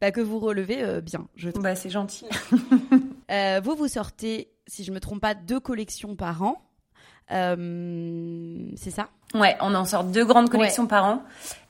Bah, 0.00 0.12
que 0.12 0.20
vous 0.20 0.38
relevez 0.38 0.84
euh, 0.84 1.00
bien, 1.00 1.26
je 1.34 1.50
trouve. 1.50 1.64
Bah, 1.64 1.74
c'est 1.74 1.90
gentil. 1.90 2.26
Euh, 3.30 3.60
vous, 3.62 3.76
vous 3.76 3.86
sortez, 3.86 4.50
si 4.66 4.82
je 4.82 4.90
me 4.90 4.98
trompe 4.98 5.20
pas, 5.20 5.34
deux 5.34 5.60
collections 5.60 6.16
par 6.16 6.42
an. 6.42 6.60
Euh, 7.30 8.66
c'est 8.74 8.90
ça? 8.90 9.06
Ouais, 9.36 9.56
on 9.60 9.72
en 9.76 9.84
sort 9.84 10.02
deux 10.02 10.24
grandes 10.24 10.50
collections 10.50 10.88
par 10.88 11.04
an. 11.04 11.22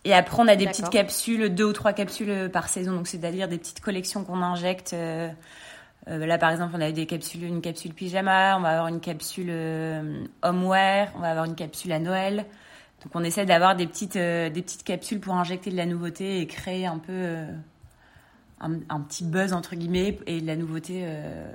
Et 0.06 0.14
après, 0.14 0.42
on 0.42 0.48
a 0.48 0.56
des 0.56 0.64
petites 0.64 0.88
capsules, 0.88 1.54
deux 1.54 1.66
ou 1.66 1.74
trois 1.74 1.92
capsules 1.92 2.48
par 2.50 2.70
saison. 2.70 2.92
Donc, 2.94 3.08
c'est-à-dire 3.08 3.46
des 3.46 3.58
petites 3.58 3.80
collections 3.80 4.24
qu'on 4.24 4.40
injecte. 4.40 4.96
là, 6.06 6.38
par 6.38 6.50
exemple, 6.50 6.72
on 6.78 6.80
a 6.80 6.90
des 6.92 7.04
capsules, 7.04 7.44
une 7.44 7.60
capsule 7.60 7.92
pyjama, 7.92 8.56
on 8.56 8.62
va 8.62 8.70
avoir 8.70 8.88
une 8.88 9.00
capsule 9.00 9.52
homeware, 10.40 11.12
on 11.14 11.20
va 11.20 11.28
avoir 11.28 11.44
une 11.44 11.56
capsule 11.56 11.92
à 11.92 11.98
Noël. 11.98 12.46
Donc 13.02 13.12
on 13.14 13.24
essaie 13.24 13.46
d'avoir 13.46 13.76
des 13.76 13.86
petites, 13.86 14.16
euh, 14.16 14.50
des 14.50 14.62
petites 14.62 14.84
capsules 14.84 15.20
pour 15.20 15.34
injecter 15.34 15.70
de 15.70 15.76
la 15.76 15.86
nouveauté 15.86 16.40
et 16.40 16.46
créer 16.46 16.86
un 16.86 16.98
peu 16.98 17.12
euh, 17.12 17.50
un, 18.60 19.00
petit 19.00 19.24
buzz 19.24 19.52
entre 19.52 19.74
guillemets 19.74 20.18
et 20.26 20.40
de 20.40 20.46
la 20.46 20.56
nouveauté 20.56 21.02
euh, 21.04 21.50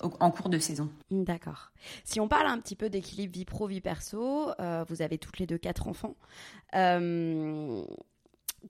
en 0.00 0.30
cours 0.30 0.50
de 0.50 0.58
saison. 0.58 0.90
D'accord. 1.10 1.72
Si 2.04 2.20
on 2.20 2.28
parle 2.28 2.46
un 2.46 2.58
petit 2.58 2.76
peu 2.76 2.90
d'équilibre 2.90 3.32
vie 3.32 3.44
pro 3.44 3.66
vie 3.66 3.80
perso, 3.80 4.50
vous 4.88 5.02
avez 5.02 5.18
toutes 5.18 5.38
les 5.38 5.46
deux 5.46 5.58
quatre 5.58 5.88
enfants 5.88 6.14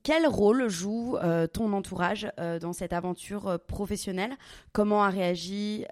quel 0.02 0.26
rôle 0.26 0.68
joue 0.68 1.16
euh, 1.16 1.46
ton 1.46 1.72
entourage 1.72 2.26
euh, 2.38 2.58
dans 2.58 2.72
cette 2.72 2.92
aventure 2.92 3.48
euh, 3.48 3.58
professionnelle? 3.58 4.34
Comment 4.72 5.02
a 5.02 5.10
réagi 5.10 5.84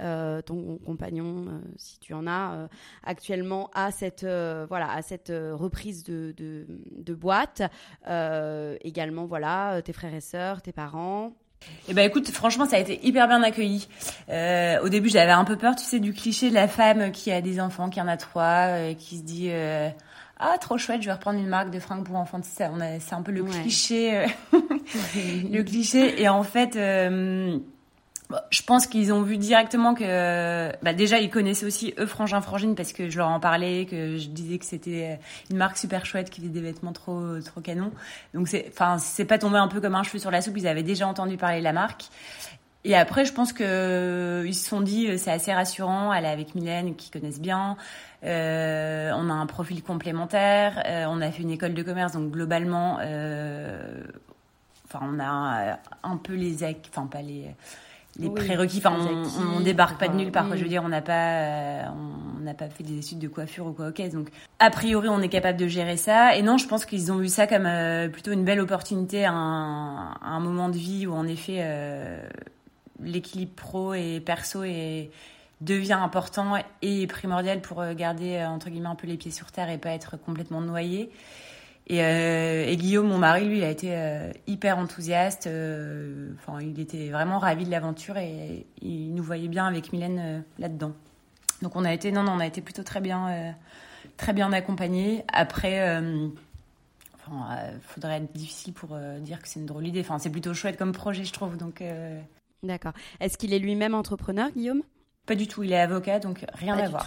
ton 0.47 0.79
compagnon, 0.85 1.47
si 1.77 1.99
tu 1.99 2.15
en 2.15 2.27
as 2.27 2.69
actuellement, 3.05 3.71
à 3.75 3.91
cette 3.91 4.25
voilà 4.25 4.91
à 4.91 5.03
cette 5.03 5.33
reprise 5.33 6.03
de, 6.03 6.35
de, 6.37 7.15
boîte? 7.15 7.62
Également, 8.83 9.27
voilà, 9.27 9.81
tes 9.83 9.93
frères 9.93 10.15
et 10.15 10.21
sœurs, 10.21 10.62
tes 10.62 10.73
parents? 10.73 11.33
Eh 11.88 11.95
ben 11.95 12.05
écoute, 12.05 12.29
franchement, 12.31 12.67
ça 12.67 12.77
a 12.77 12.81
été 12.81 13.07
hyper 13.07 13.29
bien 13.29 13.43
accueilli. 13.43 13.88
au 14.29 14.88
début, 14.88 15.09
j'avais 15.09 15.33
un 15.33 15.45
peu 15.45 15.57
peur, 15.57 15.77
tu 15.77 15.85
sais, 15.85 16.01
du 16.01 16.12
cliché 16.12 16.51
de 16.51 16.55
la 16.55 16.69
femme 16.69 17.12
qui 17.12 17.31
a 17.31 17.41
des 17.41 17.61
enfants, 17.61 17.88
qui 17.88 18.01
en 18.01 18.09
a 18.09 18.17
trois, 18.17 18.95
qui 18.95 19.19
se 19.19 19.23
dit 19.23 19.51
ah 20.42 20.59
trop 20.59 20.76
chouette, 20.76 21.02
je 21.02 21.07
vais 21.07 21.12
reprendre 21.12 21.38
une 21.38 21.46
marque 21.46 21.70
de 21.70 21.78
fringues 21.78 22.05
pour 22.05 22.16
enfants. 22.16 22.40
C'est 22.42 22.64
un 22.64 23.22
peu 23.22 23.31
le 23.31 23.44
cliché, 23.44 24.16
euh, 24.16 24.26
le 25.50 25.62
cliché. 25.62 26.20
Et 26.20 26.28
en 26.28 26.42
fait, 26.42 26.74
euh, 26.74 27.59
je 28.50 28.62
pense 28.62 28.88
qu'ils 28.88 29.12
ont 29.12 29.22
vu 29.22 29.37
directement 29.37 29.94
que, 29.94 30.72
bah 30.83 30.94
déjà 30.94 31.20
ils 31.20 31.31
connaissaient 31.31 31.66
aussi 31.66 31.94
eux 31.96 32.07
Frangin 32.07 32.40
Frangine 32.40 32.74
parce 32.74 32.92
que 32.92 33.09
je 33.09 33.18
leur 33.18 33.28
en 33.28 33.38
parlais, 33.38 33.87
que 33.87 34.16
je 34.18 34.28
disais 34.28 34.59
que 34.59 34.64
c'était 34.64 35.20
une 35.48 35.59
marque 35.59 35.76
super 35.76 36.05
chouette 36.05 36.28
qui 36.28 36.40
faisait 36.40 36.52
des 36.52 36.61
vêtements 36.61 36.92
trop 36.92 37.38
trop 37.44 37.61
canons. 37.61 37.92
Donc 38.35 38.48
c'est, 38.48 38.66
enfin 38.68 38.98
c'est 38.98 39.24
pas 39.24 39.38
tombé 39.38 39.59
un 39.59 39.68
peu 39.68 39.81
comme 39.81 39.94
un 39.94 40.02
cheveu 40.02 40.18
sur 40.18 40.33
la 40.33 40.42
soupe. 40.42 40.59
Ils 40.59 40.66
avaient 40.66 40.83
déjà 40.83 41.07
entendu 41.07 41.37
parler 41.37 41.61
de 41.61 41.64
la 41.64 41.72
marque. 41.72 42.07
Et 42.85 42.96
après, 42.96 43.24
je 43.24 43.33
pense 43.33 43.52
que 43.52 43.62
euh, 43.62 44.44
ils 44.44 44.55
se 44.55 44.68
sont 44.68 44.81
dit 44.81 45.16
c'est 45.16 45.31
assez 45.31 45.52
rassurant. 45.52 46.12
Elle 46.12 46.24
est 46.24 46.28
avec 46.28 46.55
Mylène, 46.55 46.96
qui 46.96 47.11
connaissent 47.11 47.40
bien. 47.40 47.76
Euh, 48.25 49.11
on 49.17 49.29
a 49.29 49.33
un 49.33 49.47
profil 49.47 49.83
complémentaire. 49.83 50.83
Euh, 50.87 51.07
on 51.09 51.21
a 51.21 51.31
fait 51.31 51.43
une 51.43 51.51
école 51.51 51.75
de 51.75 51.83
commerce, 51.83 52.13
donc 52.13 52.31
globalement, 52.31 52.99
euh, 53.01 54.01
enfin, 54.87 55.01
on 55.03 55.19
a 55.19 55.79
un, 56.03 56.17
peu 56.19 56.35
les, 56.35 56.65
enfin 56.91 57.07
pas 57.07 57.23
les 57.23 57.47
les 58.19 58.29
prérequis. 58.29 58.79
Enfin, 58.85 58.95
on, 59.57 59.61
débarque 59.61 59.99
pas 59.99 60.07
de 60.07 60.15
nulle 60.15 60.31
part. 60.31 60.55
Je 60.55 60.63
veux 60.63 60.69
dire, 60.69 60.83
on 60.85 60.91
n'a 60.91 61.01
pas, 61.01 61.91
on 62.39 62.41
n'a 62.45 62.53
pas 62.53 62.69
fait 62.69 62.85
des 62.85 62.99
études 62.99 63.19
de 63.19 63.29
coiffure 63.29 63.67
ou 63.67 63.73
quoi. 63.73 63.89
Ok, 63.89 64.03
donc 64.12 64.29
a 64.59 64.70
priori, 64.70 65.09
on 65.09 65.23
est 65.23 65.31
capable 65.31 65.59
de 65.59 65.66
gérer 65.66 65.97
ça. 65.97 66.37
Et 66.37 66.43
non, 66.43 66.59
je 66.59 66.68
pense 66.68 66.85
qu'ils 66.85 67.11
ont 67.11 67.16
vu 67.16 67.29
ça 67.29 67.47
comme 67.47 67.68
plutôt 68.12 68.33
une 68.33 68.45
belle 68.45 68.61
opportunité, 68.61 69.25
un, 69.25 70.14
un 70.20 70.41
moment 70.41 70.68
de 70.68 70.77
vie 70.77 71.07
où 71.07 71.14
en 71.14 71.27
effet 71.27 71.66
l'équilibre 73.03 73.55
pro 73.57 73.95
et 73.95 74.20
perso 74.20 74.62
est 74.62 75.11
devient 75.65 75.99
important 76.01 76.55
et 76.83 77.07
primordial 77.07 77.61
pour 77.61 77.85
garder 77.95 78.45
entre 78.45 78.71
guillemets 78.71 78.89
un 78.89 78.95
peu 78.95 79.07
les 79.07 79.17
pieds 79.17 79.31
sur 79.31 79.51
terre 79.53 79.71
et 79.71 79.79
pas 79.79 79.91
être 79.91 80.17
complètement 80.17 80.61
noyé. 80.61 81.11
Et, 81.89 81.99
et 81.99 82.77
Guillaume, 82.77 83.09
mon 83.09 83.19
mari, 83.19 83.47
lui, 83.47 83.65
a 83.65 83.71
été 83.71 83.95
hyper 84.47 84.79
enthousiaste. 84.79 85.49
Enfin, 85.49 86.61
il 86.61 86.79
était 86.79 87.11
vraiment 87.11 87.39
ravi 87.39 87.65
de 87.65 87.71
l'aventure 87.71 88.17
et 88.19 88.67
il 88.81 89.15
nous 89.15 89.23
voyait 89.23 89.49
bien 89.49 89.67
avec 89.67 89.93
Mylène 89.93 90.45
là-dedans. 90.59 90.93
Donc 91.61 91.77
on 91.77 91.85
a 91.85 91.93
été, 91.93 92.13
non, 92.13 92.23
non, 92.23 92.33
on 92.33 92.41
a 92.41 92.47
été 92.47 92.61
plutôt 92.61 92.85
très 92.85 93.01
bien, 93.01 93.55
très 94.17 94.33
bien 94.33 94.53
accompagnés. 94.53 95.25
Après 95.33 96.01
Enfin, 97.25 97.47
euh, 97.53 97.79
faudrait 97.83 98.17
être 98.17 98.33
difficile 98.33 98.73
pour 98.73 98.91
euh, 98.93 99.19
dire 99.21 99.41
que 99.41 99.49
c'est 99.49 99.61
une 99.61 99.67
drôle 99.67 99.85
d'idée. 99.85 100.01
Enfin, 100.01 100.19
c'est 100.19 100.31
plutôt 100.31 100.55
chouette 100.55 100.77
comme 100.77 100.93
projet, 100.93 101.25
je 101.25 101.33
trouve. 101.33 101.57
Donc. 101.57 101.81
Euh, 101.81 102.21
D'accord. 102.63 102.93
Est-ce 103.21 103.39
qu'il 103.39 103.53
est 103.53 103.59
lui-même 103.59 103.95
entrepreneur, 103.95 104.51
Guillaume? 104.51 104.83
Pas 105.27 105.35
du 105.37 105.47
tout. 105.47 105.62
Il 105.62 105.73
est 105.73 105.81
avocat, 105.81 106.18
donc 106.18 106.45
rien 106.55 106.77
à 106.77 106.89
voir. 106.89 107.07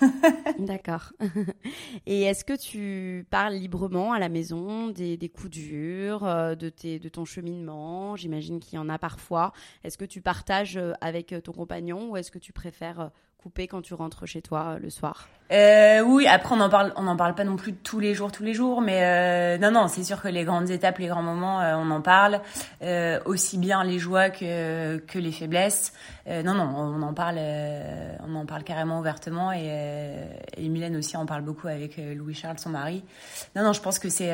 D'accord. 0.58 1.12
Et 2.06 2.22
est-ce 2.22 2.44
que 2.44 2.56
tu 2.56 3.26
parles 3.30 3.54
librement 3.54 4.12
à 4.12 4.18
la 4.18 4.28
maison 4.28 4.88
des, 4.88 5.16
des 5.16 5.28
coups 5.28 5.50
durs, 5.50 6.22
de, 6.56 6.68
tes, 6.68 6.98
de 6.98 7.08
ton 7.08 7.24
cheminement? 7.24 8.16
J'imagine 8.16 8.60
qu'il 8.60 8.76
y 8.76 8.78
en 8.78 8.88
a 8.88 8.98
parfois. 8.98 9.52
Est-ce 9.82 9.96
que 9.96 10.04
tu 10.04 10.20
partages 10.20 10.78
avec 11.00 11.34
ton 11.42 11.52
compagnon 11.52 12.10
ou 12.10 12.16
est-ce 12.16 12.30
que 12.30 12.38
tu 12.38 12.52
préfères 12.52 13.10
quand 13.68 13.82
tu 13.82 13.94
rentres 13.94 14.26
chez 14.26 14.42
toi 14.42 14.76
le 14.80 14.90
soir 14.90 15.28
euh, 15.52 16.00
Oui, 16.00 16.26
après 16.26 16.54
on 16.54 16.60
en 16.60 16.68
parle, 16.68 16.92
parle 17.16 17.34
pas 17.34 17.44
non 17.44 17.56
plus 17.56 17.74
tous 17.74 18.00
les 18.00 18.14
jours, 18.14 18.32
tous 18.32 18.42
les 18.42 18.54
jours, 18.54 18.80
mais 18.80 19.04
euh, 19.04 19.58
non, 19.58 19.70
non, 19.70 19.88
c'est 19.88 20.02
sûr 20.02 20.20
que 20.20 20.28
les 20.28 20.44
grandes 20.44 20.70
étapes, 20.70 20.98
les 20.98 21.08
grands 21.08 21.22
moments, 21.22 21.60
euh, 21.60 21.74
on 21.76 21.90
en 21.90 22.00
parle, 22.00 22.40
euh, 22.82 23.20
aussi 23.26 23.58
bien 23.58 23.84
les 23.84 23.98
joies 23.98 24.30
que 24.30 25.18
les 25.18 25.32
faiblesses. 25.32 25.92
Euh, 26.26 26.42
non, 26.42 26.54
non, 26.54 26.72
on 26.74 27.02
en 27.02 27.14
parle, 27.14 27.38
on 28.26 28.34
en 28.34 28.46
parle 28.46 28.64
carrément 28.64 28.98
ouvertement 28.98 29.52
et, 29.52 30.26
et 30.56 30.68
Mylène 30.68 30.96
aussi 30.96 31.16
en 31.16 31.26
parle 31.26 31.42
beaucoup 31.42 31.68
avec 31.68 31.98
Louis 31.98 32.34
Charles, 32.34 32.58
son 32.58 32.70
mari. 32.70 33.04
Non, 33.54 33.62
non, 33.62 33.72
je 33.72 33.80
pense 33.80 33.98
que 33.98 34.08
c'est 34.08 34.30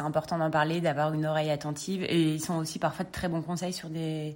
important 0.00 0.38
d'en 0.38 0.50
parler, 0.50 0.80
d'avoir 0.80 1.12
une 1.14 1.26
oreille 1.26 1.50
attentive 1.50 2.02
et 2.02 2.34
ils 2.34 2.40
sont 2.40 2.56
aussi 2.56 2.78
parfois 2.78 3.04
de 3.04 3.10
très 3.10 3.28
bons 3.28 3.42
conseils 3.42 3.72
sur 3.72 3.88
des 3.88 4.34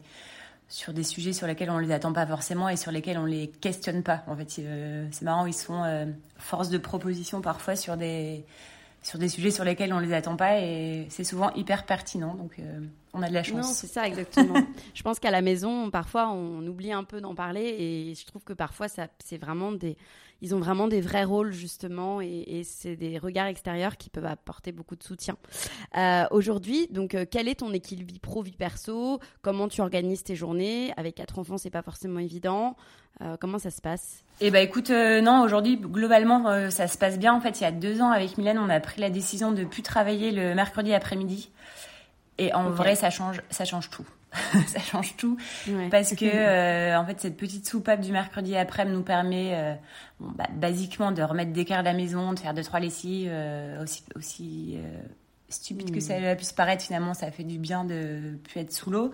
sur 0.68 0.92
des 0.92 1.02
sujets 1.02 1.32
sur 1.32 1.46
lesquels 1.46 1.70
on 1.70 1.78
les 1.78 1.92
attend 1.92 2.12
pas 2.12 2.26
forcément 2.26 2.68
et 2.68 2.76
sur 2.76 2.92
lesquels 2.92 3.18
on 3.18 3.24
les 3.24 3.48
questionne 3.48 4.02
pas. 4.02 4.22
En 4.26 4.36
fait, 4.36 4.60
euh, 4.60 5.06
c'est 5.10 5.24
marrant, 5.24 5.46
ils 5.46 5.54
sont 5.54 5.82
euh, 5.82 6.04
force 6.36 6.68
de 6.68 6.78
proposition 6.78 7.40
parfois 7.40 7.74
sur 7.74 7.96
des 7.96 8.44
sur 9.00 9.18
des 9.18 9.28
sujets 9.28 9.50
sur 9.50 9.64
lesquels 9.64 9.92
on 9.92 10.00
les 10.00 10.12
attend 10.12 10.36
pas 10.36 10.60
et 10.60 11.06
c'est 11.08 11.24
souvent 11.24 11.50
hyper 11.54 11.86
pertinent. 11.86 12.34
Donc 12.34 12.58
euh, 12.58 12.80
on 13.14 13.22
a 13.22 13.28
de 13.28 13.34
la 13.34 13.42
chance. 13.42 13.66
Non, 13.66 13.72
c'est 13.72 13.86
ça 13.86 14.06
exactement. 14.06 14.60
je 14.94 15.02
pense 15.02 15.18
qu'à 15.18 15.30
la 15.30 15.40
maison, 15.40 15.90
parfois 15.90 16.28
on 16.30 16.66
oublie 16.66 16.92
un 16.92 17.04
peu 17.04 17.22
d'en 17.22 17.34
parler 17.34 17.62
et 17.78 18.14
je 18.14 18.26
trouve 18.26 18.44
que 18.44 18.52
parfois 18.52 18.88
ça 18.88 19.06
c'est 19.24 19.38
vraiment 19.38 19.72
des 19.72 19.96
ils 20.40 20.54
ont 20.54 20.58
vraiment 20.58 20.88
des 20.88 21.00
vrais 21.00 21.24
rôles 21.24 21.52
justement 21.52 22.20
et, 22.20 22.62
c'est 22.64 22.96
des 22.96 23.18
regards 23.18 23.46
extérieurs 23.46 23.96
qui 23.96 24.10
peuvent 24.10 24.26
apporter 24.26 24.72
beaucoup 24.72 24.96
de 24.96 25.02
soutien. 25.02 25.36
Euh, 25.96 26.24
aujourd'hui, 26.30 26.88
donc, 26.90 27.14
euh, 27.14 27.24
quel 27.28 27.48
est 27.48 27.56
ton 27.56 27.72
équilibre 27.72 28.12
vie 28.12 28.18
pro 28.18 28.42
vie 28.42 28.56
perso? 28.56 29.20
Comment 29.42 29.68
tu 29.68 29.80
organises 29.80 30.22
tes 30.22 30.36
journées? 30.36 30.92
Avec 30.96 31.14
quatre 31.16 31.38
enfants, 31.38 31.58
c'est 31.58 31.70
pas 31.70 31.82
forcément 31.82 32.20
évident. 32.20 32.76
Euh, 33.20 33.36
comment 33.40 33.58
ça 33.58 33.70
se 33.70 33.80
passe? 33.80 34.24
Eh 34.40 34.50
ben, 34.50 34.62
écoute, 34.64 34.90
non, 34.90 35.42
aujourd'hui, 35.42 35.76
globalement, 35.76 36.70
ça 36.70 36.86
se 36.86 36.98
passe 36.98 37.18
bien. 37.18 37.34
En 37.34 37.40
fait, 37.40 37.60
il 37.60 37.64
y 37.64 37.66
a 37.66 37.72
deux 37.72 38.00
ans, 38.00 38.10
avec 38.10 38.38
Mylène, 38.38 38.58
on 38.58 38.68
a 38.68 38.80
pris 38.80 39.00
la 39.00 39.10
décision 39.10 39.52
de 39.52 39.64
plus 39.64 39.82
travailler 39.82 40.30
le 40.30 40.54
mercredi 40.54 40.94
après-midi. 40.94 41.50
Et 42.38 42.54
en 42.54 42.70
vrai, 42.70 42.94
ça 42.94 43.10
change, 43.10 43.42
ça 43.50 43.64
change 43.64 43.90
tout. 43.90 44.06
ça 44.66 44.80
change 44.80 45.16
tout. 45.16 45.36
Parce 45.90 46.14
que 46.14 46.24
euh, 46.24 46.98
en 46.98 47.06
fait 47.06 47.20
cette 47.20 47.36
petite 47.36 47.66
soupape 47.68 48.00
du 48.00 48.12
mercredi 48.12 48.56
après 48.56 48.84
nous 48.84 49.02
permet 49.02 49.52
euh, 49.54 49.74
bon, 50.20 50.32
bah, 50.36 50.48
basiquement 50.54 51.12
de 51.12 51.22
remettre 51.22 51.72
à 51.72 51.82
la 51.82 51.94
maison, 51.94 52.32
de 52.32 52.38
faire 52.38 52.54
deux 52.54 52.62
trois 52.62 52.80
lessives 52.80 53.30
euh, 53.30 53.82
aussi 53.82 54.02
aussi 54.14 54.78
stupide 55.50 55.90
que 55.94 56.00
ça 56.00 56.20
hmm. 56.20 56.36
puisse 56.36 56.52
paraître 56.52 56.84
finalement 56.84 57.14
ça 57.14 57.30
fait 57.30 57.42
du 57.42 57.58
bien 57.58 57.82
de 57.82 58.38
plus 58.44 58.60
être 58.60 58.72
sous 58.72 58.90
l'eau. 58.90 59.12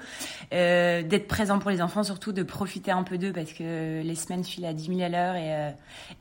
D'être 0.51 1.29
présent 1.29 1.61
pour 1.61 1.71
les 1.71 1.81
enfants 1.81 2.03
surtout 2.03 2.33
de 2.33 2.43
profiter 2.43 2.91
un 2.91 3.05
peu 3.05 3.19
d'eux 3.19 3.33
parce 3.33 3.53
que 3.53 4.03
les 4.03 4.15
semaines 4.17 4.43
filent 4.43 4.67
à 4.67 4.73
10 4.73 4.97
000 4.97 5.01
à 5.01 5.09
l'heure 5.09 5.37
et, 5.37 5.75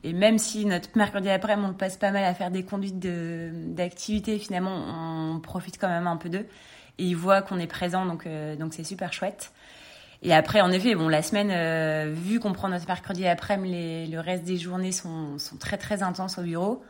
et 0.08 0.12
même 0.12 0.38
si 0.38 0.66
notre 0.66 0.88
mercredi 0.94 1.30
après 1.30 1.56
on 1.56 1.66
le 1.66 1.74
passe 1.74 1.96
pas 1.96 2.12
mal 2.12 2.22
à 2.22 2.32
faire 2.32 2.52
des 2.52 2.62
conduites 2.62 3.00
d'activités 3.00 4.38
finalement 4.38 5.32
on 5.34 5.40
profite 5.40 5.80
quand 5.80 5.88
même 5.88 6.06
un 6.06 6.16
peu 6.16 6.28
d'eux 6.28 6.46
et 6.98 7.04
ils 7.04 7.16
voient 7.16 7.42
qu'on 7.42 7.58
est 7.58 7.66
présent, 7.66 8.06
donc 8.06 8.26
euh, 8.26 8.56
donc 8.56 8.74
c'est 8.74 8.84
super 8.84 9.12
chouette. 9.12 9.52
Et 10.22 10.32
après, 10.32 10.60
en 10.60 10.70
effet, 10.70 10.94
bon, 10.94 11.08
la 11.08 11.22
semaine, 11.22 11.50
euh, 11.50 12.12
vu 12.14 12.40
qu'on 12.40 12.52
prend 12.52 12.68
notre 12.68 12.86
mercredi 12.86 13.26
après-midi, 13.26 14.10
le 14.10 14.20
reste 14.20 14.44
des 14.44 14.56
journées 14.56 14.92
sont, 14.92 15.38
sont 15.38 15.56
très 15.56 15.76
très 15.76 16.02
intenses 16.02 16.38
au 16.38 16.42
bureau. 16.42 16.82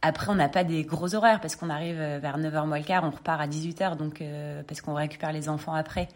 Après, 0.00 0.30
on 0.30 0.34
n'a 0.34 0.48
pas 0.48 0.64
des 0.64 0.82
gros 0.82 1.14
horaires 1.14 1.40
parce 1.40 1.54
qu'on 1.54 1.70
arrive 1.70 2.00
euh, 2.00 2.18
vers 2.20 2.38
9h 2.38 2.66
moins 2.66 2.78
le 2.78 2.84
quart, 2.84 3.04
on 3.04 3.10
repart 3.10 3.40
à 3.40 3.46
18h, 3.46 3.96
donc 3.96 4.22
parce 4.66 4.80
qu'on 4.80 4.94
récupère 4.94 5.32
les 5.32 5.48
enfants 5.48 5.74
après. 5.74 6.08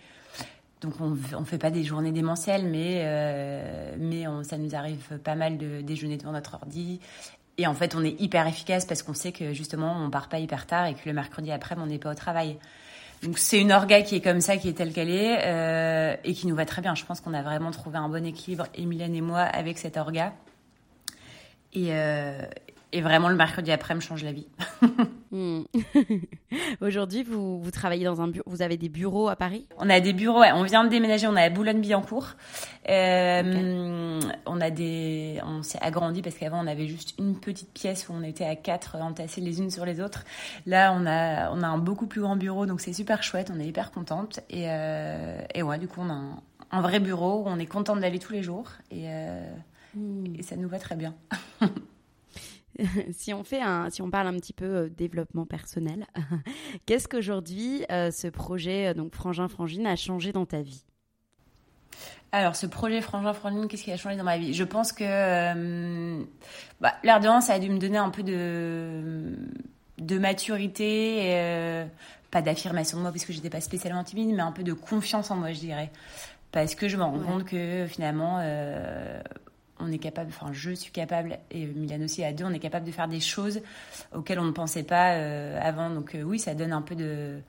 Donc 0.81 0.95
on 1.01 1.11
ne 1.11 1.45
fait 1.45 1.59
pas 1.59 1.71
des 1.71 1.85
journées 1.85 2.13
démentielles, 2.13 2.67
mais, 2.67 3.03
mais 3.99 4.25
ça 4.43 4.59
nous 4.59 4.75
arrive 4.75 5.19
pas 5.25 5.35
mal 5.35 5.57
de 5.57 5.81
déjeuner 5.81 6.17
devant 6.19 6.33
notre 6.33 6.55
ordi. 6.55 7.01
Et 7.59 7.67
en 7.67 7.75
fait, 7.75 7.95
on 7.95 8.05
est 8.05 8.21
hyper 8.21 8.47
efficace 8.47 8.85
parce 8.85 9.03
qu'on 9.03 9.15
sait 9.15 9.33
que 9.33 9.53
justement, 9.53 9.97
on 10.05 10.11
part 10.11 10.29
pas 10.29 10.39
hyper 10.39 10.67
tard 10.67 10.87
et 10.87 10.95
que 10.95 11.01
le 11.07 11.15
mercredi 11.15 11.51
après, 11.51 11.75
on 11.79 11.87
n'est 11.87 11.99
pas 11.99 12.11
au 12.11 12.15
travail. 12.15 12.59
Donc 13.23 13.39
c'est 13.39 13.61
une 13.61 13.73
orga 13.73 14.03
qui 14.03 14.17
est 14.17 14.21
comme 14.21 14.41
ça, 14.41 14.57
qui 14.57 14.69
est 14.69 14.75
telle 14.75 14.93
qu'elle 14.93 15.11
est, 15.11 15.41
euh, 15.45 16.17
et 16.25 16.35
qui 16.35 16.47
nous 16.47 16.55
va 16.55 16.67
très 16.67 16.83
bien. 16.83 16.95
Je 16.95 17.05
pense 17.05 17.21
qu'on 17.21 17.35
a 17.35 17.43
vraiment 17.43 17.71
trouvé 17.71 17.99
un 17.99 18.09
bon 18.09 18.25
équilibre, 18.25 18.67
Emilienne 18.75 19.15
et 19.15 19.21
moi, 19.21 19.41
avec 19.41 19.79
cette 19.79 19.97
orga. 19.97 20.33
Et, 21.73 21.89
euh, 21.91 22.43
et 22.93 23.01
vraiment, 23.01 23.29
le 23.29 23.37
mercredi 23.37 23.73
après 23.73 23.95
me 23.95 24.01
change 24.01 24.23
la 24.23 24.33
vie. 24.33 24.47
Hmm. 25.37 25.65
Aujourd'hui, 26.81 27.23
vous, 27.23 27.61
vous, 27.61 27.71
travaillez 27.71 28.07
dans 28.07 28.23
un 28.23 28.29
bureau, 28.29 28.45
vous 28.47 28.63
avez 28.63 28.79
des 28.79 28.89
bureaux 28.89 29.29
à 29.29 29.37
Paris? 29.37 29.67
On 29.77 29.91
a 29.91 30.01
des 30.01 30.15
bureaux, 30.15 30.41
ouais. 30.41 30.53
on 30.53 30.63
vient 30.63 30.83
de 30.83 30.89
déménager, 30.89 31.27
on 31.27 31.37
est 31.37 31.43
à 31.43 31.51
Boulogne-Billancourt. 31.51 32.37
Euh, 32.89 34.21
On 34.47 34.61
a 34.61 34.71
des, 34.71 35.39
on 35.45 35.63
s'est 35.63 35.79
agrandi 35.83 36.23
parce 36.23 36.37
qu'avant 36.37 36.65
on 36.65 36.67
avait 36.67 36.87
juste 36.87 37.15
une 37.19 37.39
petite 37.39 37.71
pièce 37.75 38.09
où 38.09 38.15
on 38.15 38.23
était 38.23 38.47
à 38.47 38.57
quatre 38.57 38.97
entassés 38.97 39.43
les 39.43 39.61
unes 39.61 39.71
sur 39.71 39.85
les 39.85 40.01
autres. 40.01 40.25
Là, 40.65 40.95
on 40.97 41.05
a, 41.05 41.51
on 41.51 41.63
a 41.63 41.67
un 41.67 41.79
beaucoup 41.79 42.07
plus 42.07 42.23
grand 42.23 42.37
bureau, 42.37 42.65
donc 42.65 42.81
c'est 42.81 42.95
super 42.95 43.23
chouette, 43.23 43.53
on 43.55 43.61
est 43.61 43.67
hyper 43.67 43.91
contente. 43.91 44.41
Et, 44.49 44.71
euh, 44.71 45.39
et 45.55 45.63
ouais, 45.63 45.79
du 45.79 45.87
coup, 45.87 46.01
on 46.01 46.09
a 46.09 46.15
un, 46.15 46.41
un 46.71 46.81
vrai 46.81 46.99
bureau 46.99 47.43
où 47.43 47.45
on 47.47 47.59
est 47.59 47.67
contente 47.67 48.01
d'aller 48.01 48.19
tous 48.19 48.33
les 48.33 48.43
jours 48.43 48.71
et, 48.91 49.05
euh, 49.09 49.51
hmm. 49.95 50.37
et 50.39 50.43
ça 50.43 50.57
nous 50.57 50.69
va 50.69 50.79
très 50.79 50.97
bien. 50.97 51.15
si 53.13 53.33
on 53.33 53.45
fait 53.45 53.61
un, 53.61 53.91
si 53.91 54.03
on 54.03 54.11
parle 54.11 54.27
un 54.27 54.35
petit 54.35 54.53
peu 54.53 54.65
euh, 54.65 54.89
développement 54.89 55.47
personnel, 55.47 56.07
qu'est-ce 56.87 57.09
qu'aujourd'hui 57.09 57.85
euh, 57.91 58.11
ce 58.11 58.29
projet 58.29 58.89
euh, 58.89 58.95
donc 58.95 59.15
Frangin 59.15 59.49
Frangine 59.49 59.87
a 59.87 59.97
changé 59.97 60.33
dans 60.33 60.47
ta 60.47 60.63
vie? 60.63 60.85
Alors, 62.33 62.57
ce 62.57 62.67
projet 62.67 63.01
Frangin 63.01 63.33
Frangine, 63.33 63.69
qu'est-ce 63.69 63.85
qui 63.85 63.93
a 63.93 63.97
changé 63.97 64.17
dans 64.17 64.25
ma 64.25 64.37
vie? 64.37 64.53
Je 64.53 64.65
pense 64.65 64.93
que 64.93 66.23
bah, 66.81 66.95
l'air 67.03 67.21
de 67.21 67.27
ça 67.41 67.55
a 67.55 67.59
dû 67.59 67.71
me 67.71 67.79
donner 67.79 67.99
un 67.99 68.11
peu 68.11 68.23
de, 68.23 69.37
de 69.99 70.19
maturité, 70.19 71.31
et, 71.31 71.87
pas 72.31 72.43
d'affirmation 72.43 72.99
de 72.99 73.03
moi, 73.03 73.13
parce 73.13 73.25
que 73.25 73.33
j'étais 73.33 73.49
pas 73.49 73.63
spécialement 73.63 74.05
timide, 74.05 74.35
mais 74.35 74.43
un 74.43 74.53
peu 74.53 74.65
de 74.65 74.75
confiance 74.75 75.31
en 75.31 75.37
moi, 75.37 75.53
je 75.53 75.61
dirais. 75.61 75.91
Parce 76.53 76.75
que 76.75 76.89
je 76.89 76.97
me 76.97 77.05
rends 77.05 77.21
compte 77.21 77.45
que 77.45 77.87
finalement, 77.89 78.41
on 79.79 79.93
est 79.93 79.99
capable, 79.99 80.31
enfin 80.31 80.53
je 80.53 80.71
suis 80.71 80.93
capable, 80.93 81.39
et 81.51 81.67
Milan 81.67 82.03
aussi 82.03 82.25
à 82.25 82.33
deux, 82.33 82.45
on 82.45 82.53
est 82.53 82.59
capable 82.59 82.87
de 82.87 82.93
faire 82.93 83.09
des 83.09 83.21
choses 83.21 83.61
auxquelles 84.15 84.39
on 84.39 84.45
ne 84.45 84.53
pensait 84.53 84.83
pas 84.83 85.13
euh, 85.15 85.59
avant. 85.63 85.91
Donc 85.91 86.15
euh, 86.15 86.23
oui, 86.23 86.39
ça 86.39 86.55
donne 86.55 86.73
un 86.73 86.83
peu 86.83 86.95
de, 86.95 87.41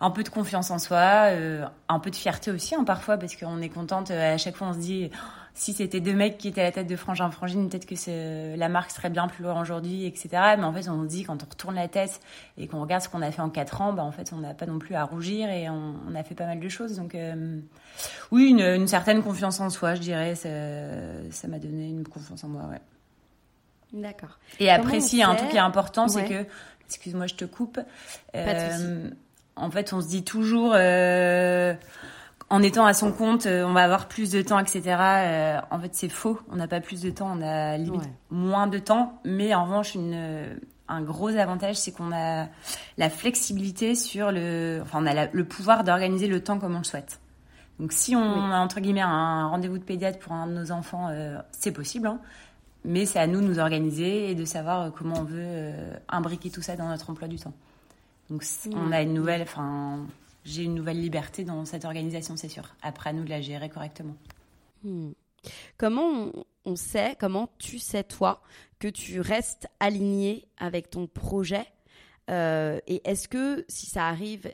un 0.00 0.10
peu 0.10 0.22
de 0.22 0.28
confiance 0.28 0.70
en 0.70 0.78
soi, 0.78 1.30
euh, 1.30 1.66
un 1.88 1.98
peu 1.98 2.10
de 2.10 2.16
fierté 2.16 2.50
aussi 2.50 2.74
hein, 2.74 2.84
parfois, 2.84 3.16
parce 3.16 3.36
qu'on 3.36 3.60
est 3.60 3.68
contente, 3.68 4.10
à 4.10 4.38
chaque 4.38 4.56
fois 4.56 4.68
on 4.68 4.74
se 4.74 4.78
dit, 4.78 5.10
si 5.54 5.74
c'était 5.74 6.00
deux 6.00 6.14
mecs 6.14 6.38
qui 6.38 6.48
étaient 6.48 6.62
à 6.62 6.64
la 6.64 6.72
tête 6.72 6.86
de 6.86 6.96
Frangin 6.96 7.30
Frangine, 7.30 7.68
peut-être 7.68 7.86
que 7.86 8.56
la 8.56 8.68
marque 8.68 8.90
serait 8.90 9.10
bien 9.10 9.28
plus 9.28 9.44
loin 9.44 9.60
aujourd'hui, 9.60 10.06
etc. 10.06 10.28
Mais 10.56 10.64
en 10.64 10.72
fait, 10.72 10.88
on 10.88 11.02
se 11.02 11.08
dit, 11.08 11.24
quand 11.24 11.42
on 11.42 11.46
retourne 11.48 11.74
la 11.74 11.88
tête 11.88 12.20
et 12.56 12.66
qu'on 12.68 12.80
regarde 12.80 13.02
ce 13.02 13.08
qu'on 13.08 13.22
a 13.22 13.30
fait 13.30 13.42
en 13.42 13.50
quatre 13.50 13.80
ans, 13.82 13.92
bah, 13.92 14.02
en 14.02 14.12
fait, 14.12 14.32
on 14.32 14.38
n'a 14.38 14.54
pas 14.54 14.66
non 14.66 14.78
plus 14.78 14.94
à 14.94 15.04
rougir 15.04 15.50
et 15.50 15.68
on, 15.68 16.14
a 16.14 16.22
fait 16.22 16.34
pas 16.34 16.46
mal 16.46 16.60
de 16.60 16.68
choses. 16.68 16.96
Donc, 16.96 17.14
euh, 17.14 17.58
oui, 18.30 18.48
une, 18.50 18.86
certaine 18.88 19.22
confiance 19.22 19.60
en 19.60 19.68
soi, 19.68 19.94
je 19.94 20.00
dirais. 20.00 20.34
Ça 20.34 21.48
m'a 21.48 21.58
donné 21.58 21.88
une 21.88 22.08
confiance 22.08 22.44
en 22.44 22.48
moi, 22.48 22.62
ouais. 22.70 22.80
D'accord. 23.92 24.38
Et 24.58 24.70
après, 24.70 25.00
si, 25.00 25.22
un 25.22 25.34
truc 25.34 25.50
qui 25.50 25.56
est 25.56 25.60
important, 25.60 26.08
c'est 26.08 26.24
que, 26.24 26.46
excuse-moi, 26.86 27.26
je 27.26 27.34
te 27.34 27.44
coupe. 27.44 27.78
Euh, 28.34 29.10
en 29.56 29.70
fait, 29.70 29.92
on 29.92 30.00
se 30.00 30.08
dit 30.08 30.24
toujours, 30.24 30.72
euh, 30.74 31.74
en 32.52 32.62
étant 32.62 32.84
à 32.84 32.92
son 32.92 33.12
compte, 33.12 33.46
euh, 33.46 33.64
on 33.64 33.72
va 33.72 33.82
avoir 33.82 34.08
plus 34.08 34.30
de 34.30 34.42
temps, 34.42 34.58
etc. 34.58 34.82
Euh, 34.86 35.60
en 35.70 35.80
fait, 35.80 35.94
c'est 35.94 36.10
faux. 36.10 36.38
On 36.50 36.56
n'a 36.56 36.68
pas 36.68 36.82
plus 36.82 37.00
de 37.00 37.08
temps, 37.08 37.34
on 37.34 37.40
a 37.40 37.78
limite 37.78 38.02
moins 38.30 38.66
de 38.66 38.78
temps. 38.78 39.18
Mais 39.24 39.54
en 39.54 39.64
revanche, 39.64 39.94
une, 39.94 40.58
un 40.86 41.00
gros 41.00 41.30
avantage, 41.30 41.76
c'est 41.76 41.92
qu'on 41.92 42.12
a 42.12 42.48
la 42.98 43.08
flexibilité 43.08 43.94
sur 43.94 44.30
le, 44.30 44.80
enfin, 44.82 45.02
on 45.02 45.06
a 45.06 45.28
le 45.32 45.44
pouvoir 45.46 45.82
d'organiser 45.82 46.26
le 46.26 46.44
temps 46.44 46.58
comme 46.58 46.74
on 46.74 46.78
le 46.78 46.84
souhaite. 46.84 47.20
Donc 47.80 47.92
si 47.92 48.14
on 48.14 48.20
a 48.52 48.58
entre 48.58 48.80
guillemets 48.80 49.00
un 49.00 49.48
rendez-vous 49.48 49.78
de 49.78 49.82
pédiatre 49.82 50.18
pour 50.18 50.34
un 50.34 50.46
de 50.46 50.52
nos 50.52 50.72
enfants, 50.72 51.08
c'est 51.52 51.72
possible. 51.72 52.06
Hein. 52.06 52.20
mais 52.84 53.06
c'est 53.06 53.18
à 53.18 53.26
nous 53.26 53.40
de 53.40 53.46
nous 53.46 53.58
organiser 53.60 54.30
et 54.30 54.34
de 54.34 54.44
savoir 54.44 54.92
comment 54.92 55.20
on 55.20 55.24
veut 55.24 55.72
imbriquer 56.10 56.50
tout 56.50 56.60
ça 56.60 56.76
dans 56.76 56.86
notre 56.86 57.08
emploi 57.08 57.28
du 57.28 57.38
temps. 57.38 57.54
Donc 58.28 58.44
on 58.74 58.92
a 58.92 59.00
une 59.00 59.14
nouvelle, 59.14 59.42
enfin 59.42 60.00
j'ai 60.44 60.64
une 60.64 60.74
nouvelle 60.74 61.00
liberté 61.00 61.44
dans 61.44 61.64
cette 61.64 61.84
organisation, 61.84 62.36
c'est 62.36 62.48
sûr. 62.48 62.74
Après 62.82 63.10
à 63.10 63.12
nous 63.12 63.24
de 63.24 63.30
la 63.30 63.40
gérer 63.40 63.68
correctement. 63.68 64.16
Hmm. 64.82 65.12
Comment 65.76 66.32
on, 66.64 66.76
sait, 66.76 67.16
comment 67.18 67.50
tu 67.58 67.78
sais 67.78 68.04
toi 68.04 68.42
que 68.78 68.88
tu 68.88 69.20
restes 69.20 69.68
aligné 69.80 70.46
avec 70.56 70.90
ton 70.90 71.06
projet 71.06 71.66
euh, 72.30 72.78
Et 72.86 73.08
est-ce 73.08 73.28
que 73.28 73.64
si 73.68 73.86
ça 73.86 74.06
arrive, 74.06 74.52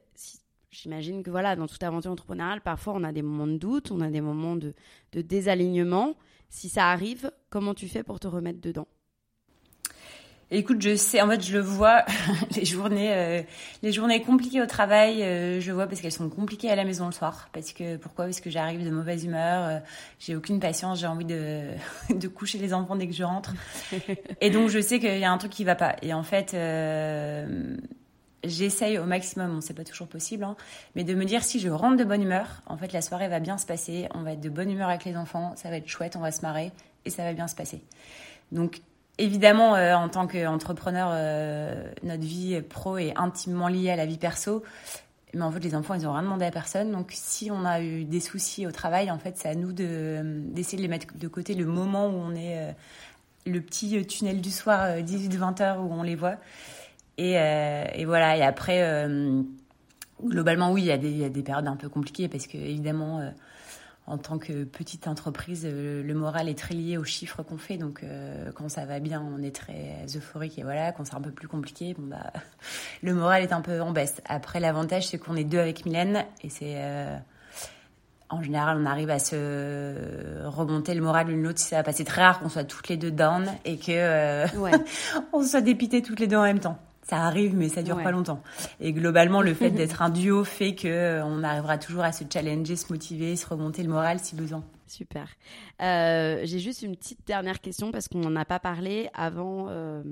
j'imagine 0.71 1.23
que 1.23 1.31
voilà, 1.31 1.57
dans 1.57 1.67
toute 1.67 1.83
aventure 1.83 2.11
entrepreneuriale, 2.11 2.63
parfois 2.63 2.95
on 2.95 3.05
a 3.05 3.13
des 3.13 3.23
moments 3.23 3.47
de 3.47 3.59
doute, 3.59 3.91
on 3.91 4.01
a 4.01 4.09
des 4.09 4.23
moments 4.23 4.57
de 4.57 4.75
désalignement. 5.13 6.17
Si 6.49 6.71
ça 6.71 6.91
arrive, 6.91 7.31
comment 7.51 7.75
tu 7.75 7.89
fais 7.89 8.03
pour 8.03 8.19
te 8.19 8.27
remettre 8.27 8.61
dedans? 8.61 8.89
Écoute, 10.51 10.81
je 10.81 10.97
sais, 10.97 11.21
en 11.21 11.29
fait, 11.29 11.43
je 11.43 11.53
le 11.53 11.61
vois, 11.61 12.07
les 12.57 12.65
journées, 12.65 13.13
euh, 13.13 13.43
les 13.83 13.93
journées 13.93 14.23
compliquées 14.23 14.63
au 14.63 14.67
travail, 14.67 15.23
euh, 15.23 15.61
je 15.61 15.73
vois 15.73 15.87
parce 15.87 16.01
qu'elles 16.01 16.11
sont 16.11 16.31
compliquées 16.31 16.71
à 16.71 16.77
la 16.77 16.85
maison 16.85 17.05
le 17.05 17.13
soir. 17.13 17.51
Parce 17.53 17.75
que 17.75 17.99
pourquoi? 17.99 18.25
Parce 18.25 18.41
que 18.41 18.49
j'arrive 18.49 18.83
de 18.83 18.91
mauvaise 18.91 19.25
humeur, 19.27 19.69
euh, 19.69 19.79
j'ai 20.19 20.35
aucune 20.35 20.59
patience, 20.59 21.01
j'ai 21.01 21.07
envie 21.07 21.27
de, 21.27 21.65
de 22.15 22.29
coucher 22.29 22.57
les 22.57 22.73
enfants 22.73 22.97
dès 22.97 23.07
que 23.07 23.13
je 23.13 23.25
rentre. 23.25 23.53
Et 24.41 24.49
donc, 24.49 24.71
je 24.71 24.81
sais 24.81 24.99
qu'il 24.99 25.19
y 25.19 25.25
a 25.25 25.31
un 25.31 25.37
truc 25.37 25.53
qui 25.53 25.65
va 25.65 25.75
pas. 25.75 25.97
Et 26.01 26.15
en 26.15 26.23
fait, 26.23 26.57
j'essaye 28.43 28.99
au 28.99 29.05
maximum, 29.05 29.55
on 29.55 29.61
sait 29.61 29.75
pas 29.75 29.85
toujours 29.85 30.09
possible, 30.09 30.45
hein, 30.45 30.57
mais 30.95 31.05
de 31.05 31.15
me 31.15 31.27
dire 31.27 31.43
si 31.43 31.61
je 31.61 31.69
rentre 31.69 31.99
de 31.99 32.05
bonne 32.05 32.23
humeur, 32.23 32.63
en 32.67 32.79
fait, 32.79 32.95
la 32.95 33.03
soirée 33.03 33.29
va 33.29 33.41
bien 33.41 33.59
se 33.59 33.67
passer, 33.67 34.09
on 34.15 34.23
va 34.23 34.33
être 34.33 34.41
de 34.41 34.49
bonne 34.49 34.71
humeur 34.71 34.89
avec 34.89 35.05
les 35.05 35.17
enfants, 35.17 35.53
ça 35.57 35.69
va 35.69 35.77
être 35.77 35.89
chouette, 35.89 36.17
on 36.17 36.21
va 36.21 36.33
se 36.33 36.41
marrer 36.41 36.73
et 37.05 37.11
ça 37.11 37.25
va 37.25 37.35
bien 37.35 37.49
se 37.49 37.55
passer. 37.55 37.83
Donc 38.51 38.81
Évidemment, 39.21 39.75
euh, 39.75 39.95
en 39.95 40.09
tant 40.09 40.29
qu'entrepreneur, 40.29 41.11
euh, 41.13 41.91
notre 42.05 42.23
vie 42.23 42.61
pro 42.63 42.99
est 42.99 43.13
intimement 43.17 43.67
liée 43.67 43.91
à 43.91 43.97
la 43.97 44.07
vie 44.07 44.17
perso. 44.17 44.63
Mais 45.35 45.43
en 45.43 45.51
fait, 45.51 45.59
les 45.59 45.75
enfants, 45.75 45.95
ils 45.95 46.03
n'ont 46.03 46.13
rien 46.13 46.23
demandé 46.23 46.45
à 46.45 46.53
personne. 46.53 46.93
Donc, 46.93 47.11
si 47.13 47.51
on 47.51 47.65
a 47.65 47.83
eu 47.83 48.05
des 48.05 48.21
soucis 48.21 48.65
au 48.67 48.71
travail, 48.71 49.11
en 49.11 49.19
fait, 49.19 49.37
c'est 49.37 49.49
à 49.49 49.57
nous 49.57 49.73
d'essayer 49.73 50.79
de, 50.79 50.83
les 50.83 50.89
mettre 50.89 51.07
de 51.17 51.29
côté 51.29 51.55
le 51.55 51.67
moment 51.67 52.07
où 52.07 52.15
on 52.15 52.35
est 52.35 52.59
euh, 52.59 52.73
le 53.45 53.61
petit 53.61 54.07
tunnel 54.07 54.41
du 54.41 54.51
soir, 54.51 54.99
18-20 54.99 55.63
heures, 55.63 55.81
où 55.81 55.93
on 55.93 56.03
les 56.03 56.15
voit. 56.15 56.37
Et, 57.19 57.35
voilà. 58.05 58.37
Et 58.37 58.43
après, 58.43 59.07
globalement, 60.23 60.71
oui, 60.71 60.83
il 60.83 61.05
y, 61.05 61.19
y, 61.19 61.25
a 61.25 61.29
des 61.29 61.43
périodes 61.43 61.67
un 61.67 61.77
peu 61.77 61.89
compliquées 61.89 62.29
parce 62.29 62.47
que, 62.47 62.57
évidemment, 62.57 63.33
en 64.09 64.17
tant 64.17 64.39
que 64.39 64.65
petite 64.65 65.07
entreprise, 65.07 65.67
euh, 65.67 66.03
le 66.03 66.15
moral 66.15 66.49
est 66.49 66.59
très 66.59 66.75
lié 66.75 66.97
aux 66.97 67.05
chiffres 67.05 67.43
qu'on 67.43 67.59
fait. 67.59 67.77
Donc, 67.77 68.03
euh, 68.03 68.51
quand 68.55 68.69
ça 68.71 68.87
va 68.87 69.01
bien, 69.01 69.23
on 69.23 69.43
est 69.43 69.55
très 69.55 70.07
euphorique. 70.17 70.59
Et 70.59 70.63
voilà, 70.63 70.93
quand 70.93 71.05
c'est 71.05 71.15
un 71.15 71.21
peu 71.21 71.31
plus 71.31 71.47
compliqué, 71.47 71.95
bon, 71.97 72.07
bah, 72.07 72.33
le 73.03 73.13
moral 73.13 73.43
est 73.43 73.53
un 73.53 73.61
peu 73.61 73.83
en 73.83 73.93
baisse. 73.93 74.23
Après, 74.25 74.61
l'avantage, 74.61 75.09
c'est 75.09 75.19
qu'on 75.19 75.37
est 75.37 75.45
deux 75.45 75.59
avec 75.59 75.85
Mylène. 75.85 76.25
Et 76.43 76.49
c'est. 76.49 76.75
Euh, 76.77 77.17
en 78.31 78.43
général, 78.43 78.77
on 78.79 78.85
arrive 78.85 79.09
à 79.09 79.19
se 79.19 80.45
remonter 80.45 80.93
le 80.93 81.01
moral 81.01 81.29
l'une 81.29 81.43
l'autre 81.43 81.59
si 81.59 81.65
ça 81.65 81.77
va 81.77 81.83
passer 81.83 82.05
très 82.05 82.23
rare 82.23 82.41
qu'on 82.41 82.51
soit 82.51 82.65
toutes 82.65 82.89
les 82.89 82.99
deux 82.99 83.11
down 83.11 83.47
et 83.65 83.79
que 83.79 84.45
on 85.33 85.43
soit 85.43 85.63
dépité 85.63 86.03
toutes 86.03 86.21
les 86.21 86.27
deux 86.27 86.37
en 86.37 86.43
même 86.43 86.61
temps 86.61 86.79
ça 87.09 87.25
arrive, 87.25 87.57
mais 87.57 87.69
ça 87.69 87.83
dure 87.83 88.03
pas 88.03 88.11
longtemps. 88.11 88.43
Et 88.81 88.93
globalement, 88.93 89.41
le 89.41 89.55
fait 89.55 89.71
d'être 89.79 90.03
un 90.03 90.11
duo 90.11 90.45
fait 90.45 90.75
que 90.75 90.89
euh, 90.89 91.25
on 91.25 91.43
arrivera 91.43 91.79
toujours 91.79 92.03
à 92.03 92.13
se 92.13 92.25
challenger, 92.31 92.77
se 92.77 92.93
motiver, 92.93 93.35
se 93.37 93.47
remonter 93.47 93.83
le 93.83 93.89
moral 93.89 94.19
si 94.21 94.37
besoin. 94.37 94.63
Super. 94.89 95.29
Euh, 95.83 96.41
j'ai 96.45 96.59
juste 96.59 96.83
une 96.83 96.97
petite 96.97 97.27
dernière 97.27 97.61
question 97.61 97.93
parce 97.93 98.09
qu'on 98.09 98.19
n'en 98.19 98.37
a 98.37 98.45
pas 98.45 98.59
parlé 98.59 99.11
avant, 99.13 99.67
euh, 99.69 100.03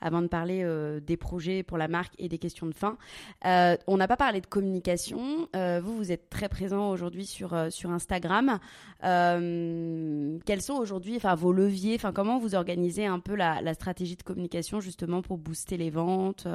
avant 0.00 0.22
de 0.22 0.28
parler 0.28 0.62
euh, 0.62 1.00
des 1.00 1.16
projets 1.16 1.62
pour 1.62 1.78
la 1.78 1.88
marque 1.88 2.14
et 2.18 2.28
des 2.28 2.38
questions 2.38 2.66
de 2.66 2.74
fin. 2.74 2.96
on 3.44 3.96
n'a 3.96 4.08
pas 4.08 4.16
parlé 4.16 4.40
de 4.40 4.46
communication. 4.46 5.48
vous, 5.54 5.96
vous 5.96 6.12
êtes 6.12 6.30
très 6.30 6.48
présent 6.48 6.90
aujourd'hui 6.90 7.26
sur, 7.26 7.56
sur 7.70 7.90
Instagram. 7.90 8.58
quels 9.02 10.62
sont 10.62 10.74
aujourd'hui 10.74 11.18
vos 11.36 11.52
leviers? 11.52 11.98
Comment 12.14 12.38
vous 12.38 12.54
organisez 12.54 13.06
un 13.06 13.18
peu 13.18 13.34
la, 13.34 13.74
stratégie 13.74 14.16
de 14.16 14.22
communication 14.22 14.80
justement 14.80 15.22
pour 15.22 15.38
booster 15.38 15.76
les 15.76 15.90
ventes 15.90 16.46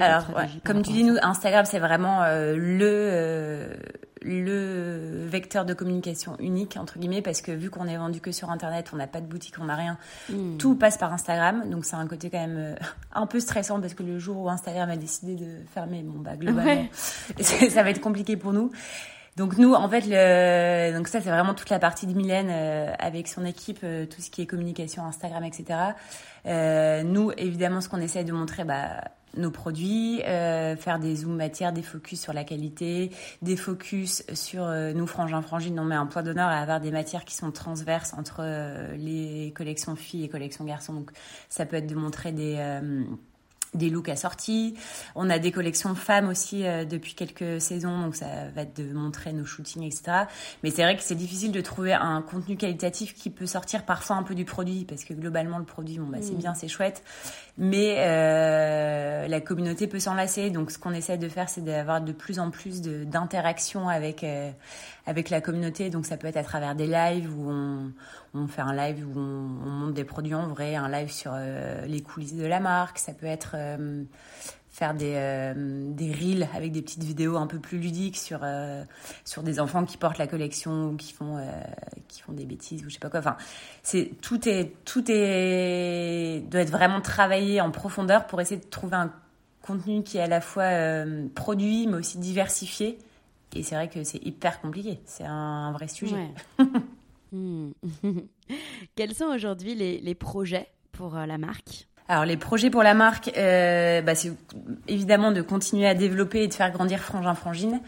alors, 0.00 0.24
comme 0.64 0.82
tu 0.82 0.92
dis, 0.92 1.04
nous, 1.04 1.16
Instagram, 1.22 1.64
c'est 1.64 1.78
vraiment 1.78 2.22
euh, 2.22 2.54
le 2.56 2.86
euh, 2.86 3.74
le 4.22 5.26
vecteur 5.26 5.64
de 5.64 5.74
communication 5.74 6.36
unique 6.40 6.76
entre 6.76 6.98
guillemets 6.98 7.22
parce 7.22 7.40
que 7.40 7.52
vu 7.52 7.70
qu'on 7.70 7.86
est 7.86 7.96
vendu 7.96 8.20
que 8.20 8.32
sur 8.32 8.50
Internet, 8.50 8.90
on 8.92 8.96
n'a 8.96 9.06
pas 9.06 9.20
de 9.20 9.26
boutique, 9.26 9.54
on 9.60 9.66
n'a 9.66 9.76
rien, 9.76 9.96
hmm. 10.28 10.56
tout 10.56 10.74
passe 10.74 10.98
par 10.98 11.12
Instagram. 11.12 11.70
Donc 11.70 11.84
c'est 11.84 11.96
un 11.96 12.06
côté 12.06 12.30
quand 12.30 12.40
même 12.40 12.56
euh, 12.58 12.74
un 13.14 13.26
peu 13.26 13.40
stressant 13.40 13.80
parce 13.80 13.94
que 13.94 14.02
le 14.02 14.18
jour 14.18 14.38
où 14.38 14.48
Instagram 14.48 14.90
a 14.90 14.96
décidé 14.96 15.36
de 15.36 15.64
fermer, 15.72 16.02
bon 16.02 16.18
bah 16.18 16.36
globalement, 16.36 16.88
ça 17.40 17.82
va 17.82 17.90
être 17.90 18.00
compliqué 18.00 18.36
pour 18.36 18.52
nous. 18.52 18.70
Donc 19.38 19.56
nous, 19.56 19.72
en 19.72 19.88
fait, 19.88 20.02
donc 20.92 21.08
ça 21.08 21.20
c'est 21.20 21.30
vraiment 21.30 21.54
toute 21.54 21.70
la 21.70 21.78
partie 21.78 22.06
de 22.06 22.12
Mylène 22.12 22.50
avec 22.98 23.28
son 23.28 23.44
équipe, 23.44 23.80
tout 23.80 24.20
ce 24.20 24.30
qui 24.30 24.42
est 24.42 24.46
communication, 24.46 25.04
Instagram, 25.04 25.44
etc. 25.44 25.78
nous, 26.44 27.30
évidemment, 27.36 27.80
ce 27.80 27.88
qu'on 27.88 28.00
essaie 28.00 28.24
de 28.24 28.32
montrer, 28.32 28.64
bah 28.64 29.00
nos 29.36 29.50
produits, 29.50 30.22
euh, 30.24 30.76
faire 30.76 30.98
des 30.98 31.16
zooms 31.16 31.36
matières, 31.36 31.72
des 31.72 31.82
focus 31.82 32.20
sur 32.20 32.32
la 32.32 32.44
qualité, 32.44 33.10
des 33.42 33.56
focus 33.56 34.24
sur 34.34 34.64
euh, 34.64 34.92
nous 34.92 35.06
frangins 35.06 35.42
frangines. 35.42 35.78
On 35.78 35.84
met 35.84 35.94
un 35.94 36.06
point 36.06 36.22
d'honneur 36.22 36.48
à 36.48 36.58
avoir 36.58 36.80
des 36.80 36.90
matières 36.90 37.24
qui 37.24 37.34
sont 37.34 37.50
transverses 37.50 38.14
entre 38.14 38.40
euh, 38.40 38.96
les 38.96 39.52
collections 39.54 39.96
filles 39.96 40.24
et 40.24 40.28
collections 40.28 40.64
garçons. 40.64 40.94
Donc 40.94 41.10
ça 41.48 41.66
peut 41.66 41.76
être 41.76 41.86
de 41.86 41.94
montrer 41.94 42.32
des 42.32 42.58
des 43.74 43.90
looks 43.90 44.08
assortis. 44.08 44.74
On 45.14 45.28
a 45.30 45.38
des 45.38 45.52
collections 45.52 45.94
femmes 45.94 46.28
aussi 46.28 46.66
euh, 46.66 46.84
depuis 46.84 47.14
quelques 47.14 47.60
saisons, 47.60 48.00
donc 48.02 48.16
ça 48.16 48.26
va 48.54 48.62
être 48.62 48.76
de 48.76 48.92
montrer 48.92 49.32
nos 49.32 49.44
shootings, 49.44 49.82
etc. 49.82 50.24
Mais 50.62 50.70
c'est 50.70 50.82
vrai 50.82 50.96
que 50.96 51.02
c'est 51.02 51.14
difficile 51.14 51.52
de 51.52 51.60
trouver 51.60 51.92
un 51.92 52.22
contenu 52.22 52.56
qualitatif 52.56 53.14
qui 53.14 53.30
peut 53.30 53.46
sortir 53.46 53.84
parfois 53.84 54.16
un 54.16 54.22
peu 54.22 54.34
du 54.34 54.44
produit, 54.44 54.84
parce 54.84 55.04
que 55.04 55.14
globalement 55.14 55.58
le 55.58 55.64
produit, 55.64 55.98
bon 55.98 56.06
bah 56.06 56.18
c'est 56.22 56.32
mm. 56.32 56.38
bien, 56.38 56.54
c'est 56.54 56.68
chouette, 56.68 57.02
mais 57.58 57.96
euh, 57.98 59.26
la 59.28 59.40
communauté 59.40 59.86
peut 59.86 60.00
s'enlacer. 60.00 60.50
Donc 60.50 60.70
ce 60.70 60.78
qu'on 60.78 60.92
essaie 60.92 61.18
de 61.18 61.28
faire, 61.28 61.48
c'est 61.48 61.64
d'avoir 61.64 62.00
de 62.00 62.12
plus 62.12 62.38
en 62.38 62.50
plus 62.50 62.80
d'interactions 62.80 63.88
avec 63.88 64.24
euh, 64.24 64.50
avec 65.06 65.30
la 65.30 65.40
communauté. 65.40 65.90
Donc 65.90 66.06
ça 66.06 66.16
peut 66.16 66.26
être 66.26 66.36
à 66.36 66.44
travers 66.44 66.74
des 66.74 66.86
lives 66.86 67.30
où 67.36 67.50
on, 67.50 67.92
on 68.38 68.46
fait 68.46 68.60
un 68.60 68.74
live 68.74 69.06
où 69.06 69.18
on, 69.18 69.66
on, 69.66 69.70
monte 69.70 69.94
des 69.94 70.04
produits 70.04 70.34
en 70.34 70.48
vrai, 70.48 70.74
un 70.74 70.88
live 70.88 71.10
sur 71.10 71.32
euh, 71.34 71.84
les 71.86 72.02
coulisses 72.02 72.34
de 72.34 72.46
la 72.46 72.60
marque. 72.60 72.98
Ça 72.98 73.12
peut 73.12 73.26
être 73.26 73.52
euh, 73.54 74.04
faire 74.70 74.94
des, 74.94 75.14
euh, 75.16 75.54
des 75.92 76.12
reels 76.12 76.48
avec 76.54 76.72
des 76.72 76.82
petites 76.82 77.02
vidéos 77.02 77.36
un 77.36 77.46
peu 77.46 77.58
plus 77.58 77.78
ludiques 77.78 78.16
sur, 78.16 78.40
sur 79.24 79.42
des 79.42 79.60
enfants 79.60 79.84
qui 79.84 79.96
portent 79.96 80.18
la 80.18 80.26
collection 80.26 80.90
ou 80.90 80.96
qui 80.96 81.12
font, 81.12 81.38
qui 82.06 82.20
font 82.20 82.32
des 82.32 82.44
bêtises 82.44 82.84
ou 82.84 82.88
je 82.88 82.94
sais 82.94 83.00
pas 83.00 83.10
quoi. 83.10 83.20
Enfin, 83.20 83.36
c'est, 83.82 84.12
tout, 84.20 84.48
est, 84.48 84.72
tout 84.84 85.04
est, 85.08 86.42
doit 86.48 86.60
être 86.60 86.70
vraiment 86.70 87.00
travaillé 87.00 87.60
en 87.60 87.70
profondeur 87.70 88.26
pour 88.26 88.40
essayer 88.40 88.60
de 88.60 88.66
trouver 88.66 88.96
un 88.96 89.12
contenu 89.62 90.02
qui 90.02 90.18
est 90.18 90.22
à 90.22 90.28
la 90.28 90.40
fois 90.40 90.70
produit 91.34 91.86
mais 91.86 91.96
aussi 91.96 92.18
diversifié 92.18 92.98
et 93.54 93.62
c'est 93.62 93.74
vrai 93.74 93.88
que 93.88 94.04
c'est 94.04 94.24
hyper 94.24 94.60
compliqué. 94.60 95.00
C'est 95.04 95.24
un 95.24 95.72
vrai 95.72 95.88
sujet. 95.88 96.28
Hmm. 97.32 97.70
Quels 98.96 99.14
sont 99.14 99.26
aujourd'hui 99.26 99.74
les, 99.74 100.14
projets 100.14 100.68
pour 100.92 101.16
euh, 101.16 101.26
la 101.26 101.38
marque? 101.38 101.88
Alors 102.08 102.24
les 102.24 102.36
projets 102.36 102.70
pour 102.70 102.82
la 102.82 102.94
marque, 102.94 103.30
euh, 103.36 104.00
bah, 104.00 104.14
c'est 104.14 104.32
évidemment 104.86 105.30
de 105.30 105.42
continuer 105.42 105.86
à 105.86 105.94
développer 105.94 106.42
et 106.42 106.48
de 106.48 106.54
faire 106.54 106.72
grandir 106.72 107.00
Frangin 107.00 107.34
Frangine. 107.34 107.80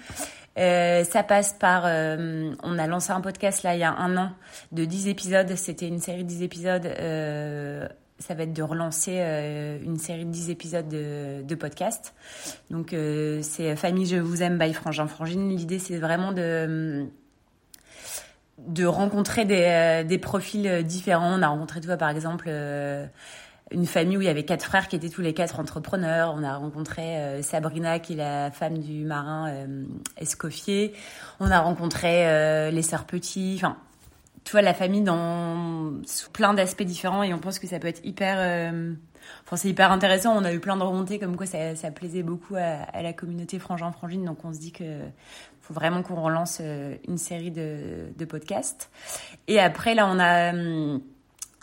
Euh, 0.58 1.04
ça 1.04 1.22
passe 1.22 1.54
par, 1.54 1.84
on 1.84 2.78
a 2.78 2.86
lancé 2.86 3.12
un 3.12 3.20
podcast 3.20 3.62
là 3.62 3.76
il 3.76 3.80
y 3.80 3.84
a 3.84 3.92
un 3.92 4.16
an 4.16 4.32
de 4.72 4.84
10 4.84 5.08
épisodes. 5.08 5.54
C'était 5.56 5.88
une 5.88 6.00
série 6.00 6.24
de 6.24 6.28
10 6.28 6.42
épisodes 6.42 6.88
ça 8.18 8.34
va 8.34 8.42
être 8.42 8.52
de 8.52 8.62
relancer 8.62 9.12
une 9.82 9.98
série 9.98 10.26
de 10.26 10.30
10 10.30 10.50
épisodes 10.50 10.88
de, 10.88 11.42
de 11.42 11.54
podcast. 11.54 12.12
Donc 12.68 12.94
c'est 13.40 13.74
Famille 13.76 14.04
Je 14.04 14.16
vous 14.16 14.42
aime 14.42 14.58
by 14.58 14.74
Frangin 14.74 15.06
Frangine. 15.06 15.48
L'idée 15.48 15.78
c'est 15.78 15.96
vraiment 15.96 16.32
de 16.32 17.08
de 18.66 18.84
rencontrer 18.84 19.44
des, 19.44 19.64
euh, 19.66 20.18
profils 20.18 20.84
différents. 20.84 21.38
On 21.38 21.42
a 21.42 21.48
rencontré, 21.48 21.80
tu 21.80 21.86
vois, 21.86 21.96
par 21.96 22.10
exemple, 22.10 22.48
une 23.70 23.86
famille 23.86 24.16
où 24.16 24.20
il 24.20 24.26
y 24.26 24.28
avait 24.28 24.44
quatre 24.44 24.64
frères 24.64 24.88
qui 24.88 24.96
étaient 24.96 25.08
tous 25.08 25.22
les 25.22 25.34
quatre 25.34 25.60
entrepreneurs. 25.60 26.34
On 26.36 26.42
a 26.42 26.56
rencontré 26.56 27.42
Sabrina, 27.42 27.98
qui 27.98 28.14
est 28.14 28.16
la 28.16 28.50
femme 28.50 28.78
du 28.78 29.04
marin 29.04 29.52
Escoffier. 30.16 30.92
On 31.38 31.50
a 31.50 31.60
rencontré 31.60 32.70
les 32.70 32.82
sœurs 32.82 33.04
Petits. 33.04 33.54
Enfin, 33.56 33.76
tu 34.44 34.52
vois, 34.52 34.62
la 34.62 34.74
famille 34.74 35.02
dans 35.02 35.92
plein 36.32 36.54
d'aspects 36.54 36.82
différents 36.82 37.22
et 37.22 37.34
on 37.34 37.38
pense 37.38 37.58
que 37.58 37.66
ça 37.66 37.78
peut 37.78 37.88
être 37.88 38.04
hyper. 38.04 38.36
Euh, 38.38 38.94
enfin, 39.44 39.56
c'est 39.56 39.68
hyper 39.68 39.92
intéressant. 39.92 40.34
On 40.36 40.44
a 40.44 40.52
eu 40.52 40.60
plein 40.60 40.76
de 40.76 40.82
remontées 40.82 41.18
comme 41.18 41.36
quoi 41.36 41.46
ça, 41.46 41.90
plaisait 41.94 42.22
beaucoup 42.22 42.56
à, 42.56 43.02
la 43.02 43.12
communauté 43.12 43.58
frangin 43.58 43.92
frangine. 43.92 44.24
Donc 44.24 44.44
on 44.44 44.52
se 44.52 44.58
dit 44.58 44.72
que 44.72 44.84
faut 45.70 45.74
vraiment 45.74 46.02
qu'on 46.02 46.20
relance 46.20 46.58
euh, 46.60 46.96
une 47.06 47.18
série 47.18 47.50
de, 47.50 48.12
de, 48.16 48.24
podcasts. 48.24 48.90
Et 49.46 49.60
après 49.60 49.94
là, 49.94 50.06
on 50.08 50.18
a 50.18 50.50
hum, 50.50 51.00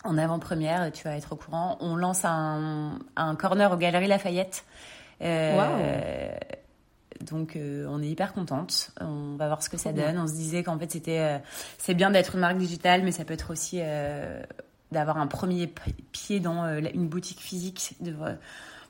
en 0.04 0.16
avant-première, 0.16 0.90
tu 0.92 1.04
vas 1.04 1.16
être 1.16 1.32
au 1.32 1.36
courant, 1.36 1.76
on 1.80 1.96
lance 1.96 2.24
un, 2.24 2.98
un 3.16 3.34
corner 3.34 3.70
aux 3.72 3.76
Galeries 3.76 4.08
Lafayette. 4.08 4.64
Euh, 5.20 6.30
donc 7.20 7.56
euh, 7.56 7.86
on 7.88 8.02
est 8.02 8.08
hyper 8.08 8.32
contente. 8.32 8.90
On 9.00 9.36
va 9.36 9.46
voir 9.46 9.62
ce 9.62 9.68
que 9.68 9.76
ça 9.76 9.92
donne. 9.92 10.18
On 10.18 10.26
se 10.26 10.34
disait 10.34 10.62
qu'en 10.62 10.78
fait 10.78 10.90
c'était 10.90 11.18
euh, 11.18 11.38
c'est 11.78 11.94
bien 11.94 12.10
d'être 12.10 12.34
une 12.34 12.40
marque 12.40 12.58
digitale, 12.58 13.02
mais 13.02 13.12
ça 13.12 13.24
peut 13.24 13.34
être 13.34 13.50
aussi 13.50 13.80
euh, 13.82 14.42
d'avoir 14.92 15.18
un 15.18 15.26
premier 15.26 15.72
pied 16.12 16.40
dans 16.40 16.64
une 16.78 17.08
boutique 17.08 17.40
physique. 17.40 17.96
De, 18.00 18.14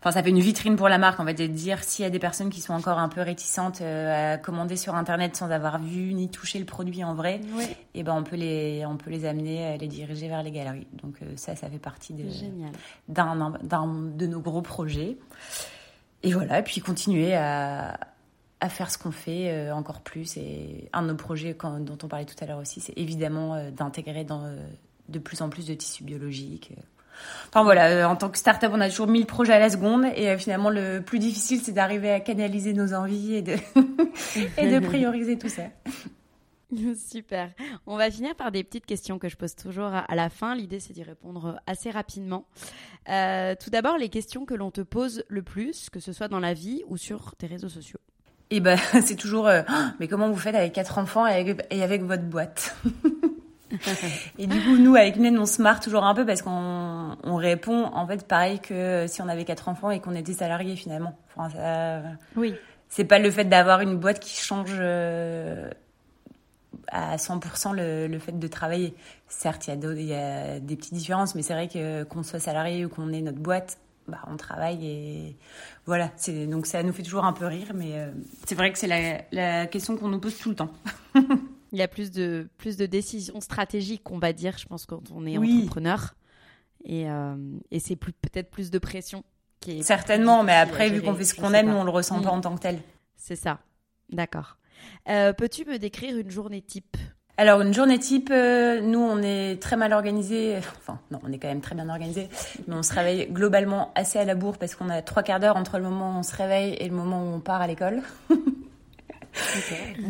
enfin 0.01 0.12
ça 0.12 0.22
fait 0.22 0.30
une 0.30 0.40
vitrine 0.40 0.76
pour 0.76 0.88
la 0.88 0.99
marque 0.99 1.20
en 1.20 1.24
fait 1.24 1.34
de 1.34 1.46
dire 1.46 1.82
s'il 1.82 2.05
y 2.05 2.07
a 2.07 2.11
des 2.11 2.18
personnes 2.18 2.51
qui 2.51 2.61
sont 2.61 2.72
encore 2.72 2.99
un 2.99 3.09
peu 3.09 3.20
réticentes 3.20 3.80
à 3.80 4.38
commander 4.38 4.76
sur 4.76 4.94
internet 4.94 5.36
sans 5.36 5.51
avoir 5.51 5.80
vu 5.80 6.14
ni 6.14 6.28
touché 6.28 6.59
le 6.59 6.64
produit 6.64 7.05
en 7.05 7.14
vrai, 7.14 7.40
et 7.61 7.76
eh 7.94 8.03
ben 8.03 8.14
on 8.14 8.22
peut 8.22 8.36
les 8.36 8.84
on 8.86 8.96
peut 8.96 9.11
les 9.11 9.24
amener, 9.24 9.76
les 9.78 9.88
diriger 9.88 10.28
vers 10.28 10.42
les 10.42 10.51
galeries. 10.51 10.86
Donc 11.03 11.16
ça 11.36 11.57
ça 11.57 11.68
fait 11.68 11.78
partie 11.78 12.14
d'un 13.09 13.55
d'un 13.62 13.86
de 13.86 14.26
nos 14.26 14.40
gros 14.40 14.62
projets. 14.62 15.16
Et 16.24 16.32
voilà, 16.32 16.59
et 16.59 16.62
puis 16.62 16.80
continuer 16.80 17.34
à, 17.36 17.99
à 18.61 18.68
faire 18.68 18.90
ce 18.90 18.99
qu'on 18.99 19.12
fait 19.12 19.51
euh, 19.51 19.74
encore 19.74 20.01
plus. 20.01 20.36
Et 20.36 20.88
un 20.92 21.03
de 21.03 21.09
nos 21.09 21.16
projets 21.16 21.57
dont 21.80 21.99
on 22.03 22.09
parlait 22.09 22.24
tout 22.24 22.36
à 22.40 22.46
l'heure 22.46 22.59
aussi, 22.59 22.80
c'est 22.80 22.96
évidemment 22.96 23.55
euh, 23.55 23.70
d'intégrer 23.70 24.24
dans 24.24 24.44
euh, 24.44 24.57
de 25.09 25.18
plus 25.18 25.42
en 25.42 25.49
plus 25.49 25.66
de 25.66 25.74
tissus 25.74 26.05
biologiques. 26.05 26.72
Enfin 27.49 27.62
voilà, 27.62 28.09
en 28.09 28.16
tant 28.16 28.29
que 28.29 28.39
start-up, 28.39 28.71
on 28.75 28.81
a 28.81 28.89
toujours 28.89 29.07
mille 29.07 29.27
projets 29.27 29.55
à 29.55 29.59
la 29.59 29.71
seconde 29.71 30.07
et 30.16 30.37
finalement 30.39 30.71
le 30.71 31.01
plus 31.01 31.19
difficile, 31.19 31.61
c'est 31.62 31.73
d'arriver 31.73 32.11
à 32.11 32.21
canaliser 32.21 32.73
nos 32.73 32.95
envies 32.95 33.37
et 33.37 33.43
de, 33.43 33.55
et 34.59 34.71
de 34.71 34.79
prioriser 34.81 35.39
tout 35.39 35.49
ça. 35.49 35.62
Super. 37.11 37.51
On 37.87 37.97
va 37.97 38.11
finir 38.11 38.35
par 38.35 38.53
des 38.53 38.62
petites 38.62 38.85
questions 38.85 39.19
que 39.19 39.31
je 39.31 39.37
pose 39.37 39.55
toujours 39.55 39.87
à 39.87 40.14
la 40.14 40.29
fin. 40.29 40.55
L'idée, 40.55 40.81
c'est 40.81 40.93
d'y 40.93 41.03
répondre 41.03 41.59
assez 41.66 41.91
rapidement. 41.91 42.45
tout 43.07 43.71
d'abord, 43.71 43.97
les 43.97 44.11
questions 44.11 44.45
que 44.45 44.53
l'on 44.53 44.71
te 44.71 44.83
pose 44.83 45.25
le 45.29 45.43
plus, 45.43 45.89
que 45.89 45.99
ce 45.99 46.12
soit 46.12 46.29
dans 46.29 46.41
la 46.41 46.53
vie 46.53 46.83
ou 46.89 46.99
sur 46.99 47.35
tes 47.37 47.47
réseaux 47.47 47.71
sociaux. 47.71 48.01
Et 48.51 48.61
ben 48.61 48.77
c'est 49.05 49.16
toujours 49.16 49.47
euh, 49.47 49.62
mais 50.01 50.09
comment 50.09 50.31
vous 50.31 50.39
faites 50.39 50.55
avec 50.55 50.73
quatre 50.73 50.99
enfants 50.99 51.27
et 51.27 51.35
avec, 51.35 51.66
et 51.71 51.83
avec 51.83 52.03
votre 52.03 52.25
boîte? 52.25 52.77
Et 54.39 54.47
du 54.47 54.61
coup 54.61 54.77
nous 54.77 54.95
avec 54.97 55.16
Mylène 55.16 55.39
on 55.39 55.47
se 55.47 55.61
marre 55.61 55.81
toujours 55.81 56.05
un 56.05 56.14
peu 56.14 56.25
parce 56.25 56.43
qu'on 56.43 57.16
on 57.23 57.37
répond 57.37 57.85
en 57.93 58.07
fait 58.07 58.27
pareil 58.27 58.61
que 58.61 59.07
si 59.07 59.21
on 59.23 59.29
avait 59.29 59.45
quatre 59.45 59.69
enfants 59.69 59.91
et 59.91 60.01
qu'on 60.01 60.14
était 60.14 60.33
salarié 60.33 60.77
finalement. 60.77 61.19
Enfin, 61.37 61.51
ça, 61.51 62.03
oui. 62.37 62.55
C'est 62.89 63.05
pas 63.05 63.19
le 63.19 63.31
fait 63.31 63.45
d'avoir 63.45 63.81
une 63.83 63.97
boîte 63.97 64.19
qui 64.19 64.35
change 64.41 64.77
euh, 64.79 65.69
à 66.89 67.16
100% 67.16 67.75
le, 67.75 68.07
le, 68.07 68.19
fait 68.19 68.39
de 68.39 68.49
travailler. 68.49 68.95
Certes, 69.29 69.69
il 69.69 70.01
y, 70.01 70.05
y, 70.07 70.14
a 70.14 70.59
des 70.59 70.77
petites 70.77 70.95
différences, 70.95 71.35
mais 71.35 71.43
c'est 71.43 71.53
vrai 71.53 71.69
que 71.69 72.05
qu'on 72.05 72.23
soit 72.23 72.41
salarié 72.41 72.87
ou 72.87 72.89
qu'on 72.89 73.12
ait 73.12 73.21
notre 73.21 73.39
boîte, 73.39 73.79
bah, 74.09 74.21
on 74.27 74.37
travaille 74.37 74.87
et 74.87 75.37
voilà. 75.85 76.11
Donc 76.47 76.66
ça 76.66 76.83
nous 76.83 76.93
fait 76.93 77.03
toujours 77.03 77.25
un 77.25 77.35
peu 77.35 77.47
rire, 77.47 77.73
mais 77.75 77.93
euh, 77.93 78.11
c'est 78.47 78.55
vrai 78.55 78.73
que 78.73 78.79
c'est 78.79 79.27
la, 79.31 79.66
question 79.66 79.97
qu'on 79.97 80.09
nous 80.09 80.19
pose 80.19 80.37
tout 80.39 80.49
le 80.49 80.55
temps. 80.55 80.73
Il 81.73 81.79
y 81.79 81.83
a 81.83 81.89
plus 81.89 82.11
de, 82.11 82.49
plus 82.57 82.77
de 82.77 82.87
décisions 82.87 83.41
stratégiques, 83.41 84.11
on 84.11 84.19
va 84.19 84.33
dire, 84.33 84.57
je 84.59 84.66
pense, 84.66 84.87
quand 84.87 85.11
on 85.14 85.27
est 85.27 85.37
entrepreneur. 85.37 86.14
Et, 86.85 87.11
euh, 87.11 87.37
et 87.71 87.81
c'est 87.81 87.97
peut-être 87.97 88.51
plus 88.51 88.71
de 88.71 88.79
pression. 88.79 89.25
Qui 89.61 89.81
est 89.81 89.83
Certainement, 89.83 90.45
mais 90.45 90.55
après, 90.55 90.89
vu 90.89 91.03
qu'on 91.03 91.14
fait 91.14 91.25
ce 91.25 91.35
qu'on 91.35 91.53
aime, 91.53 91.69
nous, 91.69 91.77
on 91.77 91.85
le 91.85 91.91
ressent 91.91 92.21
pas 92.23 92.31
mm. 92.31 92.39
en 92.39 92.41
tant 92.41 92.55
que 92.55 92.61
tel. 92.61 92.81
C'est 93.16 93.37
ça. 93.37 93.59
D'accord. 94.11 94.57
Euh, 95.09 95.33
peux-tu 95.33 95.64
me 95.64 95.79
décrire 95.79 96.16
une 96.16 96.31
journée 96.31 96.62
type? 96.62 96.97
Alors 97.37 97.61
une 97.61 97.73
journée 97.73 98.01
type, 98.01 98.31
euh, 98.33 98.81
nous 98.81 98.99
on 98.99 99.23
est 99.23 99.62
très 99.62 99.77
mal 99.77 99.93
organisé. 99.93 100.57
Enfin 100.79 100.99
non, 101.12 101.21
on 101.23 101.31
est 101.33 101.39
quand 101.39 101.47
même 101.47 101.61
très 101.61 101.77
bien 101.77 101.89
organisé, 101.89 102.29
mais 102.66 102.75
on 102.75 102.83
se 102.83 102.93
réveille 102.93 103.29
globalement 103.31 103.93
assez 103.95 104.19
à 104.19 104.25
la 104.25 104.35
bourre 104.35 104.59
parce 104.59 104.75
qu'on 104.75 104.89
a 104.89 105.03
trois 105.03 105.23
quarts 105.23 105.39
d'heure 105.39 105.57
entre 105.57 105.79
le 105.79 105.85
moment 105.85 106.16
où 106.16 106.19
on 106.19 106.23
se 106.25 106.35
réveille 106.35 106.75
et 106.75 106.89
le 106.89 106.95
moment 106.95 107.23
où 107.23 107.35
on 107.35 107.41
part 107.41 107.61
à 107.61 107.69
l'école. 107.69 108.03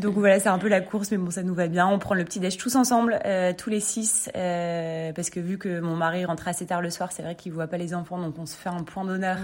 Donc 0.01 0.15
voilà, 0.15 0.41
c'est 0.41 0.49
un 0.49 0.59
peu 0.59 0.69
la 0.69 0.81
course, 0.81 1.11
mais 1.11 1.19
bon, 1.19 1.31
ça 1.31 1.43
nous 1.43 1.55
va 1.55 1.69
bien. 1.69 1.87
On 1.87 1.99
prend 1.99 2.15
le 2.15 2.25
petit 2.25 2.41
déj 2.41 2.57
tous 2.57 2.77
ensemble, 2.77 3.19
euh, 3.25 3.53
tous 3.57 3.71
les 3.71 3.81
six, 3.81 4.31
euh, 4.37 5.13
parce 5.13 5.31
que 5.31 5.41
vu 5.41 5.59
que 5.59 5.81
mon 5.81 5.97
mari 5.97 6.25
rentre 6.25 6.49
assez 6.49 6.67
tard 6.67 6.83
le 6.83 6.91
soir, 6.91 7.13
c'est 7.13 7.23
vrai 7.23 7.35
qu'il 7.35 7.53
voit 7.53 7.67
pas 7.67 7.79
les 7.79 7.95
enfants, 7.95 8.19
donc 8.19 8.39
on 8.39 8.47
se 8.47 8.57
fait 8.57 8.69
un 8.69 8.83
point 8.83 9.05
d'honneur 9.05 9.39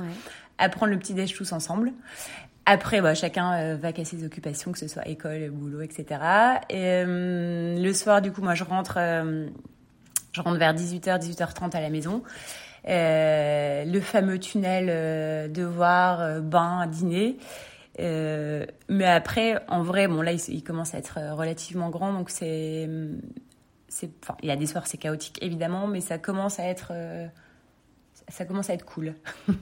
à 0.59 0.69
prendre 0.69 0.93
le 0.93 0.99
petit 0.99 1.15
déj 1.15 1.35
tous 1.35 1.53
ensemble. 1.53 1.93
Après, 2.67 3.01
bah, 3.01 3.15
chacun 3.15 3.53
euh, 3.53 3.77
va 3.77 3.93
qu'à 3.93 4.05
ses 4.05 4.25
occupations, 4.25 4.73
que 4.73 4.79
ce 4.79 4.89
soit 4.89 5.07
école, 5.07 5.51
boulot, 5.51 5.83
etc. 5.83 6.07
Et 6.71 7.05
euh, 7.05 7.77
le 7.79 7.93
soir, 7.93 8.23
du 8.23 8.33
coup, 8.33 8.41
moi, 8.41 8.55
je 8.55 8.65
rentre, 8.65 8.99
je 10.33 10.41
rentre 10.41 10.59
vers 10.59 10.75
18h, 10.75 11.21
18h30 11.21 11.77
à 11.77 11.81
la 11.81 11.91
maison. 11.91 12.23
le 12.87 14.01
fameux 14.01 14.39
tunnel 14.39 15.53
devoir, 15.53 16.41
bain, 16.41 16.87
dîner. 16.87 17.37
Mais 17.99 19.05
après, 19.05 19.63
en 19.69 19.83
vrai, 19.83 20.09
bon 20.09 20.23
là, 20.23 20.33
il, 20.33 20.65
commence 20.65 20.95
à 20.95 20.99
être 20.99 21.19
relativement 21.33 21.91
grand, 21.91 22.13
donc 22.13 22.31
c'est, 22.31 22.89
c'est, 23.89 24.11
enfin, 24.23 24.37
il 24.43 24.49
y 24.49 24.53
a 24.53 24.57
des 24.57 24.67
soirs 24.67 24.87
c'est 24.87 24.99
chaotique 24.99 25.39
évidemment, 25.43 25.87
mais 25.87 26.01
ça 26.01 26.19
commence 26.19 26.59
à 26.59 26.65
être, 26.65 26.93
ça 28.29 28.45
commence 28.45 28.71
à 28.71 28.75
être 28.75 28.85
cool. 28.85 29.15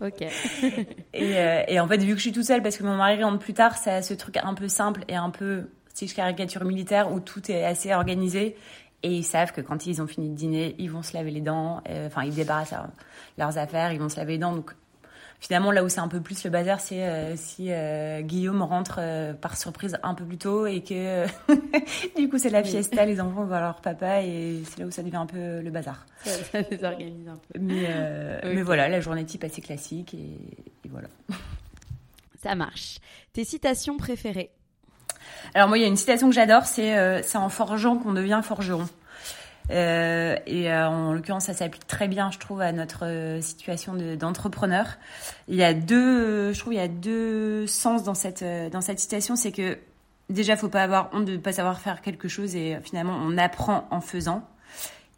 Ok. 0.00 0.20
et, 1.14 1.36
euh, 1.38 1.62
et, 1.68 1.80
en 1.80 1.88
fait, 1.88 1.98
vu 1.98 2.12
que 2.12 2.16
je 2.16 2.22
suis 2.22 2.32
toute 2.32 2.44
seule, 2.44 2.62
parce 2.62 2.76
que 2.76 2.84
mon 2.84 2.96
mari 2.96 3.22
rentre 3.22 3.38
plus 3.38 3.54
tard, 3.54 3.76
c'est 3.76 4.02
ce 4.02 4.14
truc 4.14 4.36
un 4.36 4.54
peu 4.54 4.68
simple 4.68 5.04
et 5.08 5.16
un 5.16 5.30
peu, 5.30 5.70
si 5.94 6.06
je 6.06 6.14
caricature 6.14 6.64
militaire, 6.64 7.12
où 7.12 7.20
tout 7.20 7.50
est 7.50 7.64
assez 7.64 7.92
organisé. 7.94 8.56
Et 9.02 9.12
ils 9.12 9.24
savent 9.24 9.52
que 9.52 9.60
quand 9.60 9.86
ils 9.86 10.02
ont 10.02 10.06
fini 10.06 10.30
de 10.30 10.34
dîner, 10.34 10.74
ils 10.78 10.90
vont 10.90 11.02
se 11.02 11.14
laver 11.14 11.30
les 11.30 11.40
dents. 11.40 11.82
Euh, 11.88 12.06
enfin, 12.08 12.24
ils 12.24 12.34
débarrassent 12.34 12.74
leurs 13.38 13.58
affaires, 13.58 13.92
ils 13.92 14.00
vont 14.00 14.08
se 14.08 14.16
laver 14.16 14.32
les 14.32 14.38
dents. 14.38 14.54
Donc, 14.54 14.72
Finalement, 15.40 15.70
là 15.70 15.84
où 15.84 15.88
c'est 15.88 16.00
un 16.00 16.08
peu 16.08 16.20
plus 16.20 16.44
le 16.44 16.50
bazar, 16.50 16.80
c'est 16.80 17.04
euh, 17.04 17.36
si 17.36 17.66
euh, 17.70 18.22
Guillaume 18.22 18.62
rentre 18.62 18.96
euh, 18.98 19.34
par 19.34 19.56
surprise 19.56 19.98
un 20.02 20.14
peu 20.14 20.24
plus 20.24 20.38
tôt 20.38 20.66
et 20.66 20.82
que 20.82 21.26
du 22.16 22.28
coup 22.28 22.38
c'est 22.38 22.48
la 22.48 22.64
fiesta, 22.64 23.04
les 23.04 23.20
enfants 23.20 23.42
vont 23.42 23.44
voir 23.44 23.60
leur 23.60 23.80
papa 23.80 24.22
et 24.22 24.62
c'est 24.64 24.80
là 24.80 24.86
où 24.86 24.90
ça 24.90 25.02
devient 25.02 25.16
un 25.16 25.26
peu 25.26 25.60
le 25.60 25.70
bazar. 25.70 26.06
Ça, 26.24 26.62
désorganise 26.62 27.28
un 27.28 27.36
peu. 27.36 27.60
Mais, 27.60 27.88
mais 28.44 28.62
voilà, 28.62 28.88
la 28.88 29.00
journée 29.00 29.24
type 29.24 29.44
assez 29.44 29.60
classique 29.60 30.14
et, 30.14 30.38
et 30.84 30.88
voilà. 30.88 31.08
Ça 32.42 32.54
marche. 32.54 32.98
Tes 33.32 33.44
citations 33.44 33.96
préférées? 33.96 34.50
Alors 35.54 35.68
moi, 35.68 35.78
il 35.78 35.82
y 35.82 35.84
a 35.84 35.88
une 35.88 35.96
citation 35.96 36.28
que 36.28 36.34
j'adore, 36.34 36.64
c'est 36.64 37.22
c'est 37.22 37.38
en 37.38 37.48
forgeant 37.48 37.96
qu'on 37.96 38.12
devient 38.12 38.40
forgeron. 38.42 38.86
Euh, 39.70 40.36
et 40.46 40.70
euh, 40.70 40.88
en 40.88 41.12
l'occurrence, 41.12 41.46
ça 41.46 41.54
s'applique 41.54 41.86
très 41.86 42.08
bien, 42.08 42.30
je 42.30 42.38
trouve, 42.38 42.60
à 42.60 42.72
notre 42.72 43.04
euh, 43.04 43.40
situation 43.40 43.94
d'entrepreneur. 44.16 44.86
il 45.48 45.56
y 45.56 45.64
a 45.64 45.74
deux, 45.74 46.52
je 46.52 46.58
trouve, 46.58 46.74
il 46.74 46.78
y 46.78 46.80
a 46.80 46.88
deux 46.88 47.66
sens 47.66 48.04
dans 48.04 48.14
cette 48.14 48.44
dans 48.70 48.80
cette 48.80 49.00
citation, 49.00 49.36
c'est 49.36 49.52
que 49.52 49.78
déjà, 50.30 50.56
faut 50.56 50.68
pas 50.68 50.82
avoir 50.82 51.10
honte 51.12 51.24
de 51.24 51.36
pas 51.36 51.52
savoir 51.52 51.80
faire 51.80 52.00
quelque 52.00 52.28
chose 52.28 52.54
et 52.54 52.78
finalement, 52.82 53.18
on 53.20 53.36
apprend 53.38 53.86
en 53.90 54.00
faisant. 54.00 54.42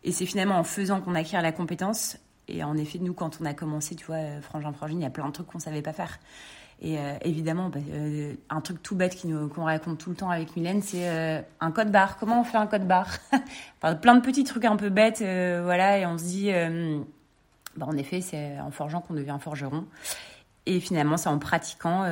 Et 0.05 0.13
c'est 0.13 0.27
finalement 0.27 0.59
en 0.59 0.65
faisant 0.65 1.01
qu'on 1.01 1.15
acquiert 1.15 1.43
la 1.43 1.53
compétence. 1.53 2.19
Et 2.47 2.65
en 2.65 2.77
effet, 2.77 2.99
nous, 2.99 3.13
quand 3.13 3.39
on 3.43 3.45
a 3.45 3.53
commencé, 3.53 3.95
tu 3.95 4.07
vois, 4.07 4.41
Frangin 4.41 4.73
Frangine, 4.73 5.01
il 5.01 5.03
y 5.03 5.07
a 5.07 5.11
plein 5.11 5.27
de 5.27 5.33
trucs 5.33 5.49
qu'on 5.49 5.59
savait 5.59 5.83
pas 5.83 5.93
faire. 5.93 6.19
Et 6.81 6.99
euh, 6.99 7.15
évidemment, 7.23 7.71
bah, 7.71 7.81
euh, 7.91 8.35
un 8.51 8.61
truc 8.61 8.83
tout 8.83 8.95
bête 8.95 9.21
qu'on 9.55 9.65
raconte 9.65 9.99
tout 9.99 10.11
le 10.11 10.17
temps 10.17 10.31
avec 10.31 10.55
Mylène, 10.55 10.81
c'est 10.81 11.09
euh, 11.09 11.41
un 11.61 11.73
code 11.73 11.91
barre. 11.91 12.19
Comment 12.19 12.41
on 12.41 12.45
fait 12.45 12.57
un 12.57 12.69
code 12.69 12.87
barre 12.87 13.19
enfin, 13.83 13.97
Plein 13.97 14.15
de 14.15 14.21
petits 14.21 14.45
trucs 14.45 14.65
un 14.65 14.77
peu 14.77 14.89
bêtes, 14.89 15.19
voilà, 15.19 15.99
et 15.99 16.07
on 16.07 16.19
se 16.19 16.25
dit, 16.25 16.51
bah, 17.77 17.87
en 17.87 17.97
effet, 17.97 18.21
c'est 18.21 18.61
en 18.61 18.71
forgeant 18.71 19.01
qu'on 19.01 19.15
devient 19.15 19.39
forgeron. 19.41 19.87
Et 20.67 20.79
finalement, 20.81 21.17
c'est 21.17 21.29
en 21.29 21.39
pratiquant 21.39 22.05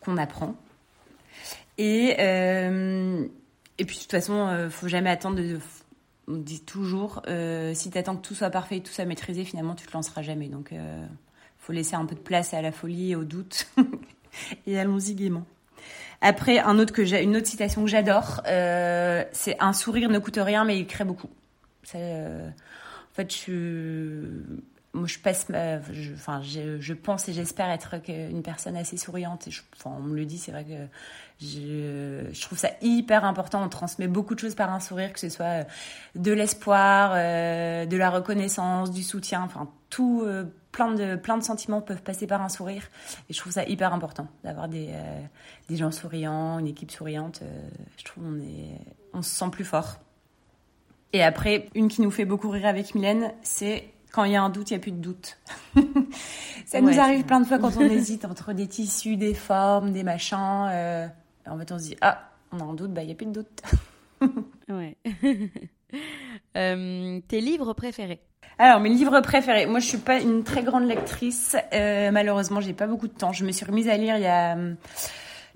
qu'on 0.00 0.16
apprend. 0.16 0.54
Et, 1.78 2.14
puis, 3.78 3.84
de 3.84 4.00
toute 4.00 4.10
façon, 4.10 4.68
faut 4.70 4.88
jamais 4.88 5.10
attendre 5.10 5.40
on 6.28 6.38
dit 6.38 6.60
toujours, 6.60 7.22
si 7.74 7.90
tu 7.90 7.98
attends 7.98 8.16
que 8.16 8.22
tout 8.22 8.34
soit 8.34 8.50
parfait 8.50 8.76
et 8.76 8.82
tout 8.82 8.92
soit 8.92 9.06
maîtrisé, 9.06 9.44
finalement, 9.44 9.74
tu 9.74 9.86
te 9.86 9.92
lanceras 9.92 10.22
jamais. 10.22 10.48
Donc, 10.48 10.72
faut 11.58 11.72
laisser 11.72 11.96
un 11.96 12.06
peu 12.06 12.14
de 12.14 12.20
place 12.20 12.54
à 12.54 12.62
la 12.62 12.72
folie 12.72 13.12
et 13.12 13.16
au 13.16 13.24
doute. 13.24 13.66
et 14.66 14.78
allons-y 14.78 15.14
gaiement. 15.14 15.44
Après, 16.20 16.58
un 16.58 16.78
autre 16.78 16.92
que 16.92 17.04
j'ai, 17.04 17.22
une 17.22 17.36
autre 17.36 17.46
citation 17.46 17.82
que 17.82 17.90
j'adore, 17.90 18.42
euh, 18.46 19.24
c'est 19.32 19.56
un 19.60 19.72
sourire 19.72 20.08
ne 20.08 20.18
coûte 20.18 20.38
rien, 20.40 20.64
mais 20.64 20.78
il 20.78 20.86
crée 20.86 21.04
beaucoup. 21.04 21.28
Euh, 21.94 22.48
en 22.48 23.14
fait, 23.14 23.32
je, 23.32 24.24
pense 26.94 27.28
et 27.28 27.32
j'espère 27.32 27.70
être 27.70 27.94
une 28.08 28.42
personne 28.42 28.76
assez 28.76 28.96
souriante. 28.96 29.48
Enfin, 29.76 29.94
on 29.98 30.02
me 30.02 30.16
le 30.16 30.24
dit, 30.24 30.38
c'est 30.38 30.52
vrai 30.52 30.64
que 30.64 30.88
je, 31.40 32.42
trouve 32.42 32.58
ça 32.58 32.70
hyper 32.80 33.24
important. 33.24 33.62
On 33.62 33.68
transmet 33.68 34.08
beaucoup 34.08 34.34
de 34.34 34.40
choses 34.40 34.54
par 34.54 34.72
un 34.72 34.80
sourire, 34.80 35.12
que 35.12 35.20
ce 35.20 35.28
soit 35.28 35.44
euh, 35.44 35.64
de 36.14 36.32
l'espoir, 36.32 37.12
de 37.12 37.96
la 37.96 38.10
reconnaissance, 38.10 38.90
du 38.90 39.02
soutien, 39.02 39.42
enfin, 39.42 39.68
tout, 39.90 40.26
plein 40.76 40.92
de, 40.92 41.16
plein 41.16 41.38
de 41.38 41.42
sentiments 41.42 41.80
peuvent 41.80 42.02
passer 42.02 42.26
par 42.26 42.42
un 42.42 42.50
sourire. 42.50 42.82
Et 43.30 43.32
je 43.32 43.40
trouve 43.40 43.54
ça 43.54 43.64
hyper 43.64 43.94
important 43.94 44.28
d'avoir 44.44 44.68
des, 44.68 44.90
euh, 44.90 45.22
des 45.70 45.76
gens 45.76 45.90
souriants, 45.90 46.58
une 46.58 46.66
équipe 46.66 46.90
souriante. 46.90 47.40
je 47.96 48.04
trouve 48.04 48.24
on 48.26 48.38
est, 48.40 48.78
on 49.14 49.22
se 49.22 49.30
sent 49.30 49.48
plus 49.50 49.64
fort. 49.64 49.96
Et 51.14 51.22
après, 51.22 51.70
une 51.74 51.88
qui 51.88 52.02
nous 52.02 52.10
fait 52.10 52.26
beaucoup 52.26 52.50
rire 52.50 52.66
avec 52.66 52.94
Mylène, 52.94 53.32
c'est 53.42 53.88
quand 54.12 54.24
il 54.24 54.32
y 54.32 54.36
a 54.36 54.42
un 54.42 54.50
doute, 54.50 54.70
il 54.70 54.74
n'y 54.74 54.80
a 54.80 54.80
plus 54.80 54.92
de 54.92 54.98
doute. 54.98 55.38
ça 56.66 56.82
nous 56.82 57.00
arrive 57.00 57.24
plein 57.24 57.40
de 57.40 57.46
fois 57.46 57.58
quand 57.58 57.74
on 57.78 57.80
hésite 57.90 58.26
entre 58.26 58.52
des 58.52 58.66
tissus, 58.66 59.16
des 59.16 59.32
formes, 59.32 59.92
des 59.92 60.02
machins. 60.02 60.68
Euh, 60.70 61.08
en 61.46 61.56
fait, 61.56 61.72
on 61.72 61.78
se 61.78 61.84
dit, 61.84 61.96
ah, 62.02 62.30
on 62.52 62.60
a 62.60 62.64
un 62.64 62.74
doute, 62.74 62.92
bah, 62.92 63.02
il 63.02 63.06
n'y 63.06 63.12
a 63.12 63.14
plus 63.14 63.26
de 63.26 63.32
doute. 63.32 63.62
ouais. 64.68 64.98
euh, 66.56 67.20
tes 67.28 67.40
livres 67.40 67.72
préférés? 67.74 68.20
Alors, 68.58 68.80
mes 68.80 68.88
livres 68.88 69.20
préférés. 69.20 69.66
Moi, 69.66 69.80
je 69.80 69.86
suis 69.86 69.98
pas 69.98 70.18
une 70.20 70.42
très 70.42 70.62
grande 70.62 70.86
lectrice. 70.86 71.56
Euh, 71.74 72.10
malheureusement, 72.10 72.60
j'ai 72.60 72.72
pas 72.72 72.86
beaucoup 72.86 73.08
de 73.08 73.12
temps. 73.12 73.32
Je 73.32 73.44
me 73.44 73.52
suis 73.52 73.66
remise 73.66 73.88
à 73.88 73.96
lire 73.96 74.16
il 74.16 74.22
y 74.22 74.26
a 74.26 74.56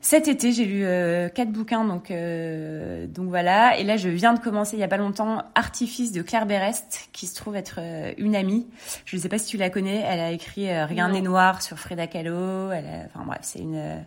cet 0.03 0.29
été, 0.29 0.51
j'ai 0.53 0.65
lu 0.65 0.83
euh, 0.85 1.29
quatre 1.29 1.53
bouquins, 1.53 1.85
donc 1.85 2.11
euh, 2.11 3.07
donc 3.07 3.29
voilà. 3.29 3.79
Et 3.79 3.85
là, 3.85 3.99
je 3.99 4.09
viens 4.09 4.33
de 4.33 4.41
commencer 4.41 4.77
il 4.77 4.81
y 4.81 4.83
a 4.83 4.89
pas 4.89 4.97
longtemps 4.97 5.43
Artifice 5.55 6.13
de 6.13 6.23
Claire 6.23 6.47
Berest, 6.47 7.11
qui 7.13 7.27
se 7.27 7.37
trouve 7.37 7.55
être 7.55 7.77
euh, 7.79 8.15
une 8.17 8.35
amie. 8.35 8.67
Je 9.05 9.17
ne 9.17 9.21
sais 9.21 9.29
pas 9.29 9.37
si 9.37 9.47
tu 9.47 9.59
la 9.59 9.69
connais. 9.69 10.03
Elle 10.09 10.21
a 10.21 10.31
écrit 10.31 10.73
Rien 10.85 11.11
n'est 11.11 11.21
noir 11.21 11.61
sur 11.61 11.79
Frida 11.79 12.07
Kahlo. 12.07 12.71
Elle 12.71 13.11
enfin 13.15 13.27
bref, 13.27 13.41
c'est 13.43 13.59
une 13.59 14.03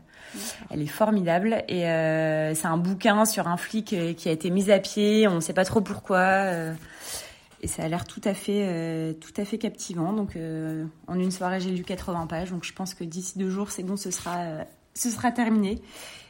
elle 0.72 0.82
est 0.82 0.88
formidable 0.88 1.64
et 1.68 1.82
c'est 2.56 2.66
un 2.66 2.78
bouquin 2.78 3.26
sur 3.26 3.48
un 3.48 3.58
flic 3.58 3.96
qui 4.18 4.30
a 4.30 4.32
été 4.32 4.50
mis 4.50 4.72
à 4.72 4.80
pied. 4.80 5.28
On 5.28 5.36
ne 5.36 5.40
sait 5.42 5.54
pas 5.54 5.66
trop 5.66 5.82
pourquoi. 5.82 6.48
et 7.62 7.68
ça 7.68 7.84
a 7.84 7.88
l'air 7.88 8.06
tout 8.06 8.22
à 8.24 8.34
fait, 8.34 9.16
tout 9.22 9.34
à 9.40 9.46
fait 9.46 9.60
captivant. 9.60 10.12
Donc, 10.12 10.36
en 11.08 11.20
une 11.20 11.30
soirée, 11.30 11.60
j'ai 11.60 11.70
lu 11.70 11.84
80 11.84 12.26
pages. 12.26 12.50
Donc, 12.50 12.64
je 12.64 12.74
pense 12.74 12.96
que 12.96 13.04
d'ici 13.04 13.38
deux 13.38 13.52
jours, 13.52 13.70
c'est 13.70 13.84
bon, 13.84 13.96
ce 13.96 14.10
sera 14.10 14.66
ce 14.94 15.10
sera 15.10 15.32
terminé. 15.32 15.82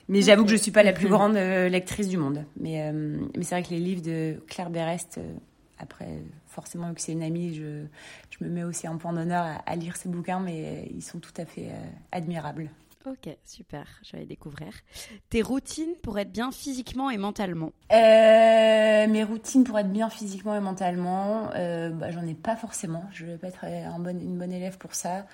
Mais 0.10 0.22
j'avoue 0.22 0.44
que 0.44 0.52
je 0.52 0.58
suis 0.58 0.72
pas 0.72 0.84
la 0.84 0.94
plus 0.94 1.08
grande 1.08 1.36
euh, 1.36 1.70
lectrice 1.70 2.10
du 2.10 2.18
monde. 2.18 2.44
Mais, 2.60 2.82
euh, 2.82 2.92
mais 3.38 3.44
c'est 3.44 3.56
vrai 3.56 3.64
que 3.64 3.70
les 3.70 3.80
livres 3.80 4.02
de 4.02 4.42
Claire 4.48 4.70
Berest, 4.70 5.18
euh, 5.18 5.34
après, 5.80 6.20
forcément, 6.48 6.90
vu 6.90 6.96
que 6.96 7.02
c'est 7.02 7.14
une 7.14 7.24
amie, 7.24 7.56
je, 7.56 7.86
je, 8.30 8.44
me 8.44 8.50
mets 8.50 8.64
aussi 8.64 8.86
un 8.86 8.98
point 8.98 9.14
d'honneur 9.14 9.44
à, 9.44 9.56
à, 9.66 9.76
lire 9.76 9.96
ses 9.96 10.10
bouquins, 10.10 10.40
mais 10.40 10.90
ils 10.94 11.02
sont 11.02 11.20
tout 11.20 11.34
à 11.38 11.46
fait 11.46 11.72
admirables. 12.12 12.70
Ok, 13.06 13.36
super, 13.44 13.86
je 14.02 14.16
vais 14.16 14.26
découvrir. 14.26 14.72
Tes 15.30 15.42
routines 15.42 15.94
pour 16.02 16.18
être 16.20 16.32
bien 16.32 16.54
physiquement 16.54 17.10
et 17.10 17.18
mentalement 17.18 17.74
euh, 17.92 19.08
Mes 19.08 19.24
routines 19.26 19.66
pour 19.66 19.78
être 19.78 19.92
bien 19.92 20.10
physiquement 20.10 20.56
et 20.56 20.62
mentalement, 20.62 21.50
euh, 21.54 21.90
bah, 21.90 22.12
j'en 22.12 22.26
ai 22.26 22.34
pas 22.34 22.56
forcément. 22.56 23.04
Je 23.12 23.26
vais 23.26 23.38
pas 23.38 23.48
être 23.48 23.66
une 23.66 24.38
bonne 24.38 24.54
élève 24.54 24.78
pour 24.78 24.96
ça. 24.96 25.26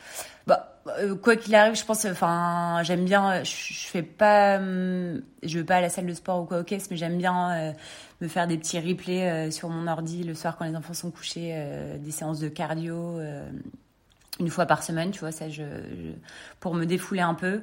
Bah, 0.48 0.82
euh, 0.98 1.16
quoi 1.16 1.36
qu'il 1.36 1.54
arrive, 1.54 1.76
je 1.76 1.86
pense, 1.86 2.06
enfin, 2.06 2.82
j'aime 2.82 3.06
bien, 3.06 3.44
je, 3.44 3.52
je, 3.52 3.88
fais 3.88 4.02
pas, 4.02 4.58
hum, 4.58 5.22
je 5.44 5.60
vais 5.60 5.66
pas 5.66 5.76
à 5.76 5.82
la 5.82 5.90
salle 5.90 6.08
de 6.08 6.14
sport 6.16 6.42
ou 6.42 6.46
quoi, 6.46 6.62
ok, 6.62 6.76
mais 6.90 6.98
j'aime 6.98 7.20
bien 7.20 7.76
me 8.20 8.28
faire 8.28 8.48
des 8.48 8.58
petits 8.58 8.80
replays 8.80 9.52
sur 9.52 9.70
mon 9.70 9.86
ordi 9.86 10.24
le 10.24 10.34
soir 10.34 10.58
quand 10.58 10.66
les 10.66 10.76
enfants 10.76 10.96
sont 10.96 11.12
couchés, 11.12 11.56
des 12.00 12.12
séances 12.12 12.40
de 12.40 12.50
cardio 12.50 13.20
une 14.40 14.50
fois 14.50 14.66
par 14.66 14.84
semaine, 14.84 15.12
tu 15.12 15.20
vois, 15.20 15.32
ça, 15.32 15.50
je, 15.50 15.64
pour 16.60 16.74
me 16.74 16.86
défouler 16.86 17.22
un 17.22 17.34
peu. 17.34 17.62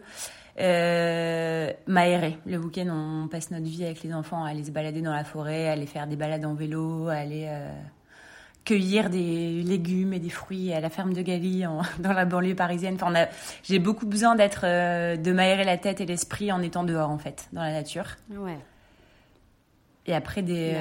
Euh, 0.58 1.70
m'aérer. 1.86 2.38
Le 2.46 2.56
week-end, 2.56 2.88
on 2.88 3.28
passe 3.28 3.50
notre 3.50 3.66
vie 3.66 3.84
avec 3.84 4.02
les 4.02 4.14
enfants 4.14 4.44
à 4.44 4.50
aller 4.50 4.64
se 4.64 4.70
balader 4.70 5.02
dans 5.02 5.12
la 5.12 5.24
forêt, 5.24 5.68
à 5.68 5.72
aller 5.72 5.86
faire 5.86 6.06
des 6.06 6.16
balades 6.16 6.46
en 6.46 6.54
vélo, 6.54 7.08
à 7.08 7.14
aller 7.14 7.44
euh, 7.46 7.70
cueillir 8.64 9.10
des 9.10 9.62
légumes 9.62 10.14
et 10.14 10.18
des 10.18 10.30
fruits 10.30 10.72
à 10.72 10.80
la 10.80 10.88
ferme 10.88 11.12
de 11.12 11.20
Galie 11.20 11.64
dans 11.98 12.12
la 12.12 12.24
banlieue 12.24 12.54
parisienne. 12.54 12.94
Enfin, 12.94 13.26
j'ai 13.64 13.78
beaucoup 13.78 14.06
besoin 14.06 14.34
d'être, 14.34 14.64
euh, 14.64 15.16
de 15.16 15.32
m'aérer 15.32 15.64
la 15.64 15.76
tête 15.76 16.00
et 16.00 16.06
l'esprit 16.06 16.50
en 16.50 16.62
étant 16.62 16.84
dehors, 16.84 17.10
en 17.10 17.18
fait, 17.18 17.48
dans 17.52 17.62
la 17.62 17.72
nature. 17.72 18.16
Ouais. 18.30 18.58
Et 20.06 20.14
après, 20.14 20.40
des, 20.40 20.72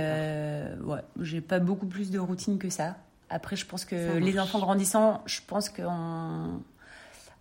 ouais, 0.86 1.02
j'ai 1.20 1.41
pas 1.41 1.60
beaucoup 1.60 1.88
plus 1.88 2.12
de 2.12 2.20
routine 2.20 2.60
que 2.60 2.70
ça. 2.70 2.96
Après, 3.30 3.55
je 3.55 3.65
pense 3.65 3.86
que 3.86 4.17
les 4.17 4.39
enfants 4.39 4.59
grandissant, 4.59 5.23
je 5.26 5.39
pense 5.45 5.69
qu'en 5.69 6.59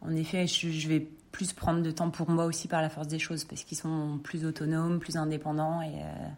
en 0.04 0.14
effet, 0.14 0.46
je, 0.46 0.88
vais 0.88 1.00
plus 1.32 1.52
prendre 1.52 1.82
de 1.82 1.90
temps 1.90 2.10
pour 2.10 2.28
moi 2.28 2.44
aussi 2.44 2.68
par 2.68 2.82
la 2.82 2.90
force 2.90 3.08
des 3.08 3.18
choses 3.18 3.44
parce 3.44 3.64
qu'ils 3.64 3.78
sont 3.78 4.20
plus 4.22 4.44
autonomes, 4.44 5.00
plus 5.00 5.16
indépendants. 5.16 5.80
Et, 5.80 5.94
euh... 5.94 6.28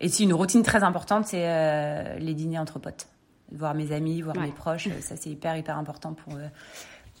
et 0.00 0.08
c'est 0.08 0.22
une 0.22 0.34
routine 0.34 0.62
très 0.62 0.82
importante, 0.82 1.26
c'est 1.26 1.48
euh, 1.48 2.18
les 2.18 2.34
dîners 2.34 2.58
entre 2.58 2.78
potes. 2.78 3.08
Voir 3.50 3.74
mes 3.74 3.92
amis, 3.92 4.22
voir 4.22 4.36
mes 4.38 4.50
proches, 4.50 4.88
ça 5.00 5.16
c'est 5.16 5.30
hyper, 5.30 5.56
hyper 5.56 5.76
important 5.76 6.14
pour, 6.14 6.36
euh, 6.36 6.48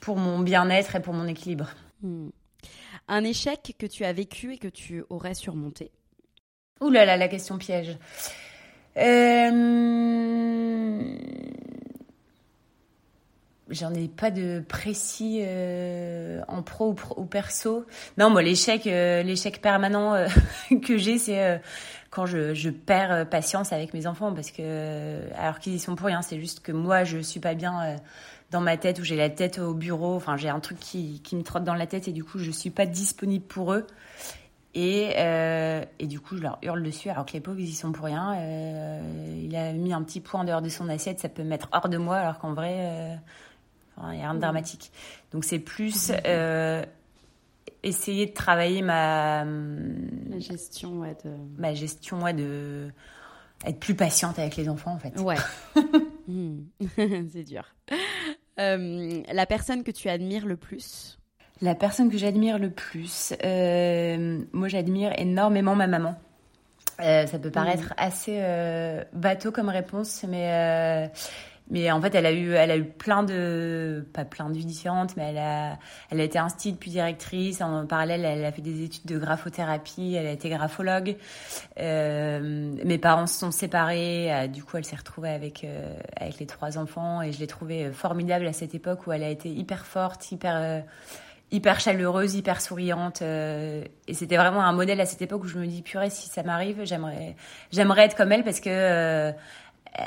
pour 0.00 0.16
mon 0.16 0.38
bien-être 0.38 0.96
et 0.96 1.00
pour 1.00 1.14
mon 1.14 1.26
équilibre. 1.26 1.68
Hmm. 2.02 2.28
Un 3.08 3.24
échec 3.24 3.74
que 3.78 3.86
tu 3.86 4.04
as 4.04 4.12
vécu 4.12 4.54
et 4.54 4.58
que 4.58 4.68
tu 4.68 5.04
aurais 5.10 5.34
surmonté? 5.34 5.90
Ouh 6.80 6.90
là 6.90 7.04
là, 7.04 7.16
la 7.16 7.28
question 7.28 7.58
piège. 7.58 7.98
Euh... 8.96 10.12
J'en 13.70 13.94
ai 13.94 14.08
pas 14.08 14.30
de 14.30 14.62
précis 14.68 15.38
euh, 15.40 16.42
en 16.46 16.62
pro 16.62 16.94
ou, 17.16 17.24
perso. 17.24 17.86
Non, 18.18 18.28
moi 18.28 18.42
l'échec, 18.42 18.86
euh, 18.86 19.22
l'échec 19.22 19.62
permanent 19.62 20.26
que 20.84 20.98
j'ai, 20.98 21.16
c'est 21.16 21.62
quand 22.10 22.26
je, 22.26 22.52
je, 22.52 22.68
perds 22.68 23.30
patience 23.30 23.72
avec 23.72 23.94
mes 23.94 24.06
enfants 24.06 24.34
parce 24.34 24.50
que 24.50 25.20
alors 25.38 25.58
qu'ils 25.58 25.72
y 25.72 25.78
sont 25.78 25.94
pour 25.94 26.08
rien, 26.08 26.20
c'est 26.20 26.38
juste 26.38 26.60
que 26.60 26.72
moi 26.72 27.04
je 27.04 27.16
suis 27.16 27.40
pas 27.40 27.54
bien 27.54 27.96
dans 28.52 28.60
ma 28.60 28.76
tête 28.76 29.00
ou 29.00 29.04
j'ai 29.04 29.16
la 29.16 29.30
tête 29.30 29.58
au 29.58 29.74
bureau. 29.74 30.14
Enfin, 30.14 30.36
j'ai 30.36 30.50
un 30.50 30.60
truc 30.60 30.78
qui, 30.78 31.20
qui 31.24 31.34
me 31.34 31.42
trotte 31.42 31.64
dans 31.64 31.74
la 31.74 31.86
tête 31.86 32.06
et 32.06 32.12
du 32.12 32.22
coup 32.22 32.38
je 32.38 32.50
suis 32.50 32.70
pas 32.70 32.86
disponible 32.86 33.44
pour 33.44 33.72
eux. 33.72 33.86
Et, 34.74 35.12
euh, 35.18 35.84
et, 35.98 36.06
du 36.06 36.18
coup, 36.18 36.36
je 36.36 36.42
leur 36.42 36.58
hurle 36.62 36.82
dessus, 36.82 37.10
alors 37.10 37.26
que 37.26 37.32
les 37.32 37.40
pauvres, 37.40 37.60
ils 37.60 37.68
y 37.68 37.74
sont 37.74 37.92
pour 37.92 38.06
rien. 38.06 38.34
Euh, 38.38 39.42
il 39.44 39.54
a 39.54 39.72
mis 39.72 39.92
un 39.92 40.02
petit 40.02 40.20
point 40.20 40.40
en 40.40 40.44
dehors 40.44 40.62
de 40.62 40.70
son 40.70 40.88
assiette, 40.88 41.20
ça 41.20 41.28
peut 41.28 41.42
me 41.42 41.48
mettre 41.48 41.68
hors 41.72 41.88
de 41.90 41.98
moi, 41.98 42.16
alors 42.16 42.38
qu'en 42.38 42.54
vrai, 42.54 42.74
euh, 42.78 43.14
il 43.98 44.16
n'y 44.16 44.22
a 44.22 44.30
rien 44.30 44.34
de 44.34 44.40
dramatique. 44.40 44.90
Donc 45.30 45.44
c'est 45.44 45.58
plus 45.58 46.10
euh, 46.24 46.82
essayer 47.82 48.26
de 48.26 48.32
travailler 48.32 48.80
ma... 48.80 49.44
La 49.44 50.38
gestion, 50.38 51.00
ouais, 51.00 51.16
de... 51.22 51.30
Ma 51.58 51.74
gestion, 51.74 52.22
ouais, 52.22 52.32
de... 52.32 52.90
Être 53.66 53.78
plus 53.78 53.94
patiente 53.94 54.38
avec 54.38 54.56
les 54.56 54.68
enfants, 54.70 54.92
en 54.92 54.98
fait. 54.98 55.20
Ouais. 55.20 55.36
Hmm. 56.26 56.62
c'est 56.96 57.44
dur. 57.44 57.74
La 58.56 59.46
personne 59.46 59.84
que 59.84 59.90
tu 59.90 60.08
admires 60.08 60.46
le 60.46 60.56
plus 60.56 61.18
la 61.62 61.76
personne 61.76 62.10
que 62.10 62.18
j'admire 62.18 62.58
le 62.58 62.70
plus, 62.70 63.32
euh, 63.44 64.40
moi 64.52 64.68
j'admire 64.68 65.12
énormément 65.16 65.76
ma 65.76 65.86
maman. 65.86 66.16
Euh, 67.00 67.26
ça 67.26 67.38
peut 67.38 67.48
mm. 67.48 67.52
paraître 67.52 67.94
assez 67.96 68.36
euh, 68.40 69.02
bateau 69.12 69.52
comme 69.52 69.68
réponse, 69.68 70.24
mais 70.28 71.10
mais 71.70 71.90
en 71.92 72.02
fait 72.02 72.14
elle 72.16 72.26
a 72.26 72.32
eu 72.32 72.52
elle 72.52 72.72
a 72.72 72.76
eu 72.76 72.84
plein 72.84 73.22
de 73.22 74.04
pas 74.12 74.24
plein 74.24 74.50
de 74.50 74.58
vies 74.58 74.66
différentes, 74.66 75.16
mais 75.16 75.30
elle 75.30 75.38
a 75.38 75.78
elle 76.10 76.20
a 76.20 76.24
été 76.24 76.36
instite 76.36 76.80
puis 76.80 76.90
directrice. 76.90 77.62
En 77.62 77.86
parallèle, 77.86 78.24
elle 78.24 78.44
a 78.44 78.50
fait 78.50 78.60
des 78.60 78.82
études 78.82 79.06
de 79.06 79.16
graphothérapie. 79.16 80.16
Elle 80.18 80.26
a 80.26 80.32
été 80.32 80.48
graphologue. 80.48 81.16
mes 81.78 82.98
parents 83.00 83.28
se 83.28 83.38
sont 83.38 83.52
séparés. 83.52 84.48
du 84.52 84.64
coup, 84.64 84.78
elle 84.78 84.84
s'est 84.84 84.96
retrouvée 84.96 85.30
avec 85.30 85.64
avec 86.20 86.40
les 86.40 86.46
trois 86.46 86.76
enfants 86.76 87.22
et 87.22 87.30
je 87.30 87.38
l'ai 87.38 87.46
trouvée 87.46 87.92
formidable 87.92 88.48
à 88.48 88.52
cette 88.52 88.74
époque 88.74 89.06
où 89.06 89.12
elle 89.12 89.22
a 89.22 89.30
été 89.30 89.48
hyper 89.48 89.86
forte, 89.86 90.32
hyper 90.32 90.82
hyper 91.52 91.78
chaleureuse, 91.78 92.34
hyper 92.34 92.60
souriante. 92.60 93.22
Euh, 93.22 93.84
et 94.08 94.14
c'était 94.14 94.36
vraiment 94.36 94.64
un 94.64 94.72
modèle 94.72 95.00
à 95.00 95.06
cette 95.06 95.22
époque 95.22 95.44
où 95.44 95.46
je 95.46 95.58
me 95.58 95.66
dis, 95.66 95.82
purée, 95.82 96.10
si 96.10 96.28
ça 96.28 96.42
m'arrive, 96.42 96.80
j'aimerais, 96.84 97.36
j'aimerais 97.70 98.06
être 98.06 98.16
comme 98.16 98.32
elle 98.32 98.42
parce 98.42 98.58
que 98.58 98.70
euh, 98.70 99.30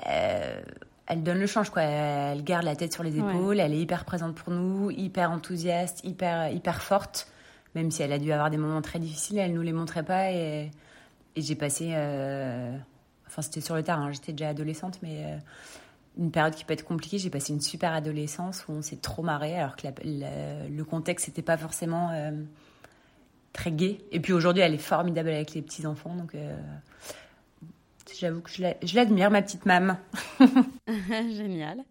euh, 0.09 0.61
elle 1.07 1.23
donne 1.23 1.39
le 1.39 1.45
change, 1.45 1.69
quoi. 1.69 1.83
Elle 1.83 2.43
garde 2.43 2.65
la 2.65 2.75
tête 2.75 2.91
sur 2.91 3.03
les 3.03 3.17
épaules, 3.17 3.59
elle 3.59 3.73
est 3.73 3.79
hyper 3.79 4.05
présente 4.05 4.35
pour 4.35 4.51
nous, 4.51 4.89
hyper 4.89 5.31
enthousiaste, 5.31 6.03
hyper, 6.03 6.49
hyper 6.49 6.81
forte. 6.81 7.27
Même 7.75 7.91
si 7.91 8.01
elle 8.01 8.11
a 8.11 8.17
dû 8.17 8.31
avoir 8.31 8.49
des 8.49 8.57
moments 8.57 8.81
très 8.81 8.99
difficiles, 8.99 9.37
elle 9.37 9.53
nous 9.53 9.61
les 9.61 9.73
montrait 9.73 10.03
pas. 10.03 10.31
Et, 10.31 10.71
et 11.35 11.41
j'ai 11.41 11.55
passé, 11.55 11.89
enfin 13.27 13.41
c'était 13.41 13.61
sur 13.61 13.75
le 13.75 13.83
tard, 13.83 13.99
hein, 13.99 14.11
j'étais 14.11 14.31
déjà 14.31 14.49
adolescente, 14.49 14.97
mais 15.03 15.37
une 16.17 16.31
période 16.31 16.55
qui 16.55 16.65
peut 16.65 16.73
être 16.73 16.85
compliquée. 16.85 17.17
J'ai 17.17 17.29
passé 17.29 17.53
une 17.53 17.61
super 17.61 17.93
adolescence 17.93 18.65
où 18.67 18.73
on 18.73 18.81
s'est 18.81 18.97
trop 18.97 19.23
marré, 19.23 19.57
alors 19.57 19.75
que 19.75 19.87
le 20.03 20.83
contexte 20.83 21.27
n'était 21.27 21.41
pas 21.41 21.57
forcément 21.57 22.11
euh, 22.11 22.31
très 23.53 23.71
gai. 23.71 24.05
Et 24.11 24.19
puis 24.19 24.33
aujourd'hui, 24.33 24.63
elle 24.63 24.73
est 24.73 24.77
formidable 24.77 25.29
avec 25.29 25.53
les 25.53 25.61
petits 25.61 25.85
enfants, 25.85 26.15
donc 26.15 26.35
euh, 26.35 26.55
J'avoue 28.19 28.41
que 28.41 28.49
je 28.49 28.95
l'admire, 28.95 29.29
ma 29.31 29.41
petite 29.41 29.65
mam. 29.65 29.97
Génial. 30.87 31.83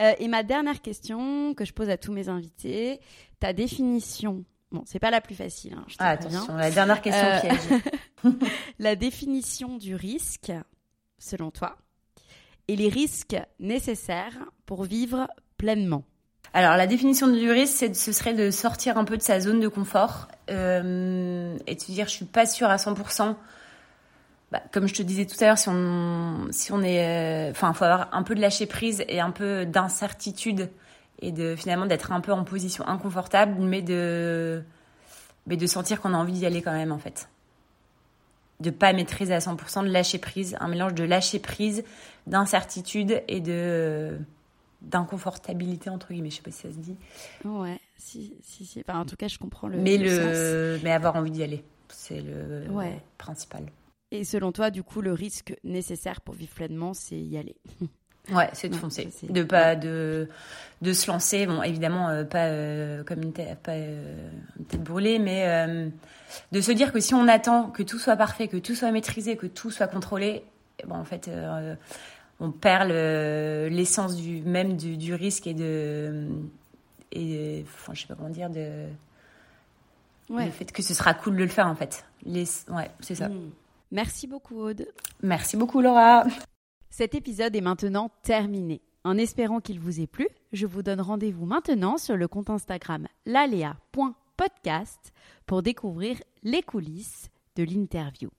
Euh, 0.00 0.12
et 0.18 0.26
ma 0.26 0.42
dernière 0.42 0.80
question 0.80 1.54
que 1.54 1.64
je 1.64 1.72
pose 1.72 1.88
à 1.88 1.96
tous 1.96 2.12
mes 2.12 2.28
invités, 2.28 3.00
ta 3.38 3.52
définition. 3.52 4.44
Bon, 4.72 4.82
c'est 4.86 4.98
pas 4.98 5.10
la 5.10 5.20
plus 5.20 5.34
facile. 5.34 5.74
Hein, 5.74 5.84
ah, 5.98 6.10
attention, 6.10 6.56
la 6.56 6.70
dernière 6.70 7.00
question 7.00 7.40
piège. 7.40 8.34
la 8.78 8.96
définition 8.96 9.76
du 9.76 9.94
risque, 9.94 10.52
selon 11.18 11.50
toi, 11.50 11.76
et 12.68 12.76
les 12.76 12.88
risques 12.88 13.36
nécessaires 13.58 14.38
pour 14.66 14.84
vivre 14.84 15.28
pleinement. 15.56 16.04
Alors 16.54 16.76
la 16.76 16.86
définition 16.86 17.28
du 17.28 17.50
risque, 17.50 17.94
ce 17.94 18.12
serait 18.12 18.34
de 18.34 18.50
sortir 18.50 18.96
un 18.96 19.04
peu 19.04 19.16
de 19.16 19.22
sa 19.22 19.40
zone 19.40 19.60
de 19.60 19.68
confort 19.68 20.28
euh, 20.50 21.56
et 21.66 21.74
de 21.74 21.80
se 21.80 21.92
dire 21.92 22.06
je 22.06 22.12
suis 22.12 22.24
pas 22.24 22.46
sûre 22.46 22.68
à 22.68 22.76
100% 22.76 23.34
bah, 24.50 24.62
comme 24.72 24.88
je 24.88 24.94
te 24.94 25.02
disais 25.02 25.26
tout 25.26 25.36
à 25.40 25.46
l'heure, 25.46 25.58
si 25.58 25.68
on, 25.68 26.48
si 26.52 26.72
on 26.72 26.80
est, 26.82 27.48
euh, 27.48 27.50
enfin, 27.50 27.74
faut 27.74 27.84
avoir 27.84 28.08
un 28.12 28.22
peu 28.22 28.34
de 28.34 28.40
lâcher 28.40 28.64
prise 28.64 29.04
et 29.06 29.20
un 29.20 29.30
peu 29.30 29.66
d'incertitude 29.66 30.70
et 31.20 31.32
de 31.32 31.54
finalement 31.54 31.84
d'être 31.84 32.12
un 32.12 32.20
peu 32.20 32.32
en 32.32 32.44
position 32.44 32.86
inconfortable, 32.88 33.56
mais 33.60 33.82
de, 33.82 34.62
mais 35.46 35.58
de 35.58 35.66
sentir 35.66 36.00
qu'on 36.00 36.14
a 36.14 36.16
envie 36.16 36.32
d'y 36.32 36.46
aller 36.46 36.62
quand 36.62 36.72
même 36.72 36.92
en 36.92 36.98
fait. 36.98 37.28
De 38.60 38.70
pas 38.70 38.92
maîtriser 38.92 39.34
à 39.34 39.38
100%, 39.38 39.84
de 39.84 39.90
lâcher 39.90 40.18
prise, 40.18 40.56
un 40.60 40.68
mélange 40.68 40.94
de 40.94 41.04
lâcher 41.04 41.38
prise, 41.38 41.84
d'incertitude 42.26 43.22
et 43.28 43.40
de 43.40 44.18
d'inconfortabilité 44.80 45.90
entre 45.90 46.12
guillemets, 46.12 46.30
je 46.30 46.36
sais 46.36 46.42
pas 46.42 46.52
si 46.52 46.62
ça 46.62 46.70
se 46.70 46.78
dit. 46.78 46.96
Ouais, 47.44 47.80
si 47.96 48.34
si 48.42 48.64
si. 48.64 48.80
Enfin, 48.80 49.00
en 49.00 49.04
tout 49.04 49.16
cas, 49.16 49.28
je 49.28 49.38
comprends 49.38 49.68
le. 49.68 49.78
Mais 49.78 49.96
le, 49.96 50.78
mais 50.82 50.92
avoir 50.92 51.16
envie 51.16 51.30
d'y 51.30 51.42
aller, 51.42 51.64
c'est 51.88 52.20
le 52.20 52.68
ouais. 52.70 53.00
principal. 53.16 53.64
Et 54.10 54.24
selon 54.24 54.52
toi, 54.52 54.70
du 54.70 54.82
coup, 54.82 55.02
le 55.02 55.12
risque 55.12 55.54
nécessaire 55.64 56.20
pour 56.20 56.34
vivre 56.34 56.54
pleinement, 56.54 56.94
c'est 56.94 57.18
y 57.18 57.36
aller? 57.36 57.56
Ouais, 58.32 58.48
c'est 58.52 58.68
de 58.68 58.74
foncer, 58.74 59.08
de 59.28 59.42
pas 59.42 59.74
de 59.74 60.28
de 60.82 60.92
se 60.92 61.10
lancer. 61.10 61.46
Bon, 61.46 61.62
évidemment, 61.62 62.08
euh, 62.08 62.24
pas 62.24 62.46
euh, 62.46 63.02
comme 63.04 63.22
une 63.22 63.32
tête, 63.32 63.58
pas 63.58 63.72
euh, 63.72 64.30
une 64.58 64.64
tête 64.64 64.82
brûlée, 64.82 65.18
mais 65.18 65.46
de 66.52 66.60
se 66.60 66.72
dire 66.72 66.92
que 66.92 67.00
si 67.00 67.14
on 67.14 67.26
attend 67.28 67.70
que 67.70 67.82
tout 67.82 67.98
soit 67.98 68.16
parfait, 68.16 68.48
que 68.48 68.56
tout 68.56 68.74
soit 68.74 68.90
maîtrisé, 68.92 69.36
que 69.36 69.46
tout 69.46 69.70
soit 69.70 69.88
contrôlé, 69.88 70.44
eh 70.78 70.86
bon, 70.86 70.96
en 70.96 71.04
fait, 71.04 71.30
on 72.40 72.50
perd 72.50 72.90
l'essence 72.90 74.16
du 74.16 74.42
même 74.42 74.76
du, 74.76 74.96
du, 74.96 75.14
risque 75.14 75.46
et 75.46 75.54
de 75.54 76.28
et 77.10 77.64
enfin, 77.66 77.94
je 77.94 78.02
sais 78.02 78.06
pas 78.06 78.14
comment 78.14 78.28
dire 78.28 78.50
de 78.50 78.84
ouais. 80.28 80.44
le 80.44 80.50
fait 80.50 80.70
que 80.70 80.82
ce 80.82 80.92
sera 80.92 81.14
cool 81.14 81.36
de 81.36 81.42
le 81.42 81.48
faire 81.48 81.66
en 81.66 81.74
fait. 81.74 82.04
Les, 82.24 82.44
ouais, 82.68 82.90
c'est 83.00 83.14
ça. 83.14 83.28
Mm. 83.28 83.50
Merci 83.90 84.26
beaucoup 84.26 84.60
Aude. 84.60 84.86
Merci 85.22 85.56
beaucoup 85.56 85.80
Laura. 85.80 86.24
Cet 86.98 87.14
épisode 87.14 87.54
est 87.54 87.60
maintenant 87.60 88.10
terminé. 88.24 88.82
En 89.04 89.16
espérant 89.18 89.60
qu'il 89.60 89.78
vous 89.78 90.00
ait 90.00 90.08
plu, 90.08 90.26
je 90.52 90.66
vous 90.66 90.82
donne 90.82 91.00
rendez-vous 91.00 91.46
maintenant 91.46 91.96
sur 91.96 92.16
le 92.16 92.26
compte 92.26 92.50
Instagram 92.50 93.06
lalea.podcast 93.24 95.12
pour 95.46 95.62
découvrir 95.62 96.20
les 96.42 96.60
coulisses 96.60 97.28
de 97.54 97.62
l'interview. 97.62 98.30